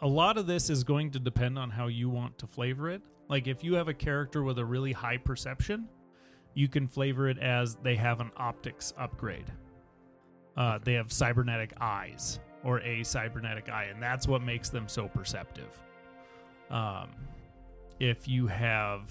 a 0.00 0.06
lot 0.06 0.38
of 0.38 0.46
this 0.46 0.70
is 0.70 0.84
going 0.84 1.10
to 1.10 1.18
depend 1.18 1.58
on 1.58 1.70
how 1.70 1.88
you 1.88 2.08
want 2.08 2.38
to 2.38 2.46
flavor 2.46 2.88
it. 2.90 3.02
Like 3.28 3.46
if 3.46 3.62
you 3.62 3.74
have 3.74 3.88
a 3.88 3.94
character 3.94 4.42
with 4.42 4.58
a 4.58 4.64
really 4.64 4.92
high 4.92 5.18
perception, 5.18 5.88
you 6.54 6.68
can 6.68 6.88
flavor 6.88 7.28
it 7.28 7.38
as 7.38 7.76
they 7.76 7.96
have 7.96 8.20
an 8.20 8.30
optics 8.36 8.92
upgrade. 8.98 9.52
Uh, 10.56 10.78
they 10.82 10.94
have 10.94 11.12
cybernetic 11.12 11.72
eyes 11.80 12.40
or 12.64 12.80
a 12.80 13.02
cybernetic 13.04 13.68
eye, 13.68 13.84
and 13.84 14.02
that's 14.02 14.26
what 14.28 14.42
makes 14.42 14.68
them 14.68 14.88
so 14.88 15.08
perceptive. 15.08 15.80
Um, 16.70 17.10
if 17.98 18.28
you 18.28 18.46
have 18.46 19.10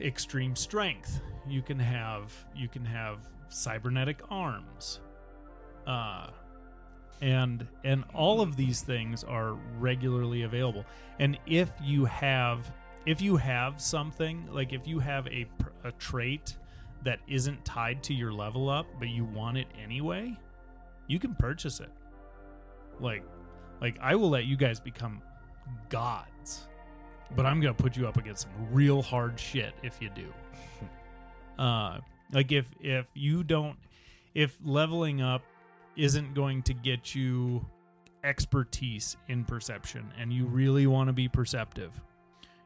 extreme 0.00 0.56
strength, 0.56 1.20
you 1.46 1.62
can 1.62 1.78
have 1.78 2.32
you 2.54 2.68
can 2.68 2.84
have 2.84 3.20
cybernetic 3.48 4.20
arms. 4.30 5.00
Uh, 5.86 6.28
and 7.20 7.66
and 7.84 8.04
all 8.14 8.40
of 8.40 8.56
these 8.56 8.82
things 8.82 9.24
are 9.24 9.54
regularly 9.78 10.42
available 10.42 10.84
and 11.18 11.38
if 11.46 11.70
you 11.82 12.04
have 12.04 12.70
if 13.06 13.20
you 13.20 13.36
have 13.36 13.80
something 13.80 14.46
like 14.52 14.72
if 14.72 14.86
you 14.86 14.98
have 14.98 15.26
a 15.28 15.46
a 15.84 15.92
trait 15.92 16.56
that 17.02 17.18
isn't 17.26 17.64
tied 17.64 18.02
to 18.02 18.14
your 18.14 18.32
level 18.32 18.68
up 18.68 18.86
but 18.98 19.08
you 19.08 19.24
want 19.24 19.56
it 19.56 19.66
anyway 19.82 20.36
you 21.06 21.18
can 21.18 21.34
purchase 21.34 21.80
it 21.80 21.90
like 23.00 23.24
like 23.80 23.96
i 24.00 24.14
will 24.14 24.30
let 24.30 24.44
you 24.44 24.56
guys 24.56 24.80
become 24.80 25.22
gods 25.88 26.66
but 27.36 27.46
i'm 27.46 27.60
gonna 27.60 27.74
put 27.74 27.96
you 27.96 28.06
up 28.06 28.16
against 28.16 28.42
some 28.42 28.52
real 28.72 29.02
hard 29.02 29.38
shit 29.38 29.74
if 29.82 30.00
you 30.00 30.10
do. 30.10 30.26
Uh 31.58 31.98
like 32.32 32.52
if 32.52 32.66
if 32.80 33.06
you 33.14 33.42
don't 33.42 33.76
if 34.32 34.56
leveling 34.64 35.20
up 35.20 35.42
isn't 35.96 36.32
going 36.34 36.62
to 36.62 36.72
get 36.72 37.16
you 37.16 37.66
expertise 38.22 39.16
in 39.26 39.44
perception 39.44 40.12
and 40.16 40.32
you 40.32 40.46
really 40.46 40.86
want 40.86 41.08
to 41.08 41.12
be 41.12 41.26
perceptive 41.26 42.00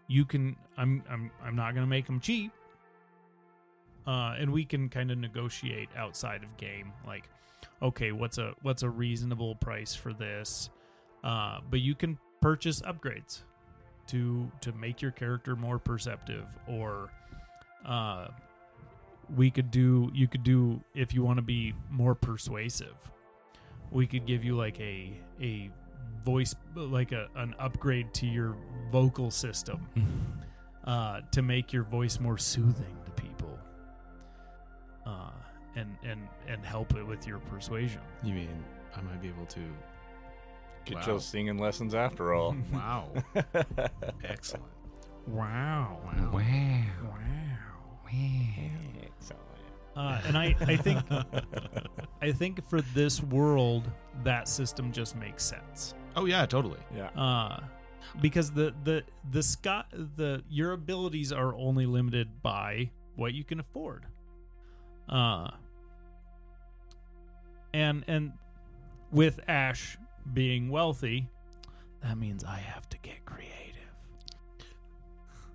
you 0.09 0.27
can 0.27 0.55
i'm 0.77 1.03
i'm 1.09 1.31
i'm 1.43 1.57
not 1.57 1.73
going 1.73 1.83
to 1.83 1.89
make 1.91 2.05
them 2.05 2.21
cheap. 2.21 2.53
Uh 4.07 4.35
and 4.39 4.53
we 4.53 4.63
can 4.65 4.91
kind 4.91 5.11
of 5.11 5.17
negotiate 5.17 5.89
outside 5.97 6.43
of 6.45 6.55
game 6.59 6.93
like 7.07 7.31
okay 7.83 8.13
what's 8.13 8.39
a 8.39 8.55
what's 8.63 8.83
a 8.83 8.91
reasonable 8.91 9.55
price 9.57 9.95
for 9.95 10.13
this? 10.13 10.71
Uh 11.25 11.59
but 11.71 11.81
you 11.81 11.95
can 11.95 12.19
purchase 12.41 12.81
upgrades 12.83 13.43
to 14.09 14.51
to 14.61 14.73
make 14.73 15.01
your 15.03 15.13
character 15.13 15.57
more 15.57 15.79
perceptive 15.79 16.47
or 16.67 17.11
uh 17.87 18.29
we 19.37 19.51
could 19.51 19.71
do 19.71 20.11
you 20.13 20.27
could 20.27 20.43
do 20.43 20.81
if 20.95 21.15
you 21.15 21.23
want 21.23 21.37
to 21.39 21.43
be 21.43 21.73
more 21.91 22.15
persuasive 22.15 22.95
we 23.91 24.07
could 24.07 24.27
give 24.27 24.45
you 24.45 24.57
like 24.57 24.79
a 24.81 25.13
a 25.41 25.71
voice 26.25 26.55
like 26.75 27.13
a 27.13 27.29
an 27.37 27.55
upgrade 27.59 28.13
to 28.15 28.27
your 28.27 28.57
vocal 28.91 29.31
system 29.31 29.87
uh 30.85 31.21
to 31.31 31.43
make 31.43 31.73
your 31.73 31.85
voice 31.85 32.19
more 32.19 32.39
soothing 32.39 32.97
to 33.05 33.11
people. 33.13 33.59
Uh 35.07 35.31
and 35.77 35.97
and 36.05 36.21
and 36.49 36.65
help 36.65 36.95
it 36.97 37.07
with 37.07 37.27
your 37.27 37.39
persuasion 37.39 38.01
You 38.23 38.35
mean 38.35 38.65
I 38.97 39.01
might 39.03 39.21
be 39.23 39.29
able 39.29 39.47
to? 39.47 39.61
Get 40.85 40.97
Wow. 40.97 41.07
those 41.07 41.25
singing 41.25 41.59
lessons 41.59 41.95
after 41.95 42.35
all. 42.35 42.57
Wow, 42.73 43.11
excellent. 44.25 44.65
wow 45.29 45.99
wow. 46.05 46.31
Wow. 46.33 46.41
wow 47.05 48.11
Excellent. 49.03 49.41
uh 49.97 50.21
and 50.27 50.37
i 50.37 50.55
i 50.63 50.77
think 50.77 51.01
i 52.23 52.33
think 52.33 52.67
for 52.69 52.81
this 52.95 53.23
world 53.23 53.91
that 54.25 54.49
system 54.49 54.93
just 54.93 55.17
makes 55.17 55.45
sense 55.45 55.95
Oh 56.15 56.27
yeah, 56.27 56.45
totally. 56.45 56.79
Yeah. 56.95 57.07
uh 57.19 57.61
because 58.21 58.51
the 58.51 58.75
the 58.85 59.03
the 59.31 59.43
scott 59.43 59.87
the 60.17 60.43
your 60.51 60.73
abilities 60.73 61.33
are 61.33 61.55
only 61.57 61.87
limited 61.87 62.43
by 62.43 62.91
what 63.17 63.33
you 63.33 63.45
can 63.45 63.61
afford 63.61 64.05
uh 65.09 65.49
and 67.73 68.05
and 68.07 68.33
with 69.11 69.41
ash 69.49 69.97
being 70.33 70.69
wealthy 70.71 71.29
that 72.03 72.17
means 72.19 72.45
i 72.45 72.57
have 72.59 72.89
to 72.89 72.99
get 72.99 73.25
creative 73.25 73.59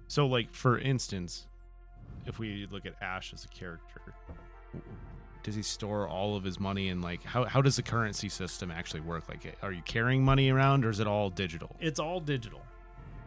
So, 0.08 0.26
like 0.26 0.54
for 0.54 0.80
instance, 0.80 1.48
if 2.26 2.40
we 2.40 2.68
look 2.72 2.86
at 2.86 2.94
Ash 3.02 3.34
as 3.34 3.44
a 3.46 3.48
character, 3.50 4.02
does 5.44 5.56
he 5.56 5.62
store 5.62 6.08
all 6.08 6.36
of 6.36 6.44
his 6.44 6.60
money 6.60 6.88
in 6.90 7.02
like 7.02 7.24
how 7.24 7.44
how 7.46 7.62
does 7.62 7.76
the 7.76 7.84
currency 7.84 8.30
system 8.30 8.72
actually 8.72 9.02
work? 9.02 9.28
Like, 9.30 9.58
are 9.62 9.72
you 9.72 9.82
carrying 9.84 10.24
money 10.24 10.50
around, 10.50 10.86
or 10.86 10.90
is 10.90 11.00
it 11.00 11.08
all 11.08 11.30
digital? 11.30 11.76
it's 11.80 12.00
all 12.00 12.20
digital 12.20 12.62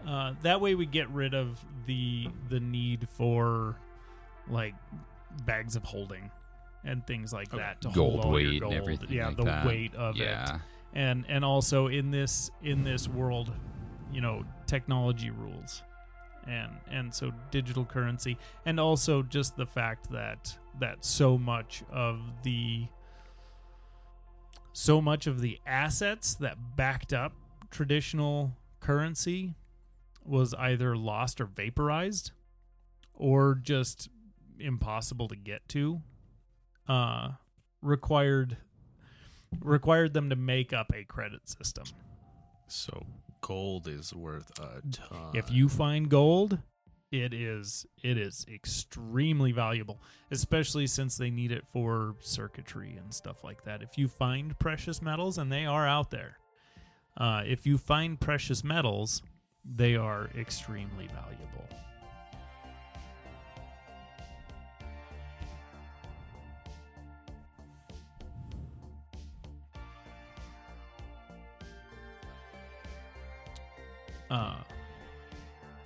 uh, 0.08 0.32
that 0.42 0.60
way 0.60 0.74
we 0.74 0.86
get 0.86 1.08
rid 1.10 1.34
of 1.34 1.64
the 1.86 2.28
the 2.48 2.60
need 2.60 3.06
for 3.10 3.76
like 4.48 4.74
bags 5.44 5.76
of 5.76 5.84
holding 5.84 6.30
and 6.84 7.06
things 7.06 7.32
like 7.32 7.48
Okay. 7.52 7.58
that 7.62 7.80
to 7.82 7.88
Gold 7.90 8.12
hold 8.22 8.24
all 8.24 8.40
your 8.40 8.50
weight 8.50 8.62
and 8.62 8.70
gold. 8.72 8.74
everything 8.74 9.08
yeah 9.10 9.28
like 9.28 9.36
the 9.36 9.44
that. 9.44 9.66
weight 9.66 9.94
of 9.94 10.16
it 10.20 10.50
and 10.94 11.24
and 11.28 11.44
also 11.44 11.86
in 11.88 12.10
this 12.10 12.50
in 12.62 12.82
this 12.84 13.06
world 13.08 13.52
you 14.12 14.20
know 14.20 14.44
technology 14.66 15.30
rules 15.30 15.82
and 16.48 16.72
and 16.90 17.14
so 17.14 17.30
digital 17.50 17.84
currency 17.84 18.36
and 18.64 18.80
also 18.80 19.22
just 19.22 19.56
the 19.56 19.66
fact 19.66 20.10
that 20.10 20.56
that 20.80 21.04
so 21.04 21.36
much 21.36 21.82
of 21.92 22.18
the 22.42 22.86
so 24.72 25.00
much 25.00 25.26
of 25.26 25.40
the 25.40 25.58
assets 25.66 26.34
that 26.34 26.56
backed 26.76 27.12
up 27.12 27.32
traditional 27.70 28.52
currency 28.80 29.54
was 30.24 30.54
either 30.54 30.96
lost 30.96 31.40
or 31.40 31.44
vaporized 31.46 32.32
or 33.14 33.54
just 33.54 34.08
impossible 34.58 35.28
to 35.28 35.36
get 35.36 35.66
to 35.68 36.00
uh 36.90 37.30
required 37.82 38.56
required 39.60 40.12
them 40.12 40.28
to 40.30 40.36
make 40.36 40.72
up 40.72 40.92
a 40.94 41.04
credit 41.04 41.48
system. 41.48 41.84
So 42.66 43.06
gold 43.40 43.88
is 43.88 44.12
worth 44.14 44.50
a 44.58 44.82
ton. 44.90 45.30
if 45.34 45.50
you 45.50 45.68
find 45.68 46.08
gold 46.08 46.58
it 47.10 47.32
is 47.32 47.86
it 48.02 48.18
is 48.18 48.44
extremely 48.52 49.50
valuable 49.50 50.00
especially 50.30 50.86
since 50.86 51.16
they 51.16 51.30
need 51.30 51.50
it 51.50 51.66
for 51.66 52.16
circuitry 52.20 52.96
and 52.96 53.14
stuff 53.14 53.42
like 53.42 53.64
that. 53.64 53.82
If 53.82 53.96
you 53.96 54.06
find 54.08 54.58
precious 54.58 55.00
metals 55.00 55.38
and 55.38 55.50
they 55.50 55.64
are 55.66 55.86
out 55.86 56.10
there 56.10 56.38
uh, 57.16 57.42
if 57.46 57.66
you 57.66 57.78
find 57.78 58.20
precious 58.20 58.62
metals 58.64 59.22
they 59.64 59.96
are 59.96 60.28
extremely 60.36 61.06
valuable 61.08 61.68
uh 74.30 74.56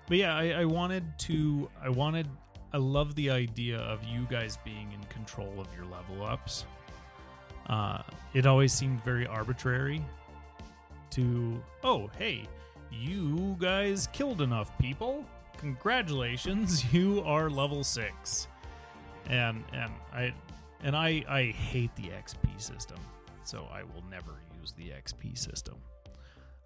but 0.06 0.16
yeah 0.16 0.36
I, 0.36 0.50
I 0.50 0.64
wanted 0.64 1.04
to 1.20 1.68
i 1.82 1.88
wanted 1.88 2.28
i 2.72 2.76
love 2.76 3.14
the 3.14 3.30
idea 3.30 3.78
of 3.78 4.04
you 4.04 4.26
guys 4.30 4.58
being 4.64 4.92
in 4.92 5.02
control 5.08 5.52
of 5.58 5.66
your 5.74 5.86
level 5.86 6.24
ups. 6.24 6.66
Uh 7.68 8.02
it 8.34 8.44
always 8.46 8.72
seemed 8.72 9.02
very 9.02 9.26
arbitrary 9.26 10.04
to 11.10 11.62
oh 11.82 12.10
hey 12.18 12.46
you 12.92 13.56
guys 13.58 14.08
killed 14.12 14.40
enough 14.42 14.76
people. 14.78 15.24
Congratulations 15.56 16.84
you 16.92 17.22
are 17.24 17.48
level 17.48 17.82
six. 17.82 18.48
And 19.30 19.64
and 19.72 19.90
i 20.12 20.34
and 20.82 20.94
i 20.94 21.24
i 21.28 21.44
hate 21.46 21.94
the 21.96 22.08
xp 22.08 22.60
system 22.60 22.98
so 23.44 23.66
i 23.72 23.82
will 23.82 24.04
never 24.10 24.32
use 24.60 24.72
the 24.72 24.90
xp 24.90 25.38
system. 25.38 25.76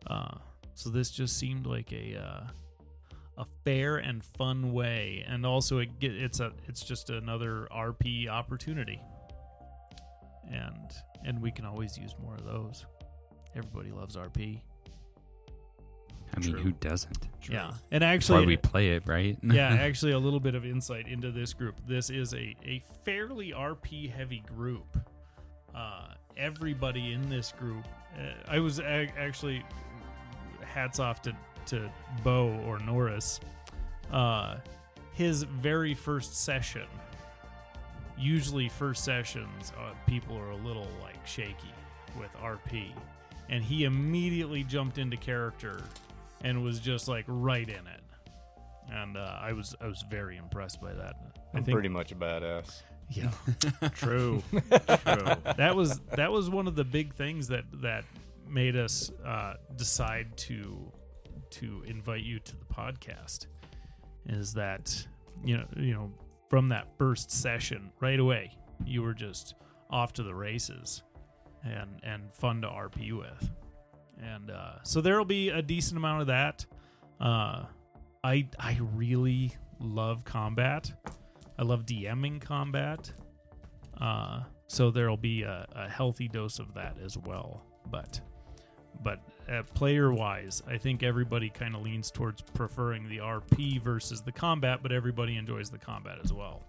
Uh 0.08 0.34
so 0.78 0.90
this 0.90 1.10
just 1.10 1.36
seemed 1.36 1.66
like 1.66 1.92
a 1.92 2.16
uh 2.16 2.46
a 3.38 3.44
fair 3.64 3.96
and 3.96 4.24
fun 4.24 4.72
way 4.72 5.24
and 5.28 5.44
also 5.44 5.78
it 5.78 5.98
get, 5.98 6.14
it's 6.14 6.38
a 6.38 6.52
it's 6.68 6.82
just 6.84 7.10
another 7.10 7.66
rp 7.76 8.28
opportunity 8.28 9.00
and 10.48 10.92
and 11.24 11.42
we 11.42 11.50
can 11.50 11.64
always 11.64 11.98
use 11.98 12.14
more 12.22 12.34
of 12.34 12.44
those 12.44 12.86
everybody 13.56 13.90
loves 13.90 14.16
rp 14.16 14.60
I 16.36 16.40
mean, 16.40 16.52
True. 16.52 16.60
who 16.60 16.72
doesn't? 16.72 17.26
yeah 17.50 17.72
and 17.90 18.02
That's 18.02 18.28
why 18.28 18.36
actually 18.36 18.46
we 18.46 18.56
play 18.58 18.90
it, 18.90 19.02
right? 19.06 19.36
yeah, 19.42 19.68
actually, 19.80 20.12
a 20.12 20.18
little 20.18 20.40
bit 20.40 20.54
of 20.54 20.66
insight 20.66 21.08
into 21.08 21.32
this 21.32 21.54
group. 21.54 21.76
This 21.88 22.10
is 22.10 22.34
a, 22.34 22.54
a 22.66 22.82
fairly 23.02 23.52
RP 23.52 24.12
heavy 24.12 24.40
group. 24.40 24.98
Uh, 25.74 26.08
everybody 26.36 27.14
in 27.14 27.30
this 27.30 27.52
group, 27.58 27.86
uh, 28.18 28.32
I 28.46 28.58
was 28.58 28.78
a- 28.78 29.10
actually 29.18 29.64
hats 30.78 31.00
off 31.00 31.22
to 31.22 31.32
to 31.66 31.90
Bo 32.22 32.48
or 32.66 32.78
Norris. 32.78 33.40
Uh, 34.12 34.56
his 35.12 35.42
very 35.42 35.94
first 35.94 36.36
session. 36.36 36.86
Usually, 38.16 38.68
first 38.68 39.04
sessions, 39.04 39.72
uh, 39.78 39.92
people 40.06 40.36
are 40.36 40.50
a 40.50 40.56
little 40.56 40.88
like 41.02 41.24
shaky 41.26 41.72
with 42.18 42.32
RP, 42.38 42.86
and 43.48 43.62
he 43.62 43.84
immediately 43.84 44.64
jumped 44.64 44.98
into 44.98 45.16
character 45.16 45.82
and 46.42 46.64
was 46.64 46.80
just 46.80 47.06
like 47.06 47.24
right 47.28 47.68
in 47.68 47.86
it 47.86 48.00
and 48.90 49.16
uh, 49.16 49.38
I 49.40 49.52
was 49.52 49.74
I 49.80 49.86
was 49.86 50.04
very 50.08 50.36
impressed 50.36 50.80
by 50.80 50.92
that. 50.92 51.14
I 51.54 51.58
I'm 51.58 51.64
think, 51.64 51.74
pretty 51.74 51.88
much 51.88 52.12
a 52.12 52.14
badass. 52.14 52.82
yeah, 53.10 53.30
true, 53.94 54.42
true. 54.52 54.62
That 55.56 55.72
was 55.74 56.00
that 56.16 56.32
was 56.32 56.50
one 56.50 56.66
of 56.66 56.74
the 56.74 56.84
big 56.84 57.14
things 57.14 57.48
that 57.48 57.64
that 57.82 58.04
made 58.50 58.76
us 58.76 59.10
uh, 59.24 59.54
decide 59.76 60.36
to 60.36 60.92
to 61.50 61.82
invite 61.86 62.22
you 62.22 62.38
to 62.40 62.56
the 62.56 62.64
podcast. 62.64 63.46
Is 64.26 64.54
that 64.54 65.06
you 65.44 65.56
know 65.56 65.64
you 65.76 65.94
know 65.94 66.12
from 66.48 66.68
that 66.68 66.88
first 66.98 67.30
session 67.30 67.90
right 68.00 68.18
away 68.18 68.52
you 68.84 69.02
were 69.02 69.14
just 69.14 69.54
off 69.90 70.12
to 70.14 70.22
the 70.22 70.34
races 70.34 71.02
and 71.64 72.00
and 72.02 72.34
fun 72.34 72.62
to 72.62 72.68
RP 72.68 73.16
with. 73.16 73.50
And 74.20 74.50
uh, 74.50 74.82
so 74.82 75.00
there'll 75.00 75.24
be 75.24 75.50
a 75.50 75.62
decent 75.62 75.96
amount 75.96 76.22
of 76.22 76.26
that. 76.28 76.66
Uh, 77.20 77.64
I 78.24 78.48
I 78.58 78.78
really 78.94 79.56
love 79.80 80.24
combat. 80.24 80.92
I 81.58 81.62
love 81.62 81.86
DMing 81.86 82.40
combat. 82.40 83.12
Uh, 84.00 84.42
so 84.68 84.90
there'll 84.90 85.16
be 85.16 85.42
a, 85.42 85.66
a 85.72 85.88
healthy 85.88 86.28
dose 86.28 86.58
of 86.58 86.74
that 86.74 86.96
as 87.04 87.16
well. 87.16 87.64
But 87.90 88.20
but 89.02 89.20
uh, 89.50 89.62
player 89.74 90.12
wise, 90.12 90.62
I 90.66 90.76
think 90.78 91.02
everybody 91.02 91.48
kind 91.50 91.74
of 91.74 91.82
leans 91.82 92.10
towards 92.10 92.42
preferring 92.42 93.08
the 93.08 93.18
RP 93.18 93.80
versus 93.80 94.20
the 94.22 94.32
combat, 94.32 94.80
but 94.82 94.92
everybody 94.92 95.36
enjoys 95.36 95.70
the 95.70 95.78
combat 95.78 96.18
as 96.22 96.32
well. 96.32 96.62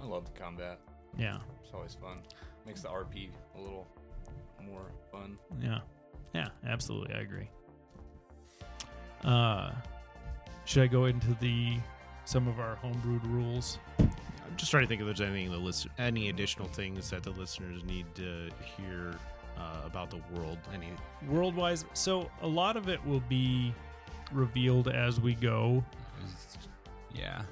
I 0.00 0.04
love 0.04 0.24
the 0.32 0.38
combat. 0.38 0.78
Yeah, 1.18 1.38
It's 1.64 1.72
always 1.74 1.94
fun. 1.94 2.18
Makes 2.66 2.82
the 2.82 2.88
RP 2.88 3.30
a 3.56 3.60
little 3.60 3.86
more 4.64 4.92
fun. 5.10 5.38
yeah, 5.60 5.80
yeah. 6.34 6.48
Absolutely, 6.66 7.14
I 7.14 7.20
agree. 7.20 7.48
Uh, 9.24 9.72
should 10.64 10.82
I 10.82 10.86
go 10.86 11.06
into 11.06 11.34
the 11.40 11.76
some 12.24 12.46
of 12.48 12.60
our 12.60 12.76
homebrewed 12.76 13.24
rules? 13.32 13.78
I'm 13.98 14.56
just 14.56 14.70
trying 14.70 14.84
to 14.84 14.88
think 14.88 15.00
if 15.00 15.06
there's 15.06 15.20
anything 15.20 15.50
the 15.50 15.56
list, 15.58 15.86
any 15.98 16.28
additional 16.28 16.68
things 16.68 17.10
that 17.10 17.22
the 17.22 17.30
listeners 17.30 17.84
need 17.84 18.06
to 18.16 18.50
hear 18.76 19.14
uh, 19.56 19.82
about 19.84 20.10
the 20.10 20.20
world. 20.34 20.58
Any 20.74 20.92
world 21.28 21.54
wise 21.54 21.84
so 21.92 22.30
a 22.42 22.46
lot 22.46 22.76
of 22.76 22.88
it 22.88 23.04
will 23.04 23.22
be 23.28 23.74
revealed 24.32 24.88
as 24.88 25.20
we 25.20 25.34
go 25.34 25.84
yeah. 27.14 27.42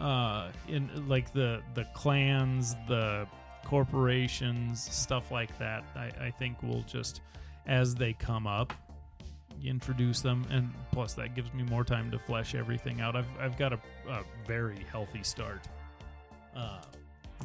uh 0.00 0.50
in 0.68 0.88
like 1.08 1.32
the 1.32 1.60
the 1.74 1.84
clans 1.94 2.74
the 2.88 3.26
corporations 3.64 4.82
stuff 4.90 5.30
like 5.30 5.56
that 5.58 5.84
i 5.94 6.10
i 6.20 6.30
think 6.30 6.56
we'll 6.62 6.82
just 6.82 7.20
as 7.66 7.94
they 7.94 8.12
come 8.12 8.46
up 8.46 8.72
introduce 9.62 10.20
them 10.20 10.44
and 10.50 10.72
plus 10.90 11.14
that 11.14 11.36
gives 11.36 11.52
me 11.52 11.62
more 11.64 11.84
time 11.84 12.10
to 12.10 12.18
flesh 12.18 12.54
everything 12.54 13.00
out 13.00 13.14
i've 13.14 13.28
i've 13.38 13.56
got 13.56 13.72
a, 13.72 13.78
a 14.08 14.22
very 14.46 14.84
healthy 14.90 15.22
start 15.22 15.68
uh 16.56 16.80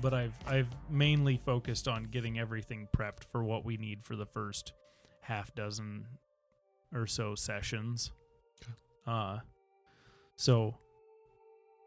but 0.01 0.13
i've 0.13 0.35
i've 0.47 0.67
mainly 0.89 1.37
focused 1.37 1.87
on 1.87 2.03
getting 2.05 2.37
everything 2.39 2.87
prepped 2.95 3.23
for 3.23 3.43
what 3.43 3.65
we 3.65 3.77
need 3.77 4.03
for 4.03 4.15
the 4.15 4.25
first 4.25 4.73
half 5.21 5.53
dozen 5.55 6.05
or 6.93 7.05
so 7.07 7.35
sessions 7.35 8.11
uh 9.05 9.37
so 10.35 10.75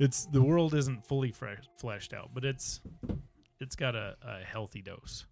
it's 0.01 0.25
the 0.25 0.43
world 0.43 0.73
isn't 0.73 1.07
fully 1.07 1.31
fresh, 1.31 1.59
fleshed 1.77 2.15
out, 2.15 2.31
but 2.33 2.43
it's 2.43 2.81
it's 3.61 3.77
got 3.77 3.95
a, 3.95 4.17
a 4.23 4.43
healthy 4.43 4.81
dose. 4.81 5.27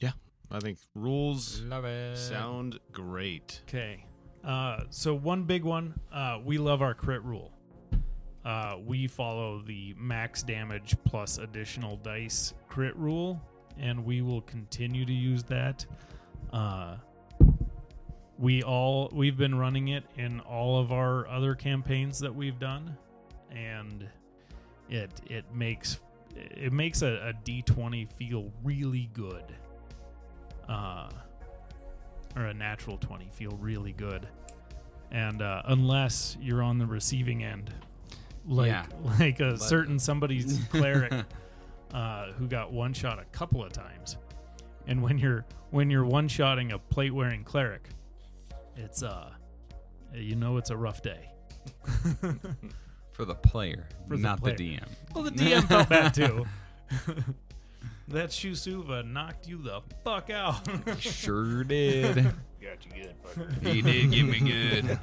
Yeah, 0.00 0.10
I 0.50 0.58
think 0.58 0.78
rules 0.96 1.60
Love 1.62 1.84
it. 1.84 2.18
sound 2.18 2.80
great. 2.90 3.60
Okay. 3.68 4.04
Uh, 4.42 4.80
so 4.90 5.14
one 5.14 5.44
big 5.44 5.62
one, 5.62 6.00
uh, 6.12 6.40
we 6.44 6.58
love 6.58 6.82
our 6.82 6.92
crit 6.92 7.22
rule. 7.22 7.52
Uh, 8.44 8.76
we 8.84 9.06
follow 9.06 9.62
the 9.66 9.94
max 9.98 10.42
damage 10.42 10.96
plus 11.04 11.38
additional 11.38 11.96
dice 11.98 12.52
crit 12.68 12.94
rule, 12.96 13.40
and 13.78 14.04
we 14.04 14.20
will 14.20 14.42
continue 14.42 15.04
to 15.04 15.12
use 15.12 15.42
that. 15.44 15.84
Uh, 16.52 16.96
we 18.38 18.62
all 18.62 19.10
we've 19.12 19.36
been 19.36 19.54
running 19.54 19.88
it 19.88 20.04
in 20.16 20.40
all 20.40 20.78
of 20.78 20.92
our 20.92 21.26
other 21.28 21.54
campaigns 21.54 22.18
that 22.20 22.34
we've 22.34 22.58
done, 22.58 22.96
and 23.50 24.06
it 24.90 25.10
it 25.30 25.44
makes 25.54 25.98
it 26.34 26.72
makes 26.72 27.02
a, 27.02 27.28
a 27.28 27.32
D 27.44 27.62
twenty 27.62 28.04
feel 28.04 28.50
really 28.62 29.08
good. 29.14 29.44
Uh, 30.68 31.08
or 32.36 32.46
a 32.46 32.54
natural 32.54 32.96
20 32.98 33.28
feel 33.32 33.56
really 33.60 33.92
good 33.92 34.26
and 35.10 35.42
uh, 35.42 35.62
unless 35.66 36.36
you're 36.40 36.62
on 36.62 36.78
the 36.78 36.86
receiving 36.86 37.44
end 37.44 37.72
like 38.46 38.68
Yeah. 38.68 38.86
like 39.18 39.40
a 39.40 39.56
certain 39.58 39.98
somebody's 39.98 40.60
cleric 40.70 41.12
uh, 41.92 42.32
who 42.32 42.46
got 42.46 42.72
one 42.72 42.92
shot 42.92 43.18
a 43.18 43.24
couple 43.36 43.64
of 43.64 43.72
times 43.72 44.16
and 44.86 45.02
when 45.02 45.18
you're 45.18 45.44
when 45.70 45.90
you're 45.90 46.04
one 46.04 46.28
shotting 46.28 46.72
a 46.72 46.78
plate 46.78 47.14
wearing 47.14 47.44
cleric 47.44 47.88
it's 48.76 49.02
uh, 49.02 49.30
you 50.14 50.36
know, 50.36 50.56
it's 50.56 50.70
a 50.70 50.76
rough 50.76 51.02
day. 51.02 51.30
For 53.12 53.24
the 53.24 53.34
player, 53.34 53.88
For 54.08 54.16
the 54.16 54.22
not 54.22 54.40
player. 54.40 54.56
the 54.56 54.76
DM. 54.76 54.88
Well, 55.14 55.24
the 55.24 55.30
DM 55.30 55.66
felt 55.68 55.88
bad 55.88 56.14
too. 56.14 56.44
That 58.08 58.30
Shoosuva 58.30 59.10
knocked 59.10 59.48
you 59.48 59.58
the 59.62 59.80
fuck 60.04 60.30
out. 60.30 60.68
Sure 61.00 61.64
did. 61.64 62.16
Got 62.16 62.84
you 62.86 63.02
good, 63.02 63.14
fucker. 63.22 63.66
he 63.66 63.82
did 63.82 64.10
give 64.10 64.26
me 64.26 64.40
good. 64.40 64.98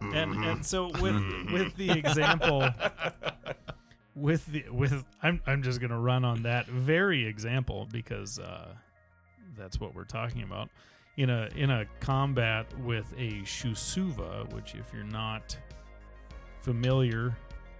and 0.14 0.44
and 0.44 0.64
so 0.64 0.90
with 1.00 1.22
with 1.52 1.76
the 1.76 1.90
example 1.90 2.68
with 4.14 4.44
the 4.46 4.64
with 4.70 5.04
I'm 5.22 5.40
I'm 5.46 5.62
just 5.62 5.80
gonna 5.80 6.00
run 6.00 6.24
on 6.24 6.42
that 6.42 6.66
very 6.66 7.26
example 7.26 7.88
because 7.90 8.38
uh, 8.38 8.68
that's 9.56 9.80
what 9.80 9.94
we're 9.94 10.04
talking 10.04 10.42
about 10.42 10.68
in 11.16 11.30
a 11.30 11.48
in 11.56 11.70
a 11.70 11.84
combat 12.00 12.66
with 12.80 13.12
a 13.16 13.42
Shoosuva, 13.42 14.52
which 14.52 14.74
if 14.74 14.92
you're 14.92 15.04
not 15.04 15.56
familiar, 16.60 17.36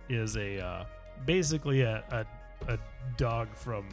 is 0.08 0.36
a 0.36 0.64
uh, 0.64 0.84
basically 1.26 1.82
a, 1.82 2.04
a 2.10 2.72
a 2.72 2.78
dog 3.16 3.48
from 3.54 3.86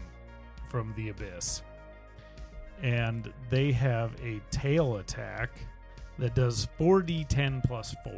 from 0.72 0.94
the 0.96 1.10
abyss, 1.10 1.64
and 2.82 3.32
they 3.50 3.74
have 3.74 4.14
a 4.24 4.40
tail 4.52 4.96
attack 4.98 5.50
that 6.18 6.34
does 6.34 6.70
4d10 6.80 7.62
plus 7.66 7.94
4. 8.06 8.14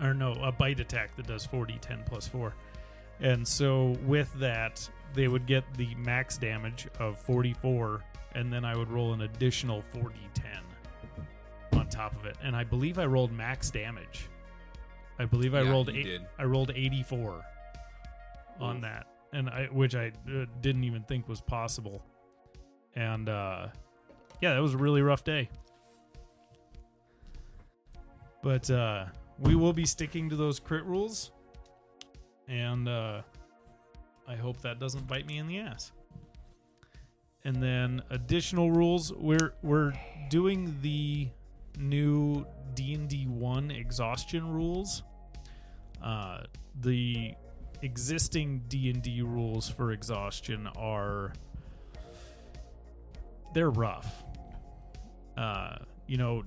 Or 0.00 0.14
no, 0.14 0.32
a 0.42 0.50
bite 0.50 0.80
attack 0.80 1.14
that 1.16 1.26
does 1.26 1.46
4d10 1.46 2.06
plus 2.06 2.26
4. 2.26 2.54
And 3.20 3.46
so 3.46 3.96
with 4.06 4.32
that, 4.40 4.88
they 5.12 5.28
would 5.28 5.46
get 5.46 5.62
the 5.76 5.94
max 5.96 6.38
damage 6.38 6.86
of 6.98 7.18
44, 7.20 8.02
and 8.34 8.50
then 8.50 8.64
I 8.64 8.74
would 8.76 8.90
roll 8.90 9.12
an 9.12 9.20
additional 9.22 9.82
4d10 9.94 11.76
on 11.78 11.88
top 11.88 12.16
of 12.16 12.24
it. 12.24 12.36
And 12.42 12.56
I 12.56 12.64
believe 12.64 12.98
I 12.98 13.04
rolled 13.04 13.32
max 13.32 13.70
damage. 13.70 14.28
I 15.18 15.26
believe 15.26 15.54
I 15.54 15.62
Yeah, 15.62 15.70
rolled 15.70 15.90
eight, 15.90 16.04
did. 16.04 16.26
I 16.38 16.44
rolled 16.44 16.70
84 16.70 17.42
on 18.60 18.76
Oof. 18.76 18.82
that, 18.82 19.06
and 19.32 19.48
I 19.48 19.66
which 19.66 19.94
I 19.94 20.08
uh, 20.28 20.46
didn't 20.60 20.84
even 20.84 21.02
think 21.02 21.28
was 21.28 21.40
possible. 21.40 22.04
And 22.94 23.28
uh, 23.28 23.68
yeah, 24.40 24.54
that 24.54 24.62
was 24.62 24.74
a 24.74 24.78
really 24.78 25.02
rough 25.02 25.24
day. 25.24 25.48
But 28.42 28.70
uh, 28.70 29.06
we 29.38 29.54
will 29.54 29.72
be 29.72 29.84
sticking 29.84 30.30
to 30.30 30.36
those 30.36 30.58
crit 30.58 30.84
rules, 30.84 31.32
and 32.48 32.88
uh, 32.88 33.22
I 34.26 34.36
hope 34.36 34.60
that 34.62 34.78
doesn't 34.78 35.06
bite 35.06 35.26
me 35.26 35.38
in 35.38 35.46
the 35.46 35.58
ass. 35.58 35.92
And 37.44 37.62
then 37.62 38.02
additional 38.10 38.70
rules, 38.70 39.12
we're 39.12 39.54
we're 39.62 39.92
doing 40.28 40.76
the 40.82 41.28
new 41.78 42.46
D 42.74 42.94
and 42.94 43.08
D 43.08 43.26
one 43.26 43.70
exhaustion 43.70 44.52
rules. 44.52 45.02
Uh, 46.02 46.42
the 46.80 47.34
existing 47.82 48.64
D 48.68 48.90
and 48.90 49.02
D 49.02 49.22
rules 49.22 49.68
for 49.68 49.92
exhaustion 49.92 50.68
are 50.76 51.32
they're 53.54 53.70
rough. 53.70 54.24
Uh, 55.36 55.76
you 56.06 56.16
know, 56.16 56.44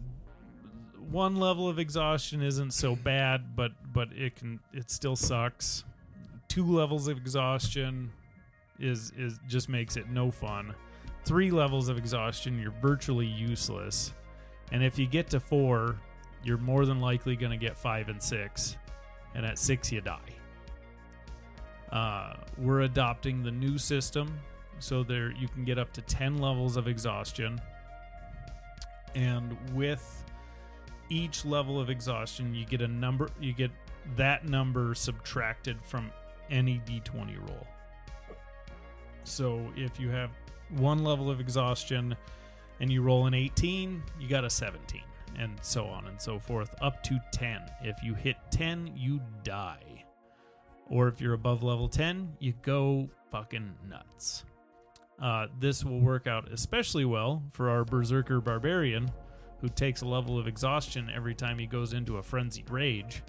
one 1.10 1.36
level 1.36 1.68
of 1.68 1.80
exhaustion 1.80 2.42
isn't 2.42 2.72
so 2.72 2.96
bad, 2.96 3.56
but 3.56 3.72
but 3.94 4.10
it 4.14 4.36
can 4.36 4.60
it 4.74 4.92
still 4.92 5.16
sucks. 5.16 5.84
Two 6.48 6.66
levels 6.66 7.08
of 7.08 7.18
exhaustion 7.18 8.12
is 8.80 9.12
is 9.18 9.40
just 9.48 9.70
makes 9.70 9.98
it 9.98 10.10
no 10.10 10.32
fun. 10.32 10.74
Three 11.24 11.52
levels 11.52 11.88
of 11.88 11.98
exhaustion, 11.98 12.60
you're 12.60 12.74
virtually 12.82 13.28
useless. 13.28 14.14
And 14.72 14.84
if 14.84 14.98
you 14.98 15.06
get 15.06 15.30
to 15.32 15.40
four, 15.40 16.00
you're 16.44 16.58
more 16.58 16.86
than 16.86 17.00
likely 17.00 17.36
going 17.36 17.52
to 17.52 17.58
get 17.58 17.78
five 17.78 18.10
and 18.10 18.22
six. 18.22 18.78
And 19.36 19.46
at 19.46 19.60
six, 19.60 19.92
you 19.92 20.02
die. 20.02 20.20
Uh, 21.92 22.36
we're 22.58 22.82
adopting 22.82 23.44
the 23.44 23.52
new 23.52 23.78
system, 23.78 24.40
so 24.80 25.04
there 25.04 25.32
you 25.32 25.48
can 25.48 25.66
get 25.66 25.78
up 25.78 25.92
to 25.94 26.02
ten 26.02 26.38
levels 26.38 26.78
of 26.78 26.88
exhaustion. 26.88 27.60
And 29.14 29.58
with 29.74 30.24
each 31.10 31.44
level 31.44 31.80
of 31.80 31.90
exhaustion, 31.90 32.56
you 32.56 32.66
get 32.66 32.82
a 32.82 32.88
number. 32.88 33.30
You 33.40 33.54
get 33.54 33.72
that 34.16 34.48
number 34.48 34.96
subtracted 34.96 35.78
from 35.84 36.12
any 36.50 36.82
d20 36.86 37.38
roll. 37.50 37.68
So 39.24 39.66
if 39.76 40.00
you 40.00 40.10
have 40.10 40.32
one 40.70 41.04
level 41.04 41.30
of 41.30 41.40
exhaustion 41.40 42.16
and 42.80 42.92
you 42.92 43.02
roll 43.02 43.28
an 43.28 43.34
18, 43.34 44.02
you 44.20 44.28
got 44.28 44.44
a 44.44 44.50
17, 44.50 45.02
and 45.38 45.58
so 45.62 45.86
on 45.86 46.08
and 46.08 46.20
so 46.20 46.40
forth, 46.40 46.74
up 46.82 47.04
to 47.04 47.20
10. 47.32 47.62
If 47.84 48.04
you 48.04 48.14
hit 48.16 48.38
10, 48.52 48.94
you 48.96 49.22
die. 49.44 49.91
Or 50.92 51.08
if 51.08 51.22
you're 51.22 51.34
above 51.34 51.64
level 51.64 51.88
10, 51.88 52.36
you 52.40 52.54
go 52.62 53.10
fucking 53.32 53.74
nuts. 53.90 54.44
Uh, 55.22 55.48
this 55.58 55.86
will 55.86 56.02
work 56.02 56.28
out 56.28 56.52
especially 56.52 57.06
well 57.06 57.42
for 57.54 57.70
our 57.70 57.86
Berserker 57.86 58.42
Barbarian, 58.42 59.10
who 59.62 59.70
takes 59.70 60.02
a 60.02 60.06
level 60.06 60.38
of 60.38 60.48
exhaustion 60.48 61.10
every 61.16 61.34
time 61.34 61.58
he 61.58 61.66
goes 61.66 61.94
into 61.94 62.18
a 62.18 62.24
frenzied 62.24 62.70
rage. 62.70 63.24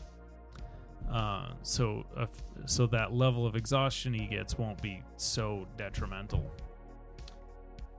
Uh, 1.11 1.51
so, 1.63 2.05
uh, 2.17 2.27
so 2.67 2.87
that 2.89 3.13
level 3.13 3.47
of 3.47 3.55
exhaustion 3.55 4.13
he 4.13 4.27
gets 4.27 4.59
won't 4.59 4.81
be 4.83 5.01
so 5.17 5.69
detrimental. 5.77 6.51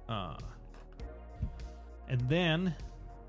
Uh, 0.09 0.35
and 2.09 2.19
then 2.27 2.75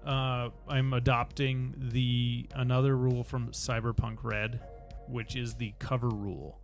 uh, 0.05 0.49
I'm 0.68 0.95
adopting 0.95 1.74
the 1.93 2.47
another 2.57 2.97
rule 2.97 3.22
from 3.22 3.51
Cyberpunk 3.53 4.18
Red, 4.24 4.61
which 5.09 5.36
is 5.36 5.55
the 5.55 5.72
cover 5.78 6.09
rule. 6.09 6.61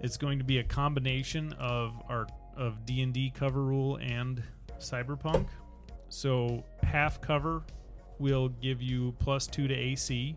It's 0.00 0.16
going 0.16 0.38
to 0.38 0.44
be 0.44 0.58
a 0.58 0.64
combination 0.64 1.52
of 1.54 1.94
our 2.08 2.26
of 2.56 2.84
D 2.84 3.02
and 3.02 3.12
D 3.14 3.32
cover 3.34 3.62
rule 3.62 3.96
and 3.96 4.42
Cyberpunk. 4.78 5.46
So 6.08 6.64
half 6.82 7.20
cover 7.20 7.62
will 8.18 8.48
give 8.48 8.82
you 8.82 9.14
plus 9.18 9.46
two 9.46 9.66
to 9.68 9.74
AC, 9.74 10.36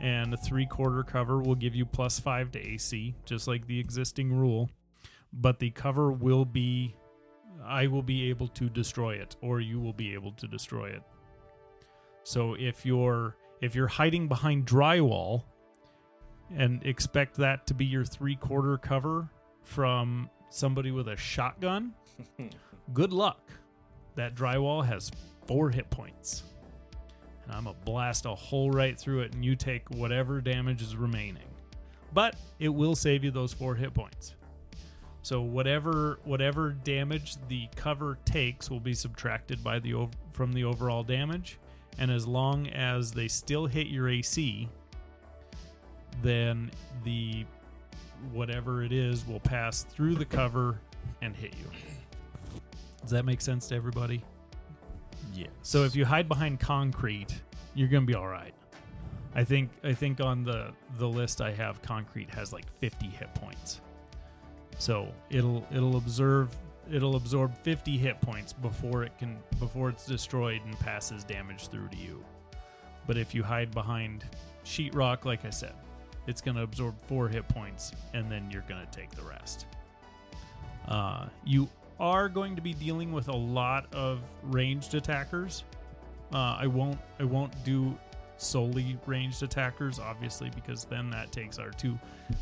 and 0.00 0.34
a 0.34 0.36
three 0.36 0.66
quarter 0.66 1.02
cover 1.02 1.38
will 1.40 1.54
give 1.54 1.74
you 1.74 1.86
plus 1.86 2.18
five 2.18 2.50
to 2.52 2.58
AC, 2.58 3.14
just 3.24 3.48
like 3.48 3.66
the 3.66 3.78
existing 3.78 4.32
rule. 4.32 4.68
But 5.32 5.58
the 5.58 5.70
cover 5.70 6.10
will 6.10 6.44
be, 6.44 6.94
I 7.64 7.86
will 7.86 8.02
be 8.02 8.30
able 8.30 8.48
to 8.48 8.68
destroy 8.68 9.14
it, 9.14 9.36
or 9.42 9.60
you 9.60 9.80
will 9.80 9.92
be 9.92 10.14
able 10.14 10.32
to 10.32 10.46
destroy 10.46 10.88
it. 10.88 11.02
So 12.24 12.54
if 12.54 12.84
you're 12.84 13.36
if 13.60 13.74
you're 13.74 13.88
hiding 13.88 14.28
behind 14.28 14.66
drywall 14.66 15.44
and 16.56 16.84
expect 16.84 17.36
that 17.36 17.66
to 17.66 17.74
be 17.74 17.84
your 17.84 18.04
three 18.04 18.36
quarter 18.36 18.78
cover 18.78 19.28
from 19.62 20.30
somebody 20.50 20.90
with 20.90 21.08
a 21.08 21.16
shotgun, 21.16 21.94
good 22.92 23.12
luck. 23.12 23.40
That 24.14 24.34
drywall 24.34 24.84
has 24.84 25.10
four 25.46 25.70
hit 25.70 25.88
points. 25.90 26.42
And 27.44 27.52
I'm 27.54 27.64
going 27.64 27.76
to 27.76 27.84
blast 27.84 28.26
a 28.26 28.34
hole 28.34 28.70
right 28.70 28.98
through 28.98 29.20
it, 29.20 29.32
and 29.32 29.44
you 29.44 29.56
take 29.56 29.88
whatever 29.90 30.40
damage 30.40 30.82
is 30.82 30.96
remaining. 30.96 31.44
But 32.12 32.36
it 32.58 32.68
will 32.68 32.96
save 32.96 33.24
you 33.24 33.30
those 33.30 33.52
four 33.52 33.74
hit 33.74 33.94
points. 33.94 34.34
So 35.22 35.42
whatever 35.42 36.20
whatever 36.24 36.70
damage 36.70 37.36
the 37.48 37.68
cover 37.76 38.18
takes 38.24 38.70
will 38.70 38.80
be 38.80 38.94
subtracted 38.94 39.62
by 39.62 39.78
the 39.78 40.08
from 40.32 40.52
the 40.52 40.64
overall 40.64 41.02
damage, 41.02 41.58
and 41.98 42.10
as 42.10 42.26
long 42.26 42.68
as 42.68 43.12
they 43.12 43.28
still 43.28 43.66
hit 43.66 43.88
your 43.88 44.08
AC, 44.08 44.68
then 46.22 46.70
the 47.04 47.44
whatever 48.32 48.82
it 48.82 48.92
is 48.92 49.26
will 49.26 49.40
pass 49.40 49.84
through 49.84 50.14
the 50.14 50.24
cover 50.24 50.80
and 51.22 51.36
hit 51.36 51.54
you. 51.56 51.70
Does 53.02 53.10
that 53.10 53.24
make 53.24 53.40
sense 53.40 53.68
to 53.68 53.74
everybody? 53.74 54.22
Yeah. 55.32 55.46
So 55.62 55.84
if 55.84 55.94
you 55.94 56.04
hide 56.04 56.28
behind 56.28 56.60
concrete, 56.60 57.40
you're 57.74 57.88
gonna 57.88 58.06
be 58.06 58.14
all 58.14 58.28
right. 58.28 58.54
I 59.34 59.44
think 59.44 59.70
I 59.84 59.92
think 59.92 60.20
on 60.20 60.44
the 60.44 60.72
the 60.96 61.08
list 61.08 61.40
I 61.40 61.52
have, 61.52 61.80
concrete 61.82 62.30
has 62.30 62.52
like 62.52 62.70
50 62.78 63.06
hit 63.06 63.32
points. 63.34 63.80
So 64.78 65.12
it'll 65.30 65.66
it'll 65.72 65.96
observe 65.96 66.56
it'll 66.90 67.16
absorb 67.16 67.54
50 67.62 67.98
hit 67.98 68.20
points 68.20 68.52
before 68.52 69.04
it 69.04 69.16
can 69.18 69.38
before 69.58 69.90
it's 69.90 70.06
destroyed 70.06 70.62
and 70.64 70.78
passes 70.80 71.24
damage 71.24 71.68
through 71.68 71.88
to 71.88 71.96
you. 71.96 72.24
But 73.06 73.16
if 73.16 73.34
you 73.34 73.42
hide 73.42 73.70
behind 73.70 74.24
sheetrock, 74.64 75.24
like 75.24 75.44
I 75.44 75.50
said, 75.50 75.74
it's 76.28 76.40
gonna 76.40 76.62
absorb 76.62 76.94
four 77.06 77.28
hit 77.28 77.48
points 77.48 77.90
and 78.14 78.30
then 78.30 78.48
you're 78.50 78.64
gonna 78.68 78.86
take 78.92 79.10
the 79.10 79.22
rest. 79.22 79.66
Uh, 80.86 81.26
you 81.44 81.68
are 81.98 82.28
going 82.28 82.54
to 82.54 82.62
be 82.62 82.72
dealing 82.72 83.10
with 83.12 83.26
a 83.28 83.36
lot 83.36 83.92
of 83.92 84.20
ranged 84.44 84.94
attackers. 84.94 85.64
Uh, 86.32 86.56
I 86.60 86.68
won't 86.68 87.00
I 87.18 87.24
won't 87.24 87.52
do 87.64 87.98
solely 88.36 88.96
ranged 89.06 89.42
attackers, 89.42 89.98
obviously, 89.98 90.50
because 90.54 90.84
then 90.84 91.10
that 91.10 91.32
takes 91.32 91.58
our 91.58 91.70
two 91.70 91.98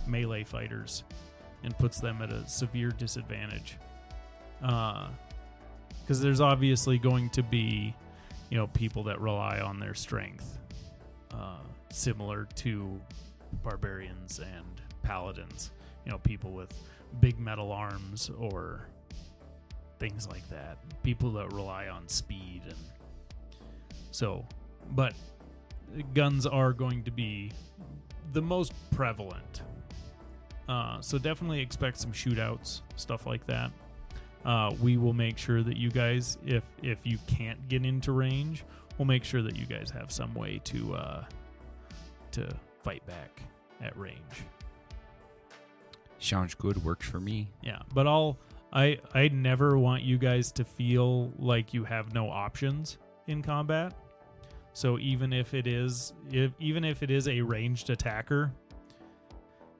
melee 0.07 0.45
fighters 0.45 1.05
and 1.65 1.77
puts 1.79 2.01
them 2.01 2.21
at 2.21 2.31
a 2.31 2.47
severe 2.47 2.91
disadvantage. 2.91 3.79
Because 4.61 6.21
there's 6.21 6.43
obviously 6.43 6.99
going 6.99 7.31
to 7.31 7.43
be 7.43 7.95
you 8.51 8.57
know, 8.57 8.67
people 8.69 9.05
that 9.05 9.21
rely 9.21 9.61
on 9.61 9.79
their 9.79 9.95
strength, 9.95 10.59
uh, 11.33 11.59
similar 11.91 12.47
to 12.57 13.01
barbarians 13.63 14.39
and 14.39 14.81
paladins. 15.03 15.71
You 16.05 16.13
know, 16.13 16.19
people 16.19 16.53
with 16.53 16.73
big 17.21 17.39
metal 17.39 17.73
arms 17.73 18.31
or 18.39 18.89
things 19.99 20.29
like 20.29 20.49
that. 20.51 20.79
People 21.03 21.33
that 21.33 21.53
rely 21.53 21.89
on 21.89 22.09
speed 22.09 22.63
and 22.67 22.77
so, 24.11 24.47
but 24.93 25.13
guns 26.15 26.47
are 26.47 26.73
going 26.73 27.03
to 27.05 27.11
be 27.11 27.53
the 28.33 28.41
most 28.41 28.73
prevalent. 28.95 29.63
Uh, 30.69 31.01
so 31.01 31.19
definitely 31.19 31.61
expect 31.61 31.99
some 31.99 32.13
shootouts, 32.13 32.81
stuff 32.97 33.27
like 33.27 33.47
that. 33.47 33.71
Uh, 34.45 34.73
we 34.81 34.97
will 34.97 35.13
make 35.13 35.37
sure 35.37 35.63
that 35.63 35.77
you 35.77 35.91
guys, 35.91 36.39
if 36.47 36.65
if 36.83 36.99
you 37.05 37.19
can't 37.27 37.69
get 37.69 37.85
into 37.85 38.13
range, 38.13 38.65
we'll 38.97 39.07
make 39.07 39.25
sure 39.25 39.43
that 39.43 39.57
you 39.57 39.67
guys 39.67 39.91
have 39.91 40.11
some 40.11 40.33
way 40.35 40.61
to 40.65 40.95
uh, 40.95 41.25
to 42.33 42.49
fight 42.87 43.05
back 43.05 43.43
at 43.83 43.99
range. 43.99 44.45
Sounds 46.21 46.55
good. 46.55 46.85
Works 46.85 47.09
for 47.09 47.19
me. 47.19 47.49
Yeah, 47.63 47.81
but 47.93 48.07
I'll 48.07 48.39
I 48.73 48.99
I 49.13 49.27
never 49.27 49.77
want 49.77 50.05
you 50.05 50.19
guys 50.19 50.53
to 50.53 50.65
feel 50.65 51.33
like 51.37 51.75
you 51.75 51.83
have 51.83 52.15
no 52.15 52.31
options 52.31 52.99
in 53.27 53.43
combat. 53.43 53.93
So 54.73 55.01
even 55.01 55.33
if 55.33 55.53
it 55.53 55.67
is 55.67 56.13
if 56.31 56.53
even 56.61 56.85
if 56.85 57.03
it 57.03 57.11
is 57.11 57.27
a 57.27 57.41
ranged 57.41 57.91
attacker, 57.91 58.53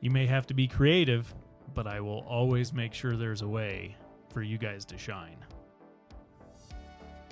you 0.01 0.11
may 0.11 0.27
have 0.27 0.45
to 0.49 0.55
be 0.55 0.67
creative, 0.67 1.33
but 1.75 1.87
I 1.87 2.01
will 2.01 2.25
always 2.29 2.73
make 2.73 2.93
sure 2.93 3.17
there's 3.17 3.43
a 3.43 3.49
way 3.49 3.95
for 4.31 4.43
you 4.43 4.59
guys 4.59 4.85
to 4.87 4.99
shine. 4.99 5.39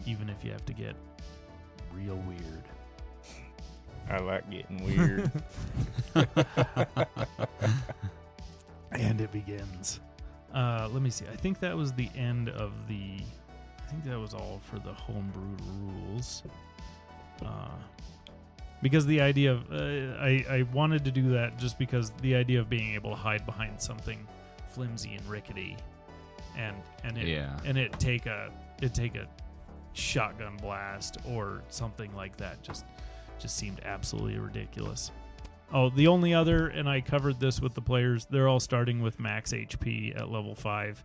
Even 0.06 0.28
if 0.28 0.44
you 0.44 0.52
have 0.52 0.64
to 0.66 0.72
get 0.72 0.94
real 1.92 2.16
weird. 2.28 2.62
I 4.10 4.18
like 4.18 4.48
getting 4.50 4.84
weird. 4.84 5.30
and 8.92 9.20
it 9.20 9.32
begins. 9.32 10.00
Uh, 10.54 10.88
let 10.92 11.02
me 11.02 11.10
see. 11.10 11.24
I 11.32 11.36
think 11.36 11.58
that 11.60 11.76
was 11.76 11.92
the 11.92 12.08
end 12.16 12.48
of 12.50 12.86
the. 12.88 13.18
I 13.86 13.90
think 13.90 14.04
that 14.04 14.18
was 14.18 14.34
all 14.34 14.60
for 14.64 14.78
the 14.78 14.92
homebrew 14.92 15.56
rules. 15.66 16.42
Uh, 17.44 17.68
because 18.82 19.06
the 19.06 19.20
idea 19.20 19.52
of 19.52 19.64
uh, 19.72 20.16
I 20.20 20.44
I 20.48 20.62
wanted 20.72 21.04
to 21.06 21.10
do 21.10 21.30
that 21.30 21.58
just 21.58 21.78
because 21.78 22.10
the 22.22 22.34
idea 22.34 22.60
of 22.60 22.68
being 22.68 22.94
able 22.94 23.10
to 23.10 23.16
hide 23.16 23.44
behind 23.46 23.80
something 23.80 24.26
flimsy 24.68 25.14
and 25.14 25.26
rickety, 25.28 25.76
and 26.56 26.76
and 27.02 27.18
it 27.18 27.26
Yeah. 27.26 27.58
and 27.64 27.76
it 27.78 27.98
take 27.98 28.26
a 28.26 28.50
it 28.82 28.94
take 28.94 29.14
a 29.16 29.26
shotgun 29.94 30.56
blast 30.56 31.18
or 31.28 31.62
something 31.68 32.14
like 32.16 32.36
that 32.36 32.60
just 32.62 32.84
just 33.38 33.56
seemed 33.56 33.80
absolutely 33.84 34.38
ridiculous. 34.38 35.10
Oh, 35.72 35.90
the 35.90 36.06
only 36.06 36.34
other, 36.34 36.68
and 36.68 36.88
I 36.88 37.00
covered 37.00 37.40
this 37.40 37.60
with 37.60 37.74
the 37.74 37.80
players, 37.80 38.26
they're 38.30 38.48
all 38.48 38.60
starting 38.60 39.02
with 39.02 39.18
max 39.18 39.52
HP 39.52 40.16
at 40.16 40.30
level 40.30 40.54
5. 40.54 41.04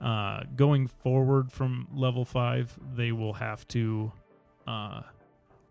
Uh, 0.00 0.40
going 0.54 0.86
forward 0.88 1.52
from 1.52 1.88
level 1.92 2.24
5, 2.24 2.78
they 2.94 3.12
will 3.12 3.34
have 3.34 3.66
to 3.68 4.12
uh, 4.66 5.02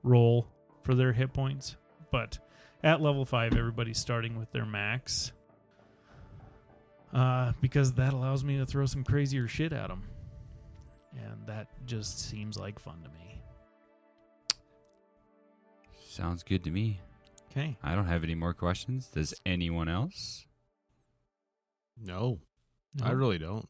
roll 0.03 0.47
for 0.83 0.95
their 0.95 1.11
hit 1.11 1.33
points. 1.33 1.75
But 2.11 2.39
at 2.83 3.01
level 3.01 3.25
5, 3.25 3.55
everybody's 3.55 3.99
starting 3.99 4.37
with 4.37 4.51
their 4.51 4.65
max. 4.65 5.31
Uh, 7.13 7.53
because 7.61 7.93
that 7.93 8.13
allows 8.13 8.43
me 8.43 8.57
to 8.57 8.65
throw 8.65 8.85
some 8.85 9.03
crazier 9.03 9.47
shit 9.47 9.73
at 9.73 9.87
them. 9.87 10.03
And 11.15 11.47
that 11.47 11.67
just 11.85 12.19
seems 12.29 12.57
like 12.57 12.77
fun 12.77 13.01
to 13.03 13.09
me. 13.09 13.24
Sounds 16.15 16.43
good 16.43 16.63
to 16.63 16.71
me. 16.71 17.01
Okay. 17.51 17.75
I 17.83 17.93
don't 17.93 18.07
have 18.07 18.23
any 18.23 18.35
more 18.35 18.53
questions. 18.53 19.07
Does 19.07 19.33
anyone 19.45 19.89
else? 19.89 20.45
No, 22.01 22.39
I 23.03 23.11
really 23.11 23.37
don't. 23.37 23.67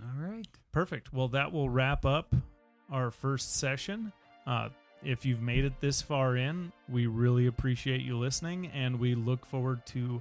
All 0.00 0.28
right. 0.28 0.48
Perfect. 0.72 1.12
Well, 1.12 1.28
that 1.28 1.52
will 1.52 1.70
wrap 1.70 2.04
up 2.04 2.34
our 2.90 3.12
first 3.12 3.54
session. 3.54 4.12
Uh, 4.44 4.70
if 5.04 5.24
you've 5.24 5.40
made 5.40 5.64
it 5.64 5.74
this 5.80 6.02
far 6.02 6.36
in, 6.36 6.72
we 6.88 7.06
really 7.06 7.46
appreciate 7.46 8.00
you 8.00 8.18
listening, 8.18 8.66
and 8.74 8.98
we 8.98 9.14
look 9.14 9.46
forward 9.46 9.86
to 9.86 10.20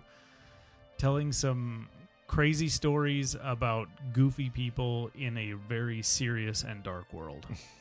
telling 0.99 1.31
some 1.31 1.87
crazy 2.27 2.69
stories 2.69 3.35
about 3.41 3.87
goofy 4.13 4.51
people 4.51 5.09
in 5.17 5.35
a 5.35 5.53
very 5.53 6.03
serious 6.03 6.63
and 6.63 6.83
dark 6.83 7.11
world. 7.11 7.47